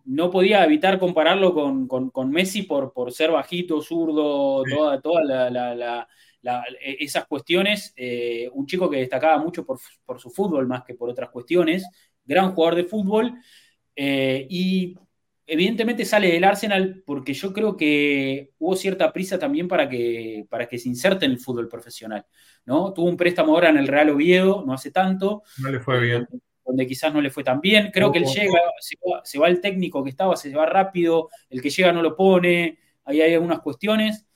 [0.05, 6.09] no podía evitar compararlo con, Messi por, por, ser bajito, zurdo, toda, toda la
[6.81, 9.79] e, esas cuestiones, eh, un chico que destacaba mucho por,
[10.21, 11.87] su fútbol más que por otras cuestiones,
[12.25, 13.35] gran jugador de fútbol,
[13.97, 14.97] eh, y
[15.47, 20.69] evidentemente sale del Arsenal porque yo creo que hubo cierta prisa también para que, para
[20.69, 22.25] que se inserte en el fútbol profesional.
[22.65, 22.93] ¿no?
[22.93, 25.43] Tuvo un préstamo ahora en el Real Oviedo, no hace tanto.
[25.59, 26.29] No le fue bien.
[26.69, 27.91] Donde quizás no le fue tan bien.
[27.91, 28.61] Creo que él llega,
[29.25, 32.79] se va, el técnico que estaba, se va rápido, el que llega no lo pone,
[33.07, 34.27] ahí hay algunas cuestiones.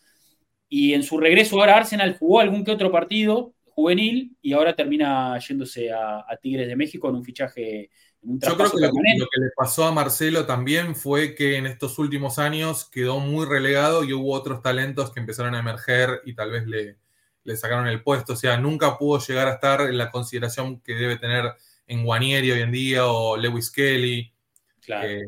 [0.67, 5.39] Y en su regreso ahora Arsenal jugó algún que otro partido juvenil y ahora termina
[5.39, 7.91] yéndose a, Tigres de México en un fichaje.
[8.23, 11.99] un Yo creo que lo, que le pasó a Marcelo también fue que en estos
[11.99, 16.51] últimos años quedó muy relegado y hubo otros talentos que empezaron a emerger y tal
[16.51, 16.97] vez le,
[17.45, 18.35] le sacaron el puesto.
[18.35, 21.53] O sea, nunca pudo llegar a estar en la consideración que debe tener
[21.87, 24.33] en Guanieri hoy en día o Lewis Kelly.
[24.81, 25.09] Claro.
[25.09, 25.23] Eh,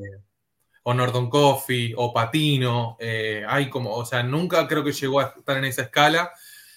[0.86, 5.34] o Norton Coffee, o Patino, eh, hay como, o sea, nunca creo que llegó a
[5.36, 6.30] estar en esa escala.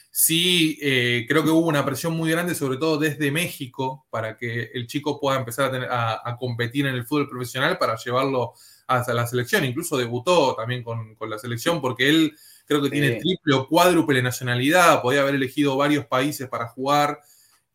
[0.10, 4.72] Sí, eh, creo que hubo una presión muy grande, sobre todo desde México, para que
[4.74, 8.54] el chico pueda empezar a, competir en el fútbol profesional para llevarlo
[8.88, 9.66] hasta la selección.
[9.66, 12.34] Incluso debutó también con, la selección, porque él
[12.66, 17.20] creo que tiene triple o cuádruple nacionalidad, podía haber elegido varios países para jugar,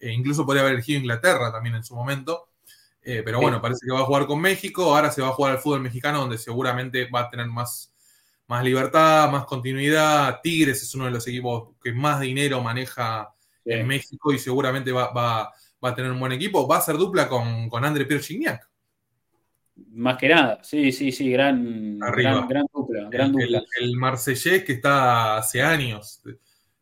[0.03, 2.49] e incluso podría haber elegido Inglaterra también en su momento.
[3.05, 4.95] Eh, pero bueno, parece que va a jugar con México.
[4.95, 7.95] Ahora se va a jugar al fútbol mexicano, donde seguramente va a tener más,
[8.49, 10.41] más libertad, más continuidad.
[10.43, 13.33] Tigres es uno de los equipos que más dinero maneja
[13.65, 16.67] en México y seguramente va, a tener un buen equipo.
[16.67, 18.69] Va a ser dupla con, con André Pierre Gignac.
[19.93, 23.09] Más que nada, sí, sí, sí, gran, gran, dupla.
[23.09, 23.63] Gran el, dupla.
[23.81, 26.23] El, Marsellés que está hace años,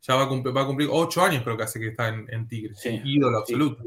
[0.00, 2.48] ya va a cumplir, va a cumplir ocho años, creo que hace que está en,
[2.48, 2.80] Tigres.
[3.04, 3.84] ídolo absoluto.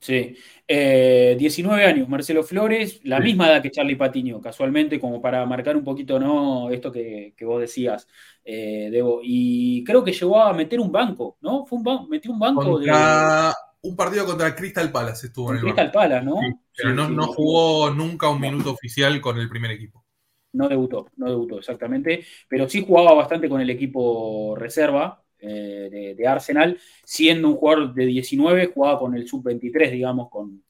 [0.00, 0.34] Sí,
[0.66, 5.76] 19 eh, años, Marcelo Flores, la misma edad que Charlie Patiño, casualmente, como para marcar
[5.76, 6.70] un poquito, ¿no?
[6.70, 8.08] Esto que, vos decías,
[8.42, 9.20] eh, Debo.
[9.22, 11.66] Y creo que llegó a meter un banco, ¿no?
[11.66, 12.90] Fue un metió un banco de.
[13.82, 16.36] Un partido contra Crystal Palace estuvo en el Crystal Palace, ¿no?
[16.74, 20.04] pero no, jugó nunca un minuto oficial con el primer equipo.
[20.52, 22.24] No debutó, no debutó, exactamente.
[22.48, 28.06] Pero sí jugaba bastante con el equipo reserva, eh, de, Arsenal, siendo un jugador de
[28.06, 30.62] 19, jugaba con el sub-23, digamos, con,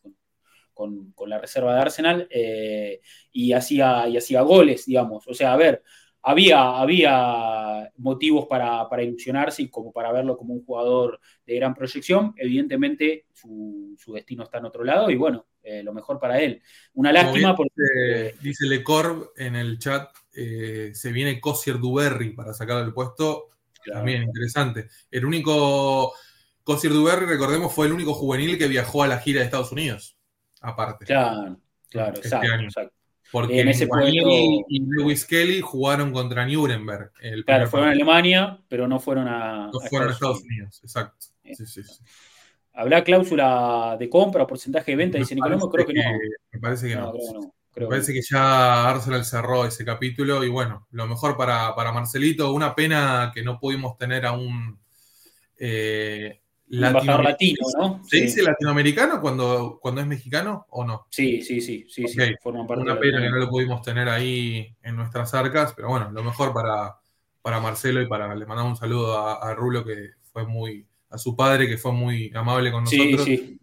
[0.73, 3.01] con, la reserva de Arsenal, eh,
[3.33, 5.27] y, hacía, y hacía goles, digamos.
[5.27, 5.83] O sea, a ver,
[6.23, 12.35] había, había motivos para, ilusionarse y como para verlo como un jugador de gran proyección.
[12.37, 16.63] Evidentemente, su, destino está en otro lado y bueno, eh, lo mejor para él.
[16.95, 17.73] Una lástima porque.
[17.77, 23.49] Dice, dice Lecorb en el chat eh, se viene Cosier Duberry para sacar el puesto.
[23.85, 24.89] También interesante.
[25.11, 26.13] El único.
[26.63, 30.17] Cosier Duberry, recordemos, fue el único juvenil que viajó a la gira de Estados Unidos.
[30.61, 31.07] Aparte.
[31.07, 31.59] Claro,
[31.89, 32.93] claro, este exacto,
[33.33, 33.89] Porque en ese
[34.69, 37.13] y Lewis Kelly jugaron contra Nuremberg.
[37.47, 39.71] claro, fueron a Alemania, pero no fueron a.
[39.73, 41.27] No fueron a Estados Unidos, exacto.
[41.45, 42.05] Sí, sí, sí.
[42.73, 45.19] ¿Habrá cláusula de compra o porcentaje de venta?
[45.19, 46.03] Dice Nicolás, creo que, no.
[46.53, 47.13] Me parece que no.
[47.77, 52.75] me parece que ya Arsenal cerró ese capítulo y bueno, lo mejor para, Marcelito, una
[52.75, 54.79] pena que no pudimos tener a un
[55.59, 58.03] eh, latino, ¿no?
[58.05, 61.07] ¿Se dice latinoamericano cuando, cuando es mexicano o no?
[61.11, 64.77] Sí, sí, sí, sí, sí forman parte Una pena que no lo pudimos tener ahí
[64.83, 66.97] en nuestras arcas, pero bueno, lo mejor para,
[67.43, 71.37] para Marcelo y para le mandamos un saludo a Rulo que fue muy, a su
[71.37, 73.25] padre, que fue muy amable con nosotros.
[73.25, 73.61] Sí, sí.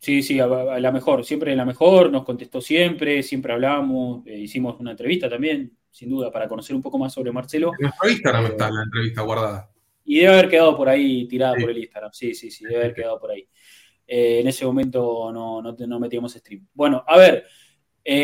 [0.00, 4.80] Sí, sí, a, la mejor, siempre la mejor, nos contestó siempre, siempre hablamos, eh, hicimos
[4.80, 7.72] una entrevista también, sin duda, para conocer un poco más sobre Marcelo.
[7.78, 9.70] En nuestro Instagram eh, está la entrevista guardada.
[10.06, 12.94] Y debe haber quedado por ahí tirada por el Instagram, sí, sí, sí, debe haber
[12.94, 13.46] quedado por ahí.
[14.06, 16.66] Eh, en ese momento no, no, metíamos stream.
[16.72, 17.44] Bueno, a ver,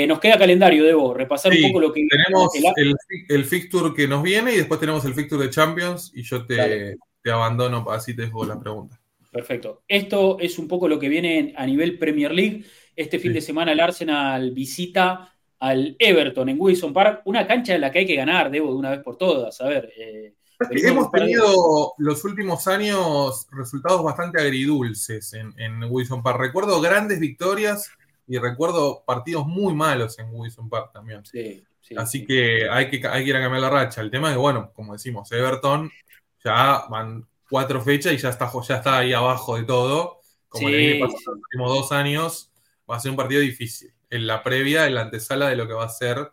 [0.09, 2.09] nos queda calendario, debo repasar un poco lo que...
[2.09, 2.95] Tenemos el,
[3.29, 6.97] el, fixture que nos viene y después tenemos el fixture de Champions y yo te
[7.27, 9.01] te abandono, así te dejo la pregunta.
[9.33, 9.83] Perfecto.
[9.89, 12.65] Esto es un poco lo que viene a nivel Premier League.
[12.95, 17.81] Este fin de semana el Arsenal visita al Everton en Wilson Park, una cancha en
[17.81, 19.61] la que hay que ganar, debo de una vez por todas.
[19.61, 19.93] A ver.
[19.99, 20.35] Eh,
[20.71, 26.39] hemos tenido los últimos años resultados bastante agridulces en, Wilson Park.
[26.39, 27.91] Recuerdo grandes victorias
[28.29, 31.25] y recuerdo partidos muy malos en Wilson Park también.
[31.25, 31.65] Sí,
[31.97, 34.01] Así Que, hay que hay que ir a cambiar la racha.
[34.01, 35.91] El tema es que, bueno, como decimos, Everton
[36.47, 40.21] ya van cuatro fechas y ya está, ya está ahí abajo de todo.
[40.49, 42.53] Como le viene pasando los últimos dos años,
[42.89, 43.93] va a ser un partido difícil.
[44.11, 46.31] En la previa, en la antesala de lo que va a ser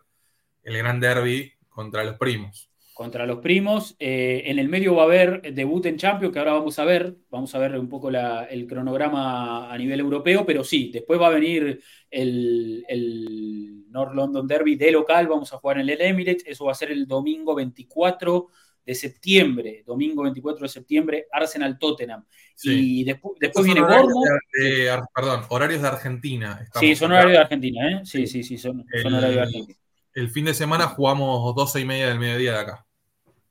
[0.62, 2.70] el gran derby contra los primos.
[2.94, 3.96] Contra los primos.
[3.98, 7.16] Eh, en el medio va a haber debut en Champions, que ahora vamos a ver.
[7.28, 11.30] Vamos a ver un poco el cronograma a nivel europeo, pero sí, después va a
[11.30, 15.26] venir el, el North London Derby de local.
[15.26, 16.44] Vamos a jugar en el Emirates.
[16.46, 18.48] Eso va a ser el domingo 24
[18.84, 22.24] de septiembre, domingo 24 de septiembre, Arsenal Tottenham.
[22.62, 25.08] Y después, después viene Bournemouth.
[25.14, 26.68] perdón, horarios de Argentina.
[26.78, 28.00] sí, son horarios de Argentina, ¿eh?
[28.04, 29.78] Sí, sí, sí, son, horarios de Argentina.
[30.12, 32.86] El fin de semana jugamos 12 y media del mediodía de acá.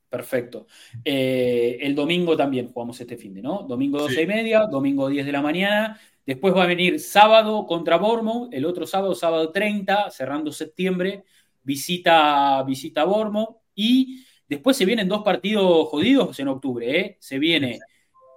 [0.10, 0.68] Perfecto.
[1.04, 3.64] Eh, el domingo también jugamos este fin de, ¿no?
[3.64, 6.00] Domingo 12 y media, domingo 10 de la mañana.
[6.26, 11.26] Después va a venir sábado contra Bournemouth, el otro sábado, sábado 30, cerrando septiembre,
[11.64, 14.24] visita, visita Bournemouth y
[14.54, 17.00] Después se vienen dos partidos jodidos en octubre.
[17.00, 17.18] ¿eh?
[17.20, 17.80] Se viene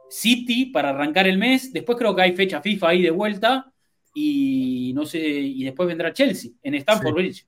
[0.09, 1.73] City para arrancar el mes.
[1.73, 3.73] Después creo que hay fecha FIFA ahí de vuelta.
[4.15, 7.47] Y no sé, y después vendrá Chelsea en Stamford Bridge.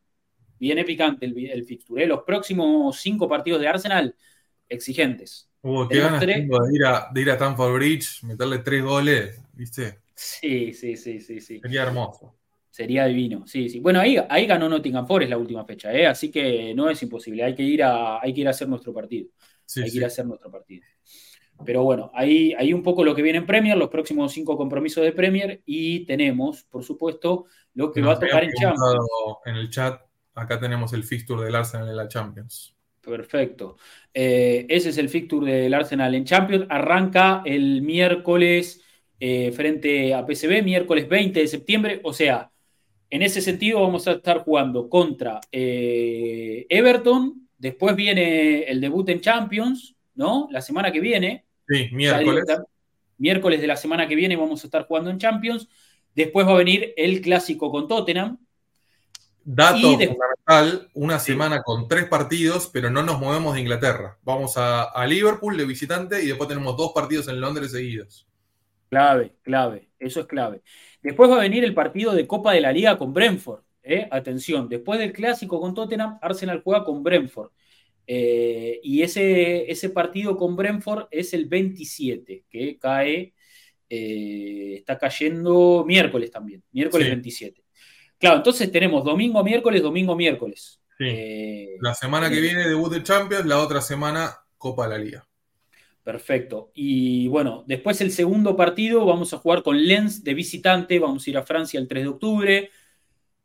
[0.60, 2.04] Viene picante el, el fixture.
[2.04, 2.06] ¿eh?
[2.06, 4.14] Los próximos cinco partidos de Arsenal,
[4.68, 5.48] exigentes.
[5.62, 10.00] Hubo qué ganas de ir, a, de ir a Stamford Bridge, meterle tres goles, ¿viste?
[10.14, 11.60] Sí, sí, sí, sí, sí.
[11.60, 12.34] Sería hermoso.
[12.78, 13.80] Sería divino, sí, sí.
[13.80, 16.06] Bueno, ahí, ahí ganó Nottingham Forest la última fecha, ¿eh?
[16.06, 18.94] así que no es imposible, hay que ir a, hay que ir a hacer nuestro
[18.94, 19.30] partido.
[19.78, 20.84] hay que ir a hacer nuestro partido.
[21.66, 25.02] Pero bueno, ahí, ahí un poco lo que viene en Premier, los próximos cinco compromisos
[25.02, 29.00] de Premier y tenemos, por supuesto, lo que va a tocar en Champions.
[29.44, 30.00] En el chat,
[30.36, 32.76] acá tenemos el fixture del Arsenal en la Champions.
[33.00, 33.76] Perfecto.
[34.14, 36.66] Eh, ese es el fixture del Arsenal en Champions.
[36.68, 38.84] Arranca el miércoles
[39.18, 42.52] eh, frente a PSV, miércoles 20 de septiembre, o sea,
[43.10, 47.48] en ese sentido, vamos a estar jugando contra eh, Everton.
[47.56, 50.48] Después viene el debut en Champions, ¿no?
[50.50, 51.46] La semana que viene.
[51.66, 52.44] Sí, miércoles.
[53.16, 55.68] Miércoles de la semana que viene vamos a estar jugando en Champions.
[56.14, 58.38] Después va a venir el clásico con Tottenham.
[59.42, 64.18] Dato fundamental, una semana con tres partidos, pero no nos movemos de Inglaterra.
[64.22, 68.28] Vamos a, a Liverpool de visitante y después tenemos dos partidos en Londres seguidos.
[68.90, 70.62] Clave, clave, eso es clave.
[71.08, 73.62] Después va a venir el partido de Copa de la Liga con Brentford.
[73.82, 74.06] ¿eh?
[74.10, 77.50] Atención, después del clásico con Tottenham, Arsenal juega con Brentford.
[78.06, 83.32] Eh, y ese, ese partido con Brentford es el 27, que cae,
[83.88, 87.64] eh, está cayendo miércoles también, miércoles 27.
[88.18, 90.82] Claro, entonces tenemos domingo, miércoles, domingo, miércoles.
[91.80, 95.27] la semana que viene debut de Champions, la otra semana Copa de la Liga.
[96.08, 96.70] Perfecto.
[96.72, 101.28] Y bueno, después el segundo partido vamos a jugar con Lens de visitante, vamos a
[101.30, 102.70] ir a Francia el 3 de octubre,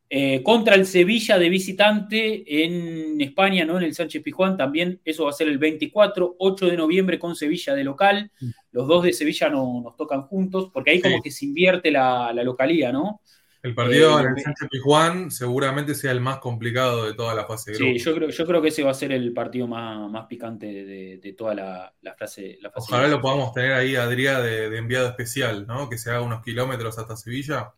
[0.10, 3.76] eh, contra el Sevilla de visitante en España, ¿no?
[3.76, 7.36] En el Sánchez Pijuán también, eso va a ser el 24, 8 de noviembre con
[7.36, 8.32] Sevilla de local.
[8.72, 12.32] Los dos de Sevilla no, nos tocan juntos, porque ahí como que se invierte la,
[12.46, 13.20] localía, ¿no?
[13.64, 17.72] El partido en el Sánchez Pijuán seguramente sea el más complicado de toda la fase
[17.72, 17.78] de.
[17.78, 20.66] Sí, yo creo, yo creo que ese va a ser el partido más, más picante
[20.66, 25.66] de, toda la, fase, la Ojalá lo podamos tener ahí, Adrián, de, de, enviado especial,
[25.66, 25.90] ¿no?
[25.90, 27.72] Que se haga unos kilómetros hasta Sevilla.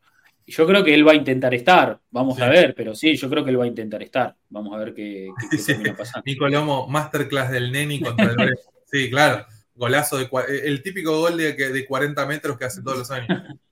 [0.47, 3.43] Yo creo que él va a intentar estar, vamos a ver, pero sí, yo creo
[3.43, 4.35] que él va a intentar estar.
[4.49, 6.23] Vamos a ver qué, qué, termina pasando.
[6.25, 8.35] Nico Lomo, masterclass del Neni contra el
[8.91, 9.45] Sí, claro,
[9.75, 10.27] golazo de
[10.63, 13.27] el típico gol de, de 40 metros que hace todos los años.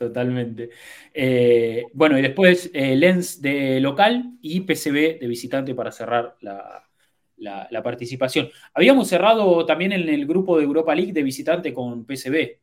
[0.00, 0.70] Totalmente.
[1.12, 7.82] Eh, bueno, y después eh, Lens de local y PCB de visitante para cerrar la,
[7.84, 8.48] participación.
[8.72, 12.60] Habíamos cerrado también en el grupo de Europa League de visitante con PCB,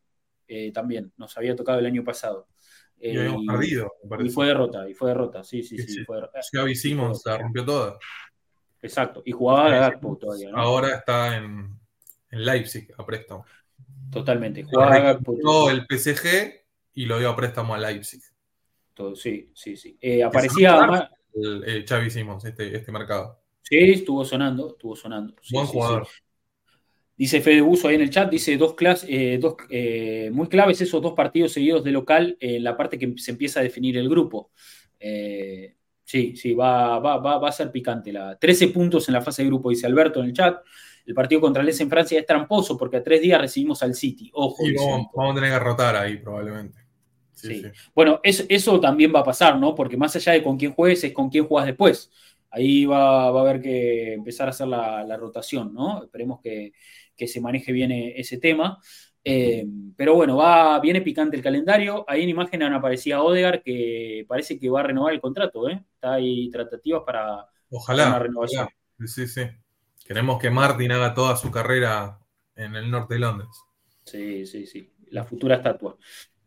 [0.48, 2.48] eh, también, nos había tocado el año pasado.
[3.00, 3.94] y habíamos perdido.
[4.20, 6.04] Y fue derrota, y fue derrota, sí, sí, sí.
[6.06, 8.00] Fue la rompió toda.
[8.82, 10.50] Exacto, y jugaba todavía.
[10.56, 11.70] Ahora está en,
[12.32, 13.46] Leipzig a préstamo.
[14.12, 14.64] Totalmente.
[14.64, 16.67] Jugaba todo el PSG
[16.98, 18.22] y lo dio a préstamo a Leipzig.
[18.96, 19.96] Todo, sí, sí, sí.
[20.02, 23.40] Eh, aparecía el, el Xavi Simons, este, este mercado.
[23.62, 25.36] Sí, estuvo sonando, estuvo sonando.
[25.52, 26.08] Buen jugador.
[27.16, 30.82] Dice Fede Buso ahí en el chat, dice dos, clases, eh, dos eh, muy claves
[30.82, 34.10] esos dos partidos seguidos de local en la parte que se empieza a definir el
[34.10, 34.50] grupo.
[35.00, 38.12] sí, sí, va, va, va, a ser picante.
[38.12, 40.64] La, 13 puntos en la fase de grupo, dice Alberto en el chat.
[41.06, 44.32] El partido contra el en Francia es tramposo porque a tres días recibimos al City.
[44.34, 44.64] Ojo.
[45.16, 46.87] vamos, a tener que rotar ahí probablemente.
[47.38, 49.76] Sí, Bueno, eso, también va a pasar, ¿no?
[49.76, 52.12] Porque más allá de con quién juegues, es con quién juegas después.
[52.50, 56.04] Ahí va, a haber que empezar a hacer la, rotación, ¿no?
[56.04, 56.74] Esperemos que,
[57.16, 58.80] se maneje bien e, ese tema.
[59.24, 59.66] Eh,
[59.96, 62.06] pero bueno, va, viene picante el calendario.
[62.08, 65.84] Ahí en imagen aparecía Odegar que parece que va a renovar el contrato, ¿eh?
[65.94, 68.68] Está ahí tratativas para, ojalá, una renovación.
[69.06, 69.44] Sí, sí.
[70.04, 72.20] Queremos que Martin haga toda su carrera
[72.56, 73.50] en el norte de Londres.
[74.06, 74.90] Sí, sí, sí.
[75.12, 75.98] La futura estatua.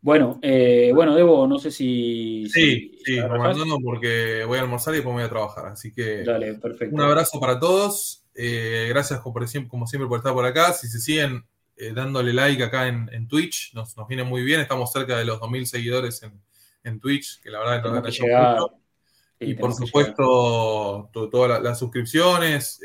[0.03, 2.49] Bueno, eh, bueno, Debo, no sé si.
[2.49, 5.67] Sí, sí, abandono porque voy a almorzar y después voy a trabajar.
[5.67, 6.23] Así que.
[6.23, 6.95] Dale, perfecto.
[6.95, 8.25] Un abrazo para todos.
[8.33, 10.73] Eh, gracias como siempre por estar por acá.
[10.73, 11.45] Si se siguen
[11.77, 14.59] eh, dándole like acá en, Twitch, nos, viene muy bien.
[14.59, 16.21] Estamos cerca de los 2.000 seguidores
[16.83, 18.73] en, Twitch, que la verdad nos agradecemos mucho.
[19.39, 22.79] y por supuesto, todas las, suscripciones.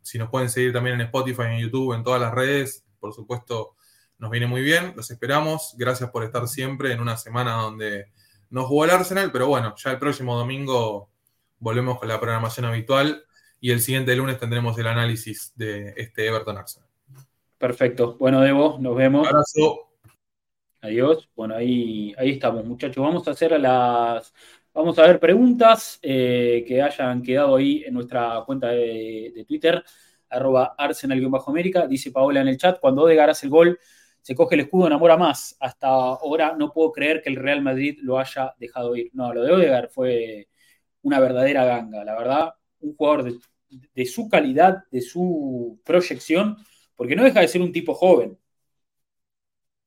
[0.00, 2.86] si nos pueden seguir también en Spotify, en YouTube, en todas las redes.
[2.98, 3.74] Por supuesto
[4.20, 5.74] nos viene muy bien, los esperamos.
[5.78, 8.06] Gracias por estar siempre en una semana donde
[8.50, 11.10] no jugó el Arsenal, pero bueno, ya el próximo domingo
[11.58, 13.24] volvemos con la programación habitual
[13.60, 16.88] y el siguiente lunes tendremos el análisis de este Everton Arsenal.
[17.58, 18.16] Perfecto.
[18.18, 19.22] Bueno, Debo, nos vemos.
[19.22, 19.90] Un abrazo.
[20.82, 21.28] Adiós.
[21.34, 23.02] Bueno, ahí, ahí estamos, muchachos.
[23.02, 24.32] Vamos a hacer las.
[24.72, 29.82] Vamos a ver preguntas eh, que hayan quedado ahí en nuestra cuenta de, Twitter,
[30.28, 31.86] arroba Arsenal-América.
[31.86, 33.78] Dice Paola en el chat, cuando Odegar hace el gol,
[34.22, 35.56] se coge el escudo, enamora más.
[35.60, 39.10] Hasta ahora no puedo creer que el Real Madrid lo haya dejado ir.
[39.14, 40.48] No, lo de Odegaard fue
[41.02, 42.04] una verdadera ganga.
[42.04, 43.24] La verdad, un jugador
[43.94, 46.56] de, su calidad, de su proyección,
[46.96, 48.38] porque no deja de ser un tipo joven.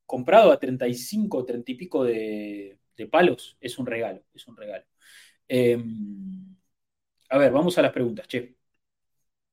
[0.06, 2.78] Comprado a 35, 30 y pico de,
[3.10, 4.84] palos, es un regalo, es un regalo.
[5.48, 6.56] Em,
[7.30, 8.56] a ver, vamos a las preguntas, che.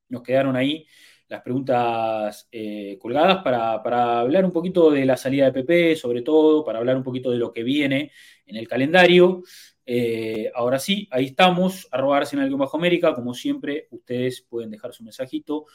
[0.10, 0.86] Nos quedaron ahí
[1.32, 6.66] las preguntas eh, colgadas para, hablar un poquito de la salida de PP, sobre todo,
[6.66, 8.12] para hablar un poquito de lo que viene
[8.46, 9.42] en el calendario.
[9.86, 15.06] Eh, ahora sí, ahí estamos, arroba Arsenal Bajo América, como siempre, ustedes pueden dejar su
[15.06, 15.68] mensajito.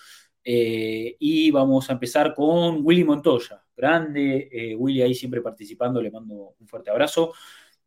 [0.45, 6.55] Eh, y vamos a empezar con Willy Montoya, grande, Willy ahí siempre participando, le mando
[6.61, 7.33] un fuerte abrazo.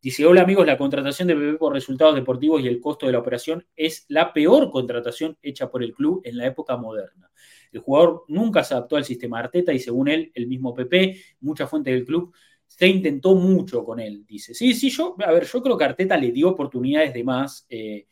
[0.02, 3.20] Dice, hola amigos, la contratación de PP por resultados deportivos y el costo de la
[3.20, 7.30] operación es la peor contratación hecha por el club en la época moderna.
[7.72, 11.68] El jugador nunca se adaptó al sistema Arteta y según él, el mismo PP, mucha
[11.68, 12.34] fuente del club,
[12.66, 14.54] se intentó mucho con él, dice.
[14.54, 18.08] Sí, sí, yo, a ver, yo creo que Arteta le dio oportunidades de más, eh,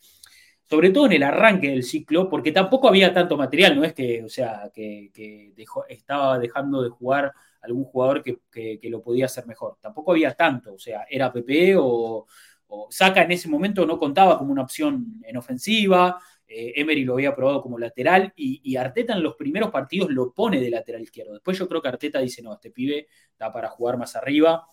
[0.70, 4.24] sobre todo en el arranque del ciclo, porque tampoco había tanto material, no es que,
[4.24, 5.12] o sea, que,
[5.90, 9.78] estaba dejando de jugar algún jugador que, lo podía hacer mejor.
[9.82, 12.26] Tampoco había tanto, o sea, era PP o
[12.90, 17.36] Saca en ese momento no contaba como una opción en ofensiva, eh, Emery lo había
[17.36, 21.34] probado como lateral y, Arteta en los primeros partidos lo pone de lateral izquierdo.
[21.34, 23.08] Después yo creo que Arteta dice, no, este pibe
[23.38, 24.66] da para jugar más arriba.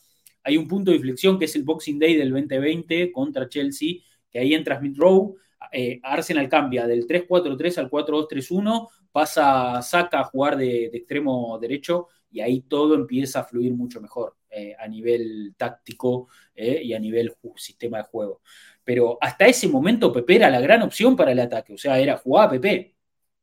[0.44, 3.96] Hay un punto de inflexión que es el Boxing Day del 2020 contra Chelsea,
[4.30, 5.34] que ahí entra Smith Rowe.
[5.72, 12.40] Eh, Arsenal cambia del 3-4-3 al 4-2-3-1, pasa, saca a jugar de, extremo derecho y
[12.40, 17.98] ahí todo empieza a fluir mucho mejor eh, a nivel táctico y a nivel sistema
[17.98, 18.40] de juego
[18.84, 22.18] pero hasta ese momento Pepe era la gran opción para el ataque, o sea, era
[22.18, 22.94] jugar a Pepe.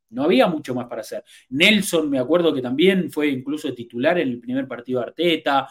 [0.10, 1.24] No había mucho más para hacer.
[1.50, 5.70] Nelson, me acuerdo que también fue incluso titular en el primer partido de Arteta.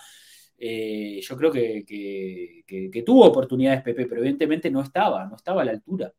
[0.59, 5.73] eh, yo creo que, tuvo oportunidades Pepe, pero evidentemente no estaba, no estaba a la
[5.73, 6.13] altura.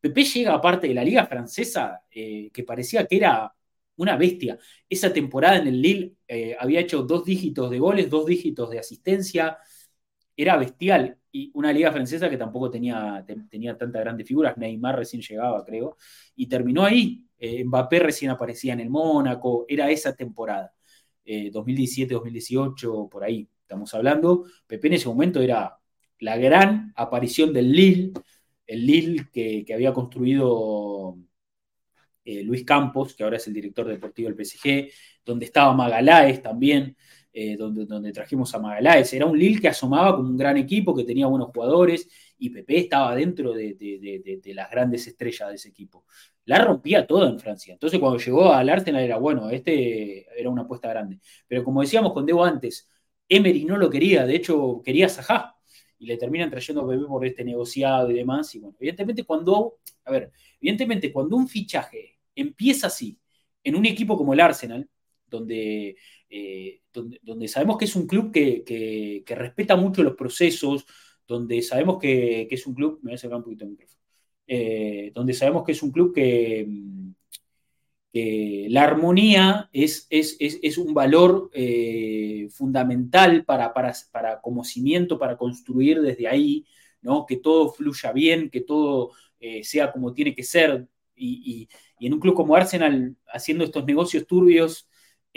[0.00, 3.52] Pepe llega aparte de la liga francesa, eh, que parecía que era
[3.96, 4.58] una bestia.
[4.88, 8.78] Esa temporada en el Lille eh, había hecho dos dígitos de goles, dos dígitos de
[8.78, 9.58] asistencia,
[10.36, 11.17] era bestial.
[11.54, 15.96] Una liga francesa que tampoco tenía, tenía tantas grandes figuras, Neymar recién llegaba, creo,
[16.36, 17.24] y terminó ahí.
[17.64, 20.72] Mbappé recién aparecía en el Mónaco, era esa temporada.
[21.24, 24.44] 2017-2018, por ahí estamos hablando.
[24.66, 25.78] Pepe en ese momento era
[26.20, 28.12] la gran aparición del Lille,
[28.66, 31.18] el Lille que, había construido
[32.24, 34.90] eh, Luis Campos, que ahora es el director deportivo del PSG,
[35.24, 36.96] donde estaba Magaláes también,
[37.40, 39.12] eh, donde, donde, trajimos a Magaláes.
[39.12, 42.78] Era un Lille que asomaba como un gran equipo, que tenía buenos jugadores, y Pepe
[42.78, 46.04] estaba dentro de, las grandes estrellas de ese equipo.
[46.46, 47.74] La rompía toda en Francia.
[47.74, 51.20] Entonces cuando llegó al Arsenal era bueno, este era una apuesta grande.
[51.46, 52.88] Pero como decíamos con Debo antes,
[53.28, 55.54] Emery no lo quería, de hecho quería a Sajá
[55.96, 58.52] y le terminan trayendo Pepe por este negociado y demás.
[58.56, 63.16] Y bueno, evidentemente cuando, a ver, evidentemente cuando un fichaje empieza así,
[63.62, 64.88] en un equipo como el Arsenal,
[65.30, 65.96] donde,
[66.30, 70.84] eh, donde, sabemos que es un club que, respeta mucho los procesos,
[71.26, 74.00] donde sabemos que, es un club, me voy a un poquito el micrófono,
[74.46, 76.66] eh, donde sabemos que es un club que,
[78.70, 83.94] la armonía es, es, un valor eh, fundamental para, para,
[84.64, 86.66] cimiento, para construir desde ahí,
[87.00, 87.24] ¿no?
[87.26, 89.12] que todo fluya bien, que todo
[89.62, 90.88] sea como tiene que ser.
[91.14, 91.68] Y,
[92.00, 94.88] en un club como Arsenal, haciendo estos negocios turbios,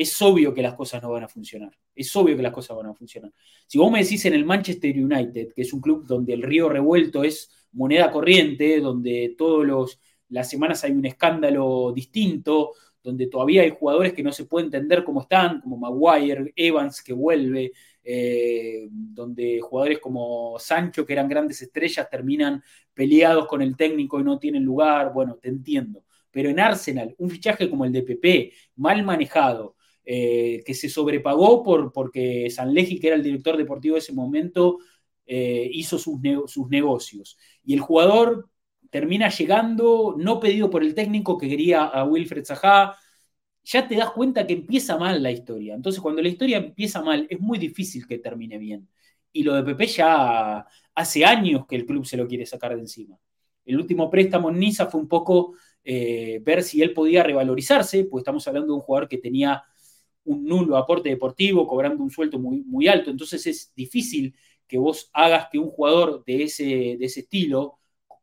[0.01, 1.71] es obvio que las cosas no van a funcionar.
[1.95, 3.31] Es obvio que las cosas van a funcionar.
[3.67, 6.69] Si vos me decís en el Manchester United, que es un club donde el río
[6.69, 9.99] revuelto es moneda corriente, donde todos los
[10.31, 12.71] las semanas hay un escándalo distinto,
[13.03, 17.13] donde todavía hay jugadores que no se puede entender cómo están, como Maguire, Evans que
[17.13, 17.71] vuelve,
[18.03, 22.63] eh, donde jugadores como Sancho, que eran grandes estrellas, terminan
[22.93, 25.11] peleados con el técnico y no tienen lugar.
[25.13, 26.05] Bueno, te entiendo.
[26.31, 29.75] Pero en Arsenal, un fichaje como el de PP, mal manejado,
[30.05, 34.79] eh, que se sobrepagó por, porque Sanleji, que era el director deportivo de ese momento,
[35.25, 37.37] eh, hizo sus, sus negocios.
[37.63, 38.49] Y el jugador
[38.89, 42.97] termina llegando, no pedido por el técnico que quería a Wilfred Zaha,
[43.63, 45.75] ya te das cuenta que empieza mal la historia.
[45.75, 48.89] Entonces, cuando la historia empieza mal, es muy difícil que termine bien.
[49.31, 50.65] Y lo de Pepe ya
[50.95, 53.17] hace años que el club se lo quiere sacar de encima.
[53.65, 55.53] El último préstamo en Niza fue un poco
[55.83, 59.63] eh, ver si él podía revalorizarse, pues estamos hablando de un jugador que tenía
[60.25, 63.09] un nulo aporte deportivo, cobrando un sueldo muy, muy alto.
[63.11, 64.35] Entonces es difícil
[64.67, 66.63] que vos hagas que un jugador de ese,
[66.97, 67.79] de ese estilo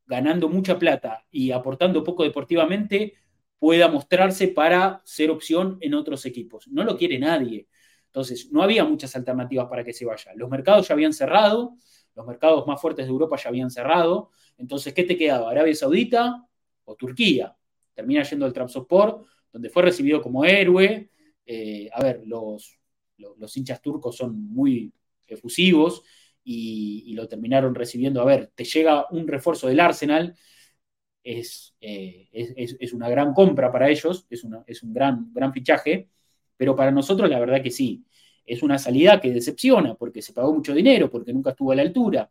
[0.08, 3.14] ganando mucha plata y aportando poco deportivamente,
[3.58, 6.66] pueda mostrarse para ser opción en otros equipos.
[6.68, 7.68] No lo quiere nadie.
[8.06, 10.32] Entonces, no había muchas alternativas para que se vaya.
[10.34, 11.74] Los mercados ya habían cerrado,
[12.14, 14.30] los mercados más fuertes de Europa ya habían cerrado.
[14.56, 15.50] Entonces, ¿qué te quedaba?
[15.50, 16.46] ¿Arabia Saudita
[16.84, 17.54] o Turquía?
[17.94, 21.10] Termina yendo al Trabzonspor, donde fue recibido como héroe.
[21.50, 22.78] Eh, a ver, los,
[23.16, 24.92] los hinchas turcos son muy
[25.26, 26.02] efusivos
[26.44, 28.20] y, lo terminaron recibiendo.
[28.20, 30.36] A ver, te llega un refuerzo del Arsenal,
[31.24, 36.10] es, eh, es, una gran compra para ellos, es, es un gran, gran fichaje,
[36.56, 38.04] pero para nosotros la verdad que sí,
[38.44, 41.82] es una salida que decepciona porque se pagó mucho dinero, porque nunca estuvo a la
[41.82, 42.30] altura.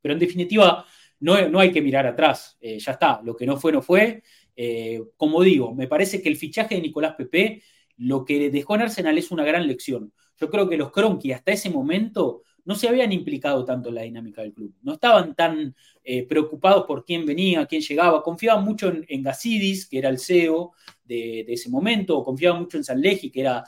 [0.00, 0.84] Pero en definitiva,
[1.20, 4.22] no, no hay que mirar atrás, eh, ya está, lo que no fue, no fue.
[4.56, 7.62] Eh, como digo, me parece que el fichaje de Nicolás Pepe
[7.96, 10.12] lo que dejó en Arsenal es una gran lección.
[10.38, 14.02] Yo creo que los Cronky hasta ese momento no se habían implicado tanto en la
[14.02, 14.74] dinámica del club.
[14.82, 15.74] No estaban tan
[16.04, 18.22] eh, preocupados por quién venía, quién llegaba.
[18.22, 20.72] Confiaban mucho en, Gasidis, que era el CEO
[21.04, 23.64] de, ese momento, o confiaban mucho en Sanleji, que era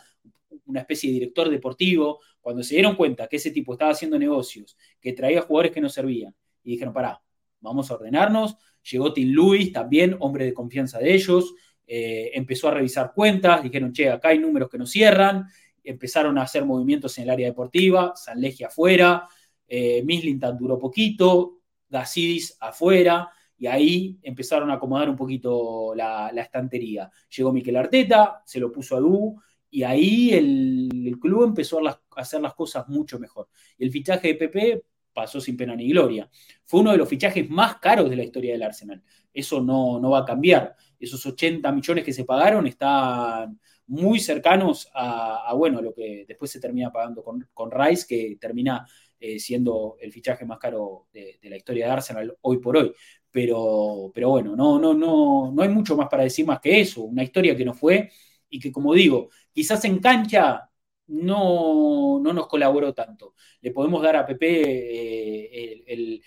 [0.66, 2.20] una especie de director deportivo.
[2.40, 5.88] Cuando se dieron cuenta que ese tipo estaba haciendo negocios, que traía jugadores que no
[5.88, 7.20] servían, y dijeron, pará,
[7.60, 8.56] vamos a ordenarnos.
[8.90, 11.54] Llegó Tim Lewis, también hombre de confianza de ellos.
[11.86, 15.46] Eh, empezó a revisar cuentas, dijeron, che, acá hay números que no cierran,
[15.82, 19.28] empezaron a hacer movimientos en el área deportiva, Sanlegia afuera,
[19.68, 27.10] eh, Mislintat duró poquito, Gasidis afuera, y ahí empezaron a acomodar un poquito la, estantería.
[27.36, 29.40] Llegó Miquel Arteta, se lo puso a Du,
[29.70, 33.48] y ahí el, club empezó a, hacer las cosas mucho mejor.
[33.78, 36.28] Y el fichaje de PP pasó sin pena ni gloria.
[36.64, 39.02] Fue uno de los fichajes más caros de la historia del Arsenal.
[39.32, 40.76] Eso no, no va a cambiar.
[41.04, 46.60] Esos 80 millones que se pagaron están muy cercanos a, bueno, lo que después se
[46.60, 48.86] termina pagando con, con Rice, que termina
[49.20, 52.92] eh, siendo el fichaje más caro de, la historia de Arsenal hoy por hoy.
[53.30, 57.02] Pero, pero bueno, no, no, no, no hay mucho más para decir más que eso.
[57.02, 58.10] Una historia que no fue
[58.48, 60.70] y que, como digo, quizás en cancha
[61.06, 63.34] no, no nos colaboró tanto.
[63.60, 66.22] Le podemos dar a Pepe eh, el, el,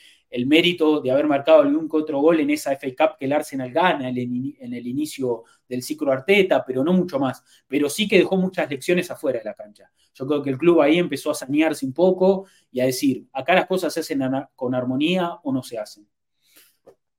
[0.46, 4.10] mérito de haber marcado algún otro gol en esa FA Cup que el Arsenal gana
[4.10, 7.44] en el inicio del ciclo Arteta, pero no mucho más.
[7.68, 9.92] Pero sí que dejó muchas lecciones afuera de la cancha.
[10.14, 13.54] Yo creo que el club ahí empezó a sanearse un poco y a decir, acá
[13.54, 14.22] las cosas se hacen
[14.56, 16.08] con armonía o no se hacen.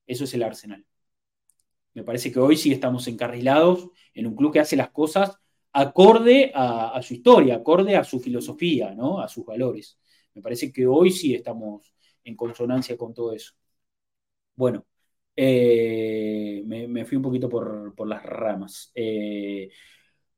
[0.06, 0.84] Eso es el Arsenal.
[1.94, 5.38] Me parece que hoy sí estamos encarrilados en un club que hace las cosas
[5.72, 9.20] acorde a, su historia, acorde a su filosofía, ¿no?
[9.20, 9.98] a sus valores.
[10.34, 11.92] Me parece que hoy sí estamos
[12.28, 13.54] en consonancia con todo eso.
[14.54, 14.86] Bueno,
[15.36, 18.90] eh, me, fui un poquito por, las ramas.
[18.94, 19.70] Eh,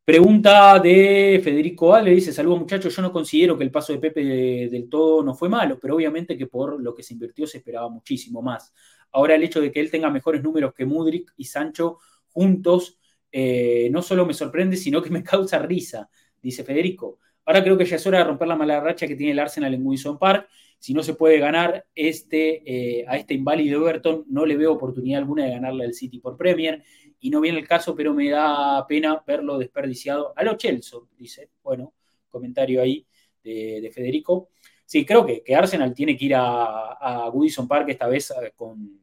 [0.05, 4.23] pregunta de Federico Ale, dice, saludos muchachos, yo no considero que el paso de Pepe
[4.71, 7.89] del todo no fue malo, pero obviamente que por lo que se invirtió se esperaba
[7.89, 8.73] muchísimo más.
[9.13, 11.99] Ahora el hecho de que él tenga mejores números que Mudrik y Sancho
[12.29, 12.99] juntos
[13.33, 16.11] eh, no solo me sorprende, sino que me causa risa,
[16.43, 17.19] dice Federico.
[17.47, 19.75] Ahora creo que ya es hora de romper la mala racha que tiene el Arsenal
[19.75, 20.49] en Wilson Park.
[20.81, 22.63] Si no se puede ganar este,
[23.01, 26.37] eh, a este inválido Everton, no le veo oportunidad alguna de ganarle al City por
[26.37, 26.83] Premier.
[27.21, 31.51] Y no viene el caso, pero me da pena verlo desperdiciado a lo Chelsea, dice.
[31.63, 31.95] Bueno,
[32.29, 33.07] comentario ahí
[33.45, 34.49] de, Federico.
[34.85, 37.33] Sí, creo que, que, Arsenal tiene que ir a, a
[37.69, 38.99] Park esta vez eh, con,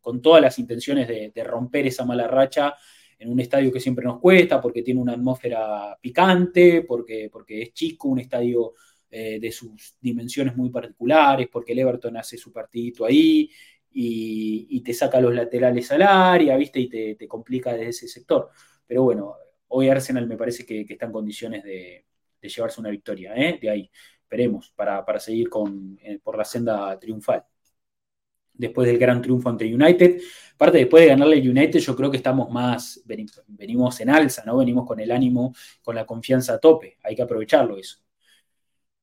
[0.00, 2.74] con, todas las intenciones de romper esa mala racha
[3.22, 7.72] en un estadio que siempre nos cuesta, porque tiene una atmósfera picante, porque, porque es
[7.72, 8.72] chico, un estadio
[9.14, 13.50] eh, de sus dimensiones muy particulares, porque el Everton hace su partidito ahí
[13.90, 16.80] y, te saca los laterales al área, ¿viste?
[16.80, 18.48] Y te, complica desde ese sector.
[18.86, 19.34] Pero bueno,
[19.68, 22.06] hoy Arsenal me parece que, está en condiciones de,
[22.40, 23.58] llevarse una victoria, ¿eh?
[23.60, 23.90] De ahí,
[24.22, 27.44] esperemos, para, seguir con, eh, por la senda triunfal
[28.54, 30.20] después del gran triunfo ante United.
[30.54, 33.02] Aparte, después de ganarle United, yo creo que estamos más,
[33.46, 34.56] venimos en alza, ¿no?
[34.56, 36.98] Venimos con el ánimo, con la confianza a tope.
[37.02, 38.01] Hay que aprovecharlo eso.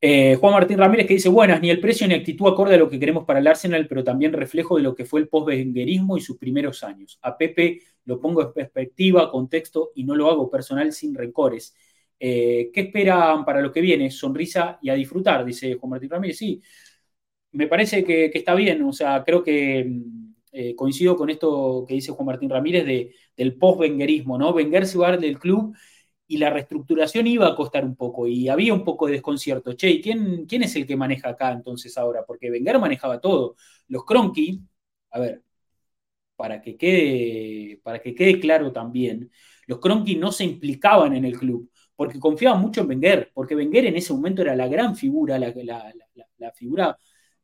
[0.01, 2.89] Eh, Juan Martín Ramírez que dice, buenas, ni el precio ni actitud acorde a lo
[2.89, 6.21] que queremos para el Arsenal, pero también reflejo de lo que fue el post-vengerismo y
[6.21, 7.19] sus primeros años.
[7.21, 11.75] A Pepe lo pongo en perspectiva, contexto y no lo hago personal sin rencores.
[12.17, 14.09] Eh, ¿Qué esperan para lo que viene?
[14.09, 16.37] Sonrisa y a disfrutar, dice Juan Martín Ramírez.
[16.37, 16.61] Sí,
[17.51, 21.95] me parece que, está bien, o sea, creo que mm, eh, coincido con esto que
[21.95, 24.51] dice Juan Martín Ramírez de, del post-vengerismo, ¿no?
[24.51, 25.75] Wenger se va del club
[26.29, 29.73] y la reestructuración iba a costar un poco y había un poco de desconcierto.
[29.73, 32.25] Che, ¿quién, quién es el que maneja acá entonces ahora?
[32.25, 33.55] Porque Wenger manejaba todo.
[33.87, 34.61] Los Cronky,
[35.11, 35.43] a ver,
[36.35, 39.31] para que quede, para que quede claro también,
[39.67, 43.87] los Cronky no se implicaban en el club porque confiaban mucho en Wenger, porque Wenger
[43.87, 45.53] en ese momento era la gran figura, la,
[46.37, 46.97] la figura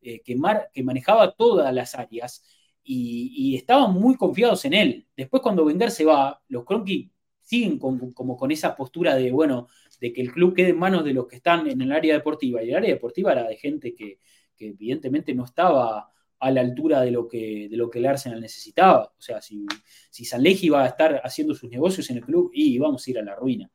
[0.06, 0.36] eh, que,
[0.84, 2.44] manejaba todas las áreas
[2.84, 5.08] y, estaban muy confiados en él.
[5.18, 7.12] Después cuando Wenger se va, los Cronky
[7.46, 9.68] siguen como con esa postura de, bueno,
[10.00, 12.64] de que el club quede en manos de los que están en el área deportiva.
[12.64, 14.20] Y el área deportiva era de gente que,
[14.58, 16.10] evidentemente no estaba
[16.40, 19.14] a la altura de lo que, de lo que el Arsenal necesitaba.
[19.18, 19.66] O sea, si,
[20.10, 23.20] si Sanleji iba a estar haciendo sus negocios en el club, y íbamos a ir
[23.20, 23.70] a la ruina.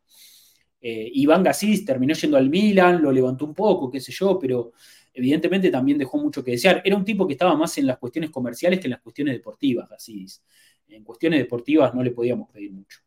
[0.81, 4.73] Eh, Iván Gassis terminó yendo al Milan, lo levantó un poco, qué sé yo, pero
[5.13, 6.83] evidentemente también dejó mucho que desear.
[6.85, 9.91] Era un tipo que estaba más en las cuestiones comerciales que en las cuestiones deportivas,
[9.93, 10.27] así
[10.89, 13.01] En cuestiones deportivas no le podíamos pedir mucho.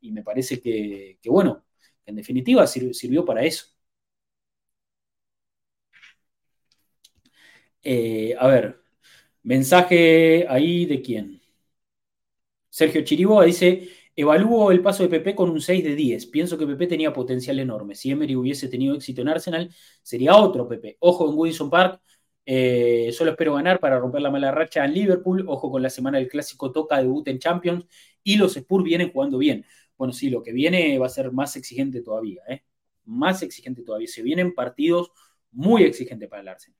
[0.00, 1.64] Y me parece que, bueno,
[2.06, 3.66] en definitiva sirvió para eso.
[7.82, 8.80] Eh, a ver,
[9.42, 11.40] mensaje ahí de quién.
[12.70, 16.26] Sergio Chiriboa dice, Evalúo el paso de Pepe con un 6 de 10.
[16.26, 17.94] Pienso que Pepe tenía potencial enorme.
[17.94, 19.70] Si Emery hubiese tenido éxito en Arsenal,
[20.02, 20.96] sería otro Pepe.
[21.00, 22.00] Ojo en Wilson Park.
[22.44, 25.44] Eh, solo espero ganar para romper la mala racha en Liverpool.
[25.46, 27.84] Ojo con la semana del clásico toca debut en Champions.
[28.24, 29.64] Y los Spurs vienen jugando bien.
[29.98, 32.42] Bueno, sí, lo que viene va a ser más exigente todavía.
[32.48, 32.62] ¿eh?
[33.04, 34.06] Más exigente todavía.
[34.06, 35.10] Se vienen partidos
[35.50, 36.78] muy exigentes para el Arsenal.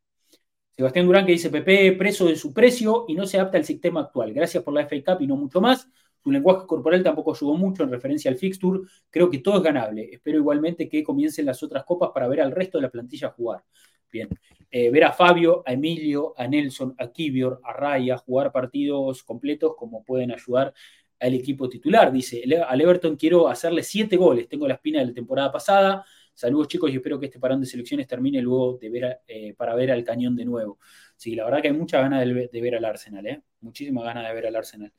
[0.77, 4.03] Sebastián Durán que dice Pepe preso de su precio y no se adapta al sistema
[4.03, 4.33] actual.
[4.33, 5.89] Gracias por la FA Cup y no mucho más.
[6.23, 8.83] Su lenguaje corporal tampoco ayudó mucho en referencia al fixture.
[9.11, 10.09] Creo que todo es ganable.
[10.13, 13.65] Espero igualmente que comiencen las otras copas para ver al resto de la plantilla jugar.
[14.13, 14.29] Bien.
[14.71, 19.75] Eh, ver a Fabio, a Emilio, a Nelson, a Kibior, a Raya jugar partidos completos
[19.77, 20.73] como pueden ayudar
[21.21, 22.13] al equipo titular.
[22.13, 24.49] Dice, al Everton quiero hacerle siete goles.
[24.49, 26.05] Tengo la espina de la temporada pasada.
[26.35, 29.75] Saludos chicos y espero que este parón de selecciones termine luego de ver eh, para
[29.75, 30.79] ver al cañón de nuevo.
[31.17, 33.43] Sí, la verdad que hay mucha ganas de, de ver al Arsenal, ¿eh?
[33.61, 34.93] Muchísima ganas de ver al Arsenal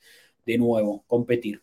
[0.46, 1.62] de nuevo, competir.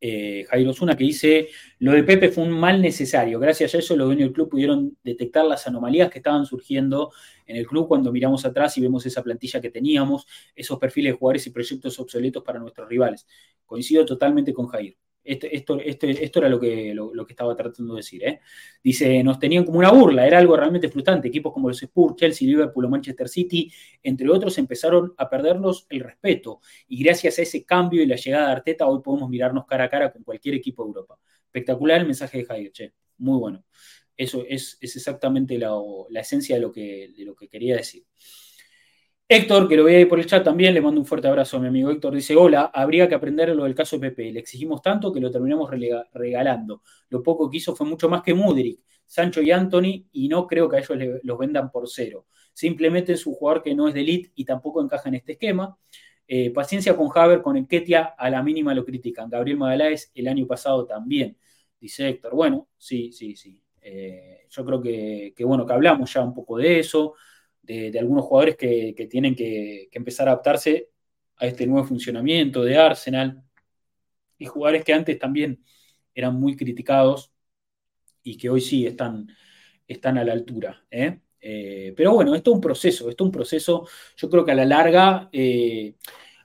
[0.00, 1.48] Eh, Jairo que dice,
[1.80, 3.40] lo de Pepe fue un mal necesario.
[3.40, 7.12] Gracias a eso los dueños del club pudieron detectar las anomalías que estaban surgiendo
[7.46, 11.18] en el club cuando miramos atrás y vemos esa plantilla que teníamos, esos perfiles de
[11.18, 13.26] jugadores y proyectos obsoletos para nuestros rivales.
[13.66, 14.68] Coincido totalmente con
[15.28, 15.38] Jair.
[15.52, 18.24] Esto, esto, era lo que, lo, que estaba tratando de decir.
[18.24, 18.40] ¿eh?
[18.82, 21.28] Dice, nos tenían como una burla, era algo realmente frustrante.
[21.28, 23.72] Equipos como los Spurs, Chelsea, Liverpool o Manchester City,
[24.02, 26.60] entre otros, empezaron a perdernos el respeto.
[26.88, 29.88] Y gracias a ese cambio y la llegada de Arteta, hoy podemos mirarnos cara a
[29.88, 31.18] cara con cualquier equipo de Europa.
[31.46, 33.64] Espectacular el mensaje de Javier, che, muy bueno.
[34.16, 35.72] Eso es, exactamente la,
[36.20, 38.04] esencia de lo, que, de lo que quería decir.
[39.30, 41.60] Héctor, que lo veía ahí por el chat también, le mando un fuerte abrazo a
[41.60, 42.14] mi amigo Héctor.
[42.14, 44.32] Dice: Hola, habría que aprender lo del caso Pepe.
[44.32, 45.70] Le exigimos tanto que lo terminamos
[46.14, 46.80] regalando.
[47.10, 50.66] Lo poco que hizo fue mucho más que Mudrik, Sancho y Anthony, y no creo
[50.66, 52.24] que a ellos los vendan por cero.
[52.54, 55.76] Simplemente es un jugador que no es de elite y tampoco encaja en este esquema.
[56.26, 59.28] Eh, paciencia con Haber, con Enquetia, a la mínima lo critican.
[59.28, 61.36] Gabriel Magaláes el año pasado también,
[61.78, 62.34] dice Héctor.
[62.34, 63.60] Bueno, sí, sí, sí.
[63.82, 67.14] Eh, yo creo que, que, bueno, que hablamos ya un poco de eso
[67.68, 70.90] de, algunos jugadores que, tienen que, empezar a adaptarse
[71.36, 73.44] a este nuevo funcionamiento de Arsenal
[74.38, 75.62] y jugadores que antes también
[76.14, 77.32] eran muy criticados
[78.22, 79.28] y que hoy sí están,
[79.86, 80.86] están a la altura.
[80.90, 81.20] ¿eh?
[81.40, 83.86] Eh, pero bueno, esto es un proceso, esto es un proceso,
[84.16, 85.94] yo creo que a la larga, eh,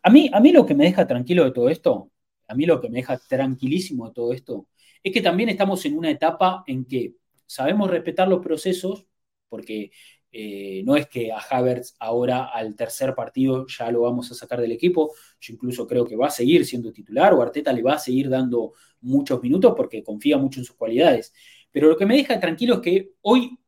[0.04, 2.12] a, mí, a mí lo que me deja tranquilo de todo esto,
[2.48, 4.68] a mí lo que me deja tranquilísimo de todo esto,
[5.02, 9.08] es que también estamos en una etapa en que sabemos respetar los procesos,
[9.50, 9.92] porque
[10.36, 14.60] eh, no es que a Havertz ahora al tercer partido ya lo vamos a sacar
[14.60, 15.14] del equipo.
[15.40, 18.30] Yo incluso creo que va a seguir siendo titular o Arteta le va a seguir
[18.30, 21.34] dando muchos minutos porque confía mucho en sus cualidades.
[21.72, 23.60] Pero lo que me deja tranquilo es que hoy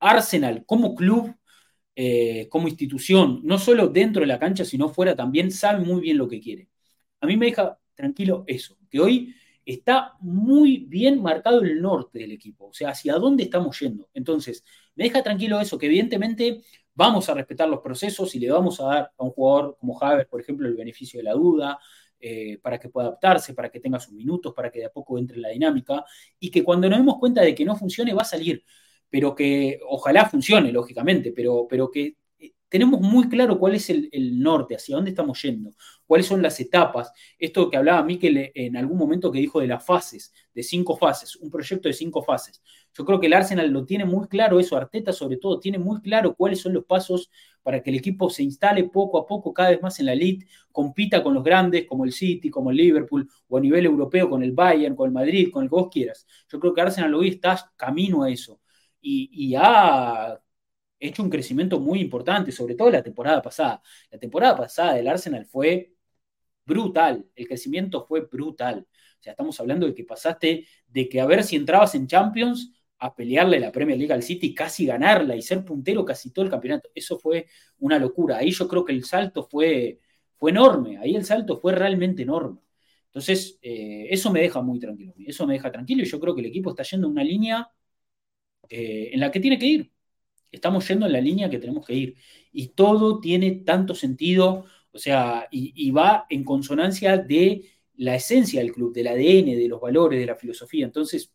[0.00, 1.34] Arsenal como club,
[1.94, 6.16] eh, como institución, no solo dentro de la cancha, sino fuera también, sabe muy bien
[6.18, 6.68] lo que quiere.
[7.20, 9.34] A mí me deja tranquilo eso, que hoy
[9.64, 14.08] está muy bien marcado el norte del equipo, o sea, hacia dónde estamos yendo.
[14.14, 14.64] Entonces,
[14.94, 16.62] me deja tranquilo eso, que evidentemente
[16.94, 20.28] vamos a respetar los procesos y le vamos a dar a un jugador como Javier,
[20.28, 21.78] por ejemplo, el beneficio de la duda,
[22.20, 25.18] eh, para que pueda adaptarse, para que tenga sus minutos, para que de a poco
[25.18, 26.04] entre en la dinámica
[26.38, 28.64] y que cuando nos demos cuenta de que no funcione va a salir,
[29.10, 32.16] pero que ojalá funcione, lógicamente, pero, pero que
[32.74, 34.10] tenemos muy claro cuál es el,
[34.40, 35.70] norte, hacia dónde estamos yendo,
[36.06, 37.12] cuáles son las etapas.
[37.38, 41.36] Esto que hablaba Miquel en algún momento que dijo de las fases, de cinco fases,
[41.36, 42.62] un proyecto de cinco fases.
[42.96, 46.00] Yo creo que el Arsenal lo tiene muy claro, eso Arteta sobre todo, tiene muy
[46.00, 47.30] claro cuáles son los pasos
[47.62, 50.46] para que el equipo se instale poco a poco cada vez más en la elite,
[50.70, 54.42] compita con los grandes como el City, como el Liverpool, o a nivel europeo con
[54.42, 56.26] el Bayern, con el Madrid, con el que vos quieras.
[56.48, 58.60] Yo creo que Arsenal hoy está camino a eso.
[59.00, 60.40] Y, y ha
[60.98, 63.82] hecho un crecimiento muy importante, sobre todo la temporada pasada.
[64.10, 65.93] La temporada pasada del Arsenal fue
[66.66, 68.86] brutal, el crecimiento fue brutal.
[69.20, 72.72] O sea, estamos hablando de que pasaste de que a ver si entrabas en Champions
[72.98, 76.50] a pelearle la Premier League al City, casi ganarla y ser puntero casi todo el
[76.50, 76.90] campeonato.
[76.94, 77.46] Eso fue
[77.78, 78.38] una locura.
[78.38, 80.00] Ahí yo creo que el salto fue,
[80.36, 82.60] fue enorme, ahí el salto fue realmente enorme.
[83.06, 85.14] Entonces, eh, eso me deja muy tranquilo.
[85.26, 87.70] Eso me deja tranquilo y yo creo que el equipo está yendo en una línea
[88.68, 89.92] eh, en la que tiene que ir.
[90.50, 92.16] Estamos yendo en la línea que tenemos que ir.
[92.52, 98.72] Y todo tiene tanto sentido, o sea, y, va en consonancia de la esencia del
[98.72, 100.86] club, del ADN, de los valores, de la filosofía.
[100.86, 101.32] Entonces,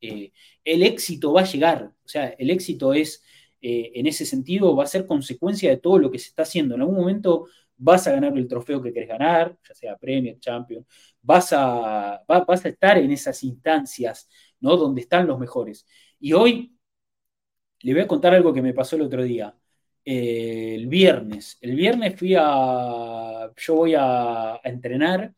[0.00, 0.32] eh,
[0.64, 1.94] el éxito va a llegar.
[2.04, 3.22] O sea, el éxito es,
[3.60, 6.74] eh, en ese sentido, va a ser consecuencia de todo lo que se está haciendo.
[6.74, 7.46] En algún momento
[7.76, 10.86] vas a ganar el trofeo que querés ganar, ya sea Premier, Champion,
[11.22, 14.28] vas a, vas a estar en esas instancias,
[14.60, 14.76] ¿no?
[14.76, 15.86] Donde están los mejores.
[16.18, 16.76] Y hoy
[17.80, 19.56] le voy a contar algo que me pasó el otro día.
[20.04, 21.58] Eh, el viernes.
[21.60, 23.50] El viernes fui a.
[23.56, 25.34] Yo voy a, entrenar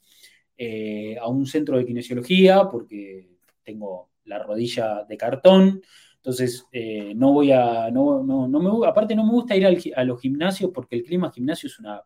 [0.56, 3.28] eh, a un centro de kinesiología porque
[3.62, 5.82] tengo la rodilla de cartón.
[6.16, 7.90] Entonces, eh, no voy a.
[7.90, 9.66] No, no, me, aparte, no me gusta ir
[9.96, 12.02] a los gimnasios porque el clima gimnasio es una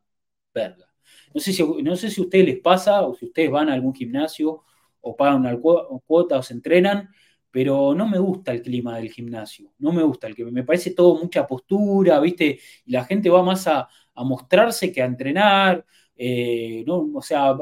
[0.55, 0.87] verga.
[1.35, 3.75] No sé, si, no sé si a ustedes les pasa o si ustedes van a
[3.75, 4.63] algún gimnasio
[5.01, 7.11] o pagan una cuota o se entrenan
[7.57, 10.91] pero no me gusta el clima del gimnasio, no me gusta el que me parece
[10.91, 12.61] todo mucha postura, ¿viste?
[12.85, 15.83] Y la gente va más a, mostrarse que a entrenar,
[16.15, 17.09] eh, ¿no?
[17.15, 17.57] O sea,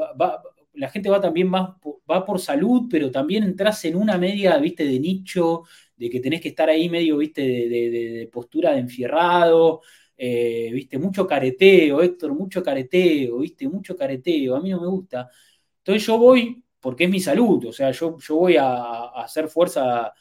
[0.73, 1.69] la gente va también más,
[2.11, 4.83] va por salud, pero también entras en una media, ¿viste?
[4.83, 5.63] De nicho,
[5.95, 7.41] de que tenés que estar ahí medio, ¿viste?
[7.41, 9.79] De, postura de enfierrado,
[10.17, 10.97] eh, ¿viste?
[10.97, 13.65] Mucho careteo, Héctor, mucho careteo, ¿viste?
[13.69, 15.29] Mucho careteo, a mí no me gusta.
[15.77, 17.65] Entonces yo voy porque es mi salud.
[17.65, 20.13] O sea, yo, yo voy a, hacer fuerza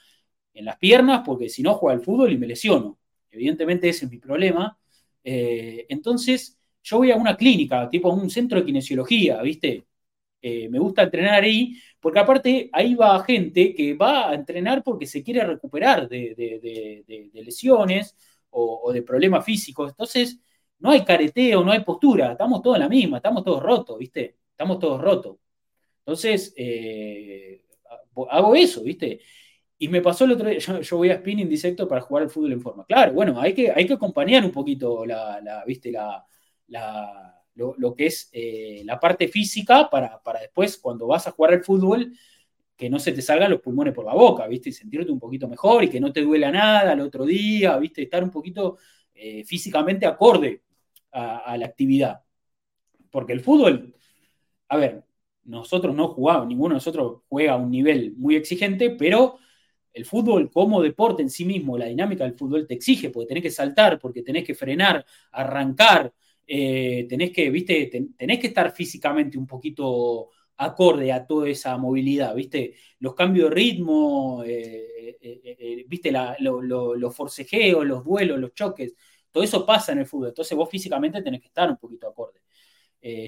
[0.55, 2.99] en las piernas porque si no juego al fútbol y me lesiono.
[3.31, 4.79] Evidentemente ese es mi problema.
[5.23, 9.87] Eh, entonces, yo voy a una clínica, tipo a un centro de kinesiología, ¿viste?
[10.41, 15.07] Eh, me gusta entrenar ahí, porque aparte ahí va gente que va a entrenar porque
[15.07, 17.05] se quiere recuperar de,
[17.35, 18.17] lesiones
[18.51, 19.91] o, o, de problemas físicos.
[19.91, 20.41] Entonces,
[20.79, 24.39] no hay careteo, no hay postura, estamos todos en la misma, estamos todos rotos, ¿viste?
[24.51, 25.44] Estamos todos rotos.
[26.05, 27.63] Entonces, eh,
[28.31, 29.21] hago eso, ¿viste?
[29.79, 32.53] Y me pasó el otro día, yo, voy a spinning disecto para jugar al fútbol
[32.53, 32.85] en forma.
[32.85, 35.91] Claro, bueno, hay que, hay que acompañar un poquito la, ¿viste?
[35.93, 36.25] La,
[37.55, 41.65] lo, que es eh, la parte física para, para, después, cuando vas a jugar al
[41.65, 42.13] fútbol,
[42.77, 44.71] que no se te salgan los pulmones por la boca, ¿viste?
[44.71, 48.03] Y sentirte un poquito mejor y que no te duela nada al otro día, ¿viste?
[48.03, 48.79] Estar un poquito
[49.15, 50.63] eh, físicamente acorde
[51.13, 52.23] a, la actividad.
[53.11, 53.95] Porque el fútbol,
[54.69, 55.05] a ver,
[55.45, 59.39] nosotros no jugamos, ninguno de nosotros juega a un nivel muy exigente, pero
[59.93, 63.43] el fútbol como deporte en sí mismo, la dinámica del fútbol te exige, porque tenés
[63.45, 66.13] que saltar, porque tenés que frenar, arrancar,
[66.47, 72.35] eh, tenés que, viste, tenés que estar físicamente un poquito acorde a toda esa movilidad,
[72.35, 78.95] viste, los cambios de ritmo, eh, eh, viste, los forcejeos, los duelos, los choques,
[79.31, 82.41] todo eso pasa en el fútbol, entonces vos físicamente tenés que estar un poquito acorde.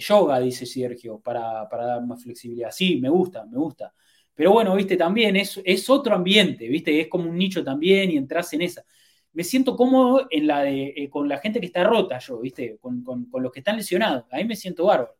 [0.01, 2.71] Yoga, dice Sergio, para, para dar más flexibilidad.
[2.71, 3.93] Sí, me gusta, me gusta.
[4.37, 8.19] Pero bueno, viste, también es, es otro ambiente, viste, es como un nicho también y
[8.19, 8.85] entras en esa.
[9.33, 12.79] Me siento cómodo en la de, eh, con la gente que está rota, yo, viste,
[12.79, 14.25] con, los que están lesionados.
[14.31, 15.17] Ahí me siento bárbaro,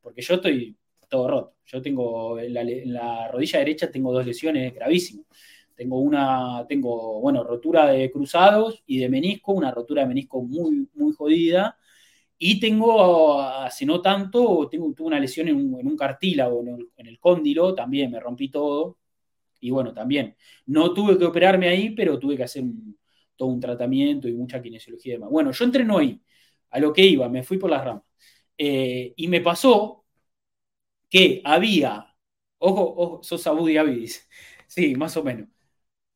[0.00, 0.76] porque yo estoy
[1.08, 1.56] todo roto.
[1.66, 5.26] Yo tengo en la, rodilla derecha tengo dos lesiones gravísimas.
[5.74, 10.88] Tengo una, tengo, bueno, rotura de cruzados y de menisco, una rotura de menisco muy,
[10.94, 11.76] muy jodida
[12.42, 16.64] y tengo, hace no tanto, tengo, tuve una lesión en un, cartílago,
[16.96, 18.98] en el, cóndilo, también me rompí todo.
[19.60, 20.36] Y bueno, también,
[20.66, 22.64] no tuve que operarme ahí, pero tuve que hacer
[23.36, 25.30] todo un tratamiento y mucha kinesiología y demás.
[25.30, 26.20] Bueno, yo entreno ahí,
[26.70, 28.04] a lo que iba, me fui por las ramas.
[28.58, 30.06] Eh, y me pasó
[31.10, 32.14] que había,
[32.58, 34.28] ojo, ojo sos Abu Avidis,
[34.66, 35.48] sí, más o menos.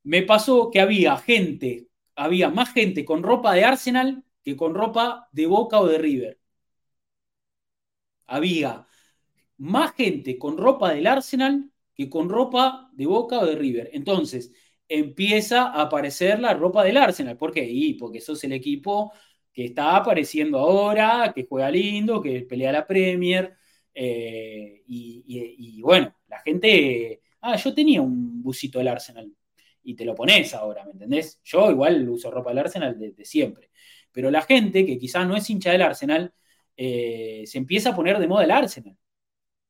[0.04, 5.28] Me pasó que había gente, había más gente con ropa de Arsenal que con ropa
[5.32, 6.40] de Boca o de River.
[8.26, 8.86] Había
[9.58, 13.90] más gente con ropa del Arsenal que con ropa de Boca o de River.
[13.92, 14.52] Entonces,
[14.88, 17.36] empieza a aparecer la ropa del Arsenal.
[17.36, 17.64] ¿Por qué?
[17.64, 19.12] Y porque sos el equipo
[19.52, 23.56] que está apareciendo ahora, que juega lindo, que pelea la Premier.
[23.94, 27.22] Eh, y, bueno, la gente.
[27.40, 29.32] Ah, yo tenía un busito del Arsenal.
[29.84, 31.40] Y te lo pones ahora, ¿me entendés?
[31.44, 33.70] Yo igual uso ropa del Arsenal desde de siempre.
[34.14, 36.34] Pero la gente que quizás no es hincha del Arsenal,
[36.76, 38.96] eh, se empieza a poner de moda el Arsenal.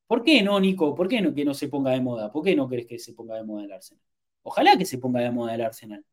[0.07, 0.95] ¿Por qué no, Nico?
[0.95, 2.31] ¿Por qué no que no se ponga de moda?
[2.33, 4.03] ¿Por qué no crees que se ponga de moda el Arsenal?
[4.43, 6.05] Ojalá que se ponga de moda el Arsenal.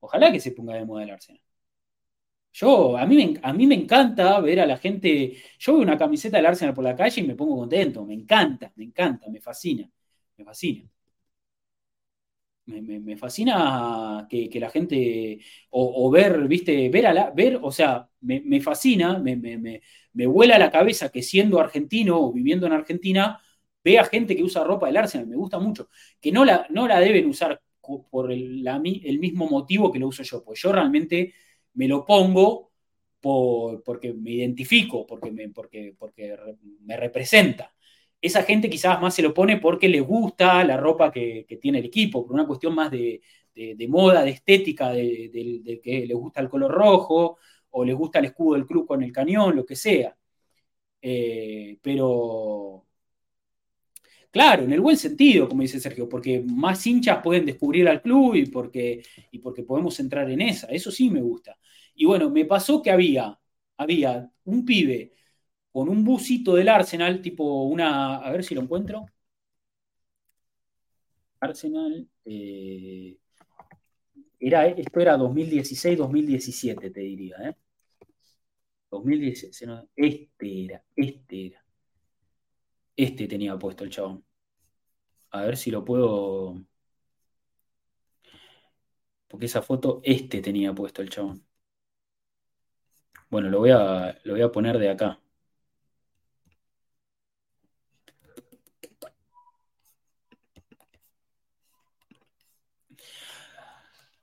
[0.00, 1.42] Ojalá que se ponga de moda el Arsenal.
[2.52, 5.36] Yo, a mí, me, a mí me encanta ver a la gente.
[5.58, 8.04] Yo veo una camiseta del Arsenal por la calle y me pongo contento.
[8.06, 9.90] Me encanta, me encanta, me fascina.
[10.36, 10.88] Me fascina
[12.66, 18.60] me, fascina que, la gente, o, ver, viste, ver, a la, ver, o sea, me,
[18.60, 19.80] fascina, me,
[20.26, 23.40] vuela la cabeza que siendo argentino o viviendo en Argentina,
[23.82, 25.88] vea gente que usa ropa del Arsenal, me gusta mucho,
[26.20, 27.60] que no la, no la deben usar
[28.10, 31.34] por el, el mismo motivo que lo uso yo, pues yo realmente
[31.74, 32.72] me lo pongo
[33.20, 36.36] por, porque me identifico, porque me, porque, porque
[36.80, 37.73] me representa
[38.24, 41.84] esa gente quizás más se lo pone porque le gusta la ropa que, tiene el
[41.84, 43.20] equipo, por una cuestión más de,
[43.88, 47.38] moda, de estética, de, que le gusta el color rojo
[47.70, 50.16] o le gusta el escudo del club con el cañón, lo que sea.
[51.02, 52.86] Eh, pero,
[54.30, 58.34] claro, en el buen sentido, como dice Sergio, porque más hinchas pueden descubrir al club
[58.36, 61.58] y porque, y porque podemos entrar en esa, eso sí me gusta.
[61.94, 63.38] Y bueno, me pasó que había,
[63.76, 65.12] había un pibe
[65.74, 69.06] con un busito del Arsenal, tipo una, a ver si lo encuentro.
[71.40, 73.18] Arsenal, eh,
[74.38, 77.56] era, esto era 2016-2017, te diría, ¿eh?
[78.90, 81.64] 2016, este era, este era.
[82.96, 84.24] Este tenía puesto el chabón.
[85.32, 86.64] A ver si lo puedo.
[89.28, 91.44] Porque esa foto, este tenía puesto el chabón.
[93.30, 95.20] Bueno, lo voy a, lo voy a poner de acá.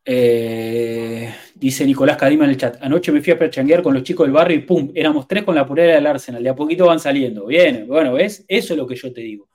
[0.03, 2.77] Eh, dice Nicolás Cadima en el chat.
[2.81, 5.55] Anoche me fui a perchanguear con los chicos del barrio y pum, éramos tres con
[5.55, 6.43] la purera del Arsenal.
[6.43, 7.45] De a poquito van saliendo.
[7.45, 8.43] Bien, bueno, ¿ves?
[8.47, 9.49] Eso es lo que yo te digo.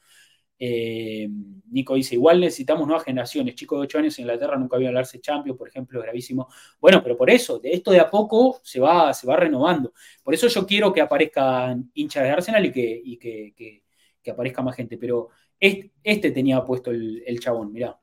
[0.59, 1.29] Eh,
[1.71, 3.55] Nico dice, igual necesitamos nuevas generaciones.
[3.55, 6.49] Chicos de 8 años en Inglaterra nunca habían hablarse Champions, por ejemplo, gravísimo.
[6.81, 9.93] Bueno, pero por eso, de esto de a poco se va, se va renovando.
[10.23, 13.55] Por eso yo quiero que aparezcan hinchas de Arsenal y que,
[14.23, 14.99] que, aparezca más gente.
[14.99, 15.29] Pero
[15.59, 17.99] este, tenía puesto el, el chabón, mirá.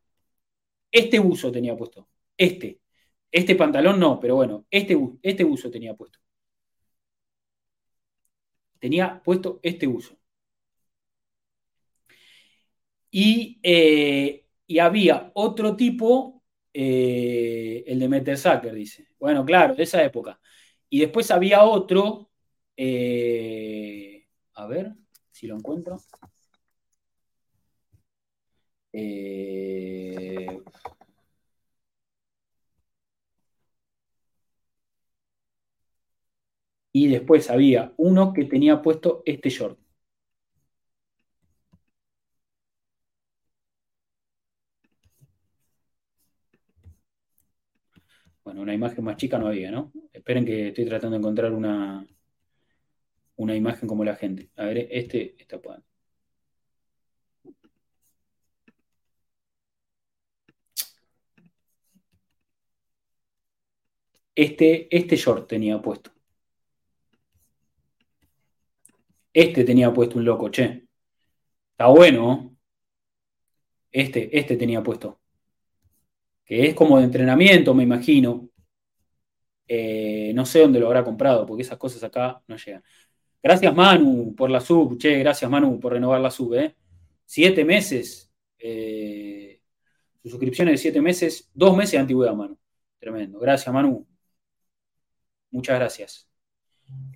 [0.91, 2.07] Este uso tenía puesto.
[2.37, 2.79] Este.
[3.31, 6.19] Este pantalón no, pero bueno, este, este uso tenía puesto.
[8.79, 10.17] Tenía puesto este uso.
[13.11, 16.43] Y, eh, y había otro tipo,
[16.73, 19.07] eh, el de Metersacker, dice.
[19.19, 20.39] Bueno, claro, de esa época.
[20.89, 22.29] Y después había otro,
[22.77, 24.93] eh, a ver
[25.31, 25.97] si lo encuentro.
[36.93, 39.77] Y después había uno que tenía puesto este short.
[48.43, 49.91] Bueno, una imagen más chica no había, ¿no?
[50.13, 52.05] Esperen que estoy tratando de encontrar una,
[53.35, 54.49] una imagen como la gente.
[54.55, 55.59] A ver, este está
[64.35, 66.12] Este, este short tenía puesto.
[69.33, 70.87] Este tenía puesto un loco, che.
[71.71, 72.55] Está bueno.
[73.91, 75.19] Este, este tenía puesto
[76.45, 78.49] que es como de entrenamiento, me imagino.
[79.67, 82.83] Eh, no sé dónde lo habrá comprado, porque esas cosas acá no llegan.
[83.41, 86.75] Gracias Manu por la sub, che, gracias Manu por renovar la sub, ¿eh?
[87.25, 89.61] Siete meses, eh,
[90.21, 92.57] su suscripción es de siete meses, dos meses de antigüedad, Manu.
[92.99, 93.39] Tremendo.
[93.39, 94.07] Gracias, Manu.
[95.51, 96.29] Muchas gracias.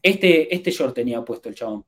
[0.02, 1.86] Este, este short tenía puesto el chabón.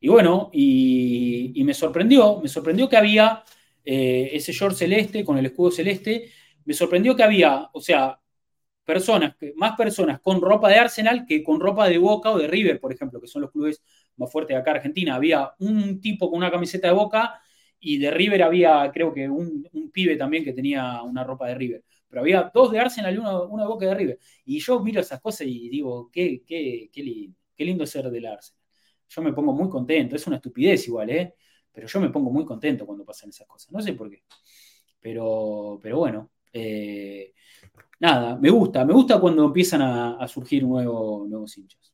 [0.00, 3.44] Y bueno, y, me sorprendió, me sorprendió que había
[3.84, 6.30] eh, ese short celeste con el escudo celeste,
[6.64, 8.18] me sorprendió que había, o sea,
[8.84, 12.80] personas, más personas con ropa de Arsenal que con ropa de Boca o de River,
[12.80, 13.82] por ejemplo, que son los clubes
[14.16, 15.14] más fuertes de acá Argentina.
[15.14, 17.40] Había un tipo con una camiseta de Boca
[17.78, 21.84] y de River había, creo que un, pibe también que tenía una ropa de River.
[22.08, 24.18] Pero había dos de Arsenal y uno, de Boca de River.
[24.44, 28.26] Y yo miro esas cosas y digo, qué, qué, qué lindo, qué lindo ser del
[28.26, 28.59] Arsenal.
[29.10, 31.34] Yo me pongo muy contento, es una estupidez igual, ¿eh?
[31.72, 33.72] pero yo me pongo muy contento cuando pasan esas cosas.
[33.72, 34.22] No sé por qué.
[35.00, 37.32] Pero, pero bueno, eh,
[38.00, 41.92] nada, me gusta, me gusta cuando empiezan a, surgir nuevos, nuevos hinchas.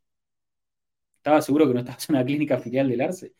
[1.16, 3.34] Estaba seguro que no estás en una clínica filial del Arce.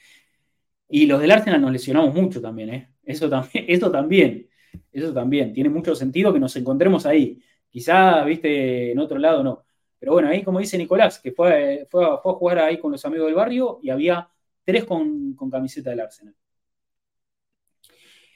[0.89, 2.91] Y los del Arsenal nos lesionamos mucho también, ¿eh?
[3.05, 4.49] Eso también, eso también,
[4.93, 5.53] eso también.
[5.53, 7.41] Tiene mucho sentido que nos encontremos ahí.
[7.71, 9.66] Quizá, viste, en otro lado no.
[10.07, 13.05] Pero bueno, ahí como dice Nicolás, que fue, fue, fue a jugar ahí con los
[13.05, 14.31] amigos del barrio y había
[14.65, 16.33] tres con, camiseta del Arsenal.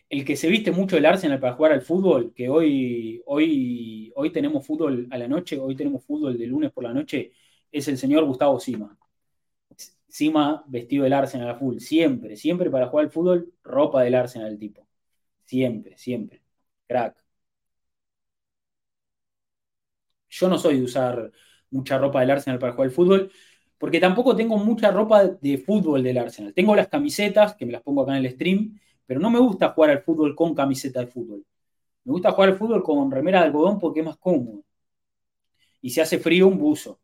[0.08, 4.32] El que se viste mucho del Arsenal para jugar al fútbol, que hoy, hoy, hoy
[4.32, 7.30] tenemos fútbol a la noche, hoy tenemos fútbol de lunes por la noche,
[7.70, 8.98] es el señor Gustavo Sima.
[10.08, 14.48] Sima vestido del Arsenal a full, siempre, siempre para jugar al fútbol, ropa del Arsenal
[14.50, 14.88] el tipo.
[15.44, 16.42] Siempre, siempre.
[16.88, 17.16] Crack.
[20.28, 21.32] Yo no soy de usar
[21.70, 23.32] mucha ropa del Arsenal para jugar al fútbol,
[23.78, 26.54] porque tampoco tengo mucha ropa de fútbol del Arsenal.
[26.54, 29.70] Tengo las camisetas, que me las pongo acá en el stream, pero no me gusta
[29.70, 31.44] jugar al fútbol con camiseta de fútbol.
[32.04, 34.64] Me gusta jugar al fútbol con remera de algodón porque es más cómodo.
[35.82, 37.00] Y si hace frío, un buzo.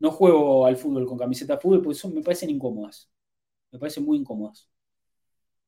[0.00, 3.10] No juego al fútbol con camiseta de fútbol porque son, me parecen incómodas.
[3.70, 4.68] Me parecen muy incómodas.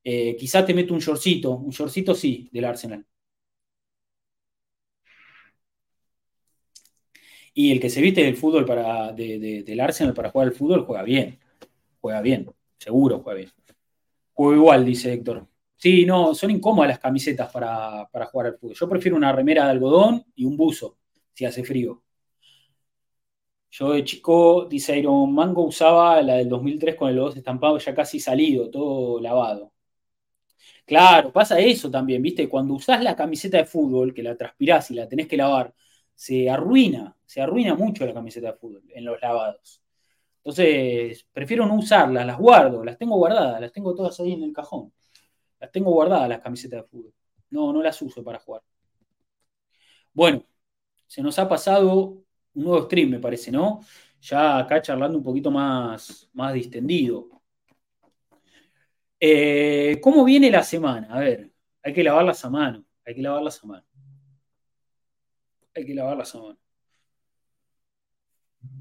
[0.05, 3.07] Eh, quizás te meto un shortcito, un shortcito sí, del Arsenal.
[7.55, 11.03] Y el que se viste del fútbol para, del Arsenal para jugar al fútbol juega
[11.03, 11.39] bien.
[12.01, 13.51] Juega bien, seguro juega bien.
[14.33, 15.47] Juego igual, dice Héctor.
[15.77, 18.77] Sí, no, son incómodas las camisetas para, jugar al fútbol.
[18.77, 20.99] Yo prefiero una remera de algodón y un buzo,
[21.35, 22.03] si hace frío.
[23.71, 27.95] Yo de chico, dice Iron Mango, usaba la del 2003 con el 2 estampado ya
[27.95, 29.73] casi salido, todo lavado.
[30.85, 32.49] Claro, pasa eso también, ¿viste?
[32.49, 35.75] Cuando usás la camiseta de fútbol, que la transpirás y la tenés que lavar,
[36.23, 39.83] se arruina, se arruina mucho la camiseta de fútbol en los lavados.
[40.37, 44.53] Entonces, prefiero no usarlas, las guardo, las tengo guardadas, las tengo todas ahí en el
[44.53, 44.93] cajón.
[45.59, 47.13] Las tengo guardadas las camisetas de fútbol.
[47.51, 48.63] No, no las uso para jugar.
[50.13, 50.45] Bueno,
[51.09, 52.23] se nos ha pasado
[52.55, 53.81] un nuevo stream, me parece, ¿no?
[54.21, 57.43] Ya acá charlando un poquito más, más distendido.
[59.19, 61.09] Eh, ¿Cómo viene la semana?
[61.11, 61.51] A ver,
[61.83, 63.92] hay que lavarlas a mano, hay que lavarlas a mano
[65.75, 66.59] hay que lavar la semana.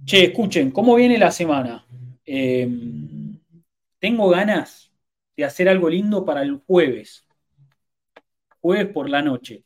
[0.05, 1.85] Che, escuchen, ¿cómo viene la semana?
[2.25, 3.39] Em,
[3.99, 4.91] tengo ganas
[5.35, 7.25] de hacer algo lindo para el jueves.
[8.59, 9.63] Jueves por la noche.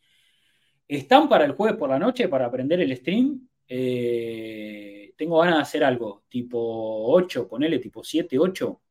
[0.88, 3.48] ¿Están para el jueves por la noche para aprender el stream?
[3.68, 8.82] Eh, tengo ganas de hacer algo, tipo 8, ponele tipo 7, 8.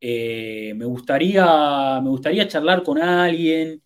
[0.00, 3.82] Eh, me, gustaría, me gustaría charlar con alguien,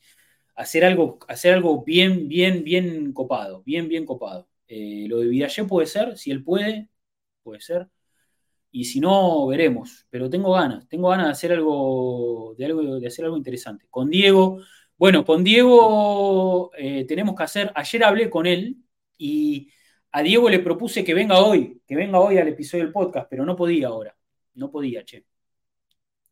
[0.59, 4.49] hacer algo, hacer algo bien, bien, bien copado, bien, bien copado.
[4.67, 6.89] Eh, lo de Vidal puede ser, si él puede,
[7.43, 7.89] puede ser.
[8.71, 10.07] Y si no, veremos.
[10.11, 13.87] Pero tengo ganas, tengo ganas de hacer algo, de, algo, de hacer algo interesante.
[13.91, 14.61] Con Diego,
[14.99, 18.79] bueno, con Diego eh, tenemos que hacer, ayer hablé con él
[19.17, 19.71] y
[20.13, 23.45] a Diego le propuse que venga hoy, que venga hoy al episodio del podcast, pero
[23.47, 24.17] no podía ahora.
[24.55, 25.25] No podía, che.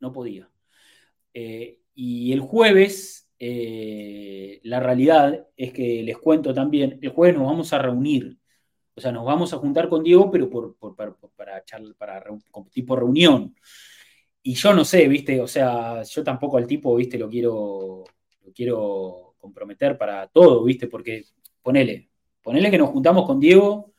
[0.01, 0.51] No podía.
[1.35, 7.47] Eh, y el jueves, eh, la realidad es que les cuento también, el jueves nos
[7.47, 8.39] vamos a reunir.
[8.95, 11.63] O sea, nos vamos a juntar con Diego, pero por, para, para,
[11.99, 12.25] para,
[12.71, 13.55] tipo reunión.
[14.43, 18.05] Y yo no sé, viste, o sea, yo tampoco al tipo, viste, lo quiero,
[18.43, 21.25] lo quiero comprometer para todo, viste, porque
[21.63, 22.11] ponele,
[22.43, 23.97] ponele que nos juntamos con Diego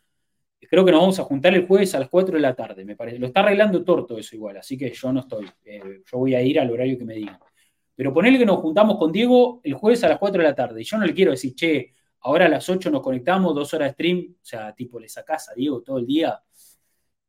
[0.59, 2.95] Creo que nos vamos a juntar el jueves a las 4 de la tarde, me
[2.95, 3.19] parece.
[3.19, 5.45] Lo está arreglando Torto eso igual, así que yo no estoy.
[5.63, 7.39] Eh, yo voy a ir al horario que me digan.
[7.97, 10.81] Pero ponele que nos juntamos con Diego el jueves a las 4 de la tarde.
[10.81, 13.89] Y yo no le quiero decir, che, ahora a las 8 nos conectamos, dos horas
[13.89, 14.35] de stream.
[14.41, 16.39] O sea, tipo, le sacás a Diego todo el día.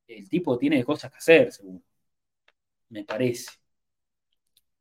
[0.07, 1.83] El tipo tiene cosas que hacer, seguro.
[2.91, 3.51] Me parece.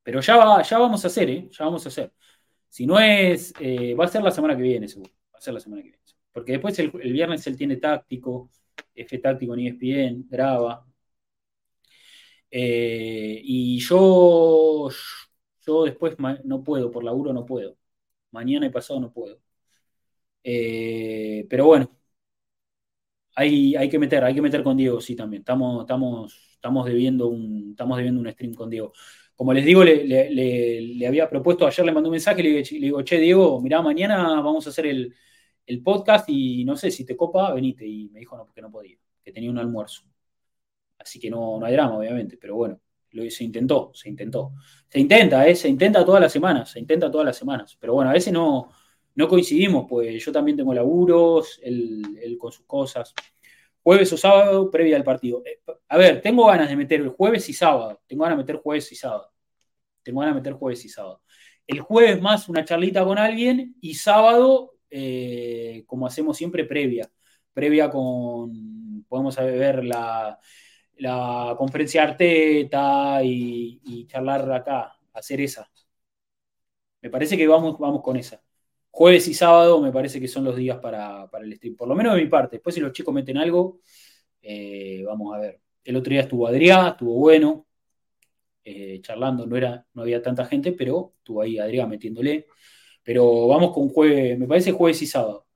[0.03, 1.49] Pero ya, ya vamos a hacer, ¿eh?
[1.51, 2.13] Ya vamos a hacer.
[2.69, 5.11] Si no es, eh, va a ser la semana que viene, seguro.
[5.33, 6.03] Va a ser la semana que viene.
[6.31, 8.51] Porque después el, viernes él tiene táctico,
[8.95, 10.85] F táctico en ESPN, graba.
[12.49, 14.89] Eh, y yo,
[15.67, 16.15] yo después
[16.45, 17.77] no puedo, por laburo no puedo.
[18.31, 19.39] Mañana y pasado no puedo.
[20.43, 21.91] Eh, pero bueno,
[23.35, 25.41] hay, hay, que meter, hay que meter con Diego, sí, también.
[25.41, 28.93] Estamos, estamos, estamos, debiendo, un, estamos debiendo un stream con Diego.
[29.35, 33.19] Como les digo, le, había propuesto, ayer le mandé un mensaje, le, le digo, che,
[33.19, 35.13] Diego, mirá, mañana vamos a hacer el,
[35.67, 37.85] el podcast y no sé si te copa, venite.
[37.85, 40.03] Y me dijo no, porque no podía, que tenía un almuerzo.
[40.97, 42.81] Así que no, no hay drama, obviamente, pero bueno,
[43.11, 44.53] lo, se intentó, se intentó.
[44.89, 45.55] Se intenta, ¿eh?
[45.55, 47.77] se intenta todas las semanas, se intenta todas las semanas.
[47.79, 48.69] Pero bueno, a veces no,
[49.15, 53.13] no coincidimos, pues yo también tengo laburos, él, con sus cosas.
[53.83, 55.43] Jueves o sábado, previa al partido.
[55.45, 58.01] Eh, a ver, tengo ganas de meter el jueves y sábado.
[58.07, 59.31] Tengo ganas de meter jueves y sábado.
[60.03, 61.21] Tengo ganas de meter jueves y sábado.
[61.65, 67.09] El jueves más una charlita con alguien y sábado eh, como hacemos siempre, previa.
[67.53, 70.39] Previa con, podemos ver la,
[70.99, 75.69] la conferencia Arteta y, charlar acá, hacer esa.
[77.01, 78.41] Me parece que vamos, vamos con esa.
[78.91, 82.15] Jueves y sábado me parece que son los días para, el stream, por lo menos
[82.15, 82.57] de mi parte.
[82.57, 83.81] Después si los chicos meten algo,
[84.41, 85.61] eh, vamos a ver.
[85.83, 87.67] El otro día estuvo Adrián, estuvo bueno,
[88.63, 92.47] eh, charlando, no, era, no había tanta gente, pero estuvo ahí Adrián metiéndole.
[93.03, 95.47] Pero vamos con jueves, me parece jueves y sábado.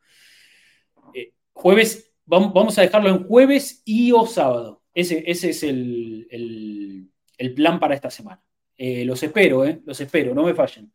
[1.13, 4.80] Eh, jueves, vamos, a dejarlo en jueves y o sábado.
[4.93, 7.09] Ese, ese es el,
[7.55, 8.43] plan para esta semana.
[8.77, 10.91] Eh, los espero, eh, los espero, no me fallen.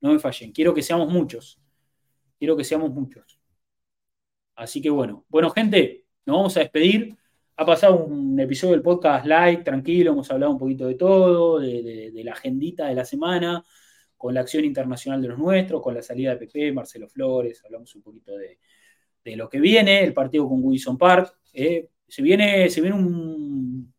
[0.00, 0.52] No me fallen.
[0.52, 1.60] Quiero que seamos muchos.
[2.38, 3.40] Quiero que seamos muchos.
[4.54, 5.24] Así que bueno.
[5.28, 7.16] Bueno, gente, nos vamos a despedir.
[7.56, 12.22] Ha pasado un episodio del podcast light, tranquilo, hemos hablado un poquito de todo, de
[12.24, 13.64] la agendita de la semana
[14.18, 17.94] con la acción internacional de los nuestros, con la salida de PP, Marcelo Flores, hablamos
[17.94, 18.58] un poquito de,
[19.36, 21.38] lo que viene, el partido con Wilson Park.
[21.52, 23.94] Eh, se, viene, viene un,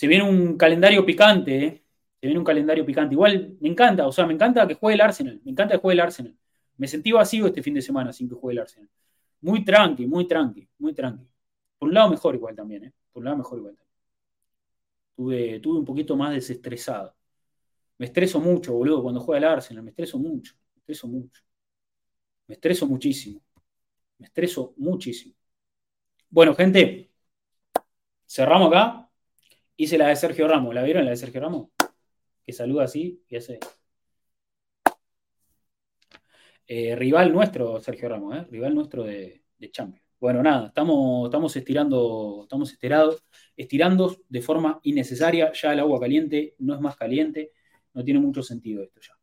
[0.00, 1.84] viene un calendario picante, eh.
[2.20, 3.14] se viene un calendario picante.
[3.14, 5.94] Igual me encanta, o sea, me encanta que juegue el Arsenal, me encanta que juegue
[5.94, 6.36] el Arsenal.
[6.76, 8.88] Me sentí vacío este fin de semana sin que juegue el Arsenal.
[9.40, 11.26] Muy tranqui, muy tranqui, muy tranqui.
[11.78, 12.92] Por un lado mejor igual también, ¿eh?
[13.12, 13.88] Por un lado mejor igual también.
[15.16, 17.14] Tuve, tuve un poquito más desestresado.
[17.98, 21.42] Me estreso mucho, boludo, cuando juega el Arsenal, me estreso mucho, me estreso mucho.
[22.46, 23.42] Me estreso muchísimo.
[24.18, 25.37] Me estreso muchísimo.
[26.30, 27.10] Bueno, gente,
[28.26, 29.10] cerramos acá.
[29.76, 30.74] Hice la de Sergio Ramos.
[30.74, 31.70] ¿La vieron la de Sergio Ramos?
[32.44, 33.58] Que saluda así y hace.
[36.66, 38.46] Eh, rival nuestro, Sergio Ramos, ¿eh?
[38.50, 40.04] rival nuestro de, de Champions.
[40.20, 43.24] Bueno, nada, estamos, estamos estirando, estamos estirados,
[43.56, 45.52] estirando de forma innecesaria.
[45.52, 47.52] Ya el agua caliente no es más caliente.
[47.94, 49.18] No tiene mucho sentido esto ya.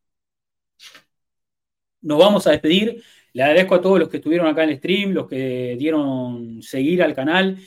[2.02, 3.03] Nos vamos a despedir.
[3.36, 7.03] Le agradezco a todos los que estuvieron acá en el stream, los que dieron seguir
[7.03, 7.57] al canal.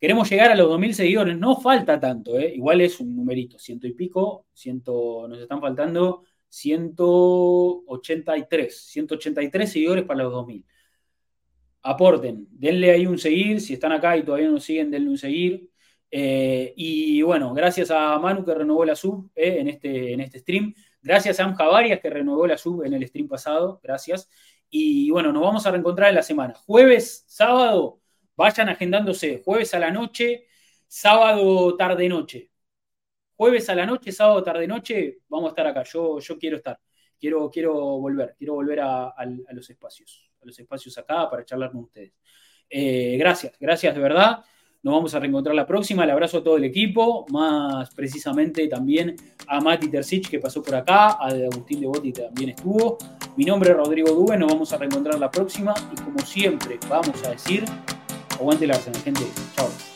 [0.00, 1.36] Queremos llegar a los 2.000 seguidores.
[1.36, 2.54] No falta tanto, ¿eh?
[2.56, 4.46] igual es un numerito, ciento y pico.
[4.54, 8.74] Ciento, nos están faltando 183.
[8.74, 10.64] 183 seguidores para los 2.000.
[11.82, 13.60] Aporten, denle ahí un seguir.
[13.60, 15.68] Si están acá y todavía no siguen, denle un seguir.
[16.10, 20.38] Eh, y bueno, gracias a Manu que renovó la sub eh, en, este, en este
[20.38, 20.72] stream.
[21.02, 23.78] Gracias a Amja Varias que renovó la sub en el stream pasado.
[23.82, 24.30] Gracias.
[24.74, 26.54] Y bueno, nos vamos a reencontrar en la semana.
[26.54, 28.00] Jueves, sábado,
[28.34, 29.42] vayan agendándose.
[29.44, 30.46] Jueves a la noche,
[30.88, 32.50] sábado tarde-noche.
[33.36, 35.82] Jueves a la noche, sábado tarde-noche, vamos a estar acá.
[35.82, 36.80] Yo, yo quiero estar.
[37.20, 38.34] Quiero, quiero volver.
[38.38, 39.14] Quiero volver a,
[39.50, 40.30] los espacios.
[40.40, 42.14] A los espacios acá para charlar con ustedes.
[42.70, 44.42] Eh, gracias, gracias de verdad.
[44.84, 46.02] Nos vamos a reencontrar la próxima.
[46.02, 49.14] El abrazo a todo el equipo, más precisamente también
[49.46, 52.98] a Mati Tercich que pasó por acá, a Agustín de Botti que también estuvo.
[53.36, 57.22] Mi nombre es Rodrigo Dube, nos vamos a reencontrar la próxima y como siempre vamos
[57.24, 57.64] a decir,
[58.32, 59.22] aguante la Arsenal, gente.
[59.54, 59.91] Chao.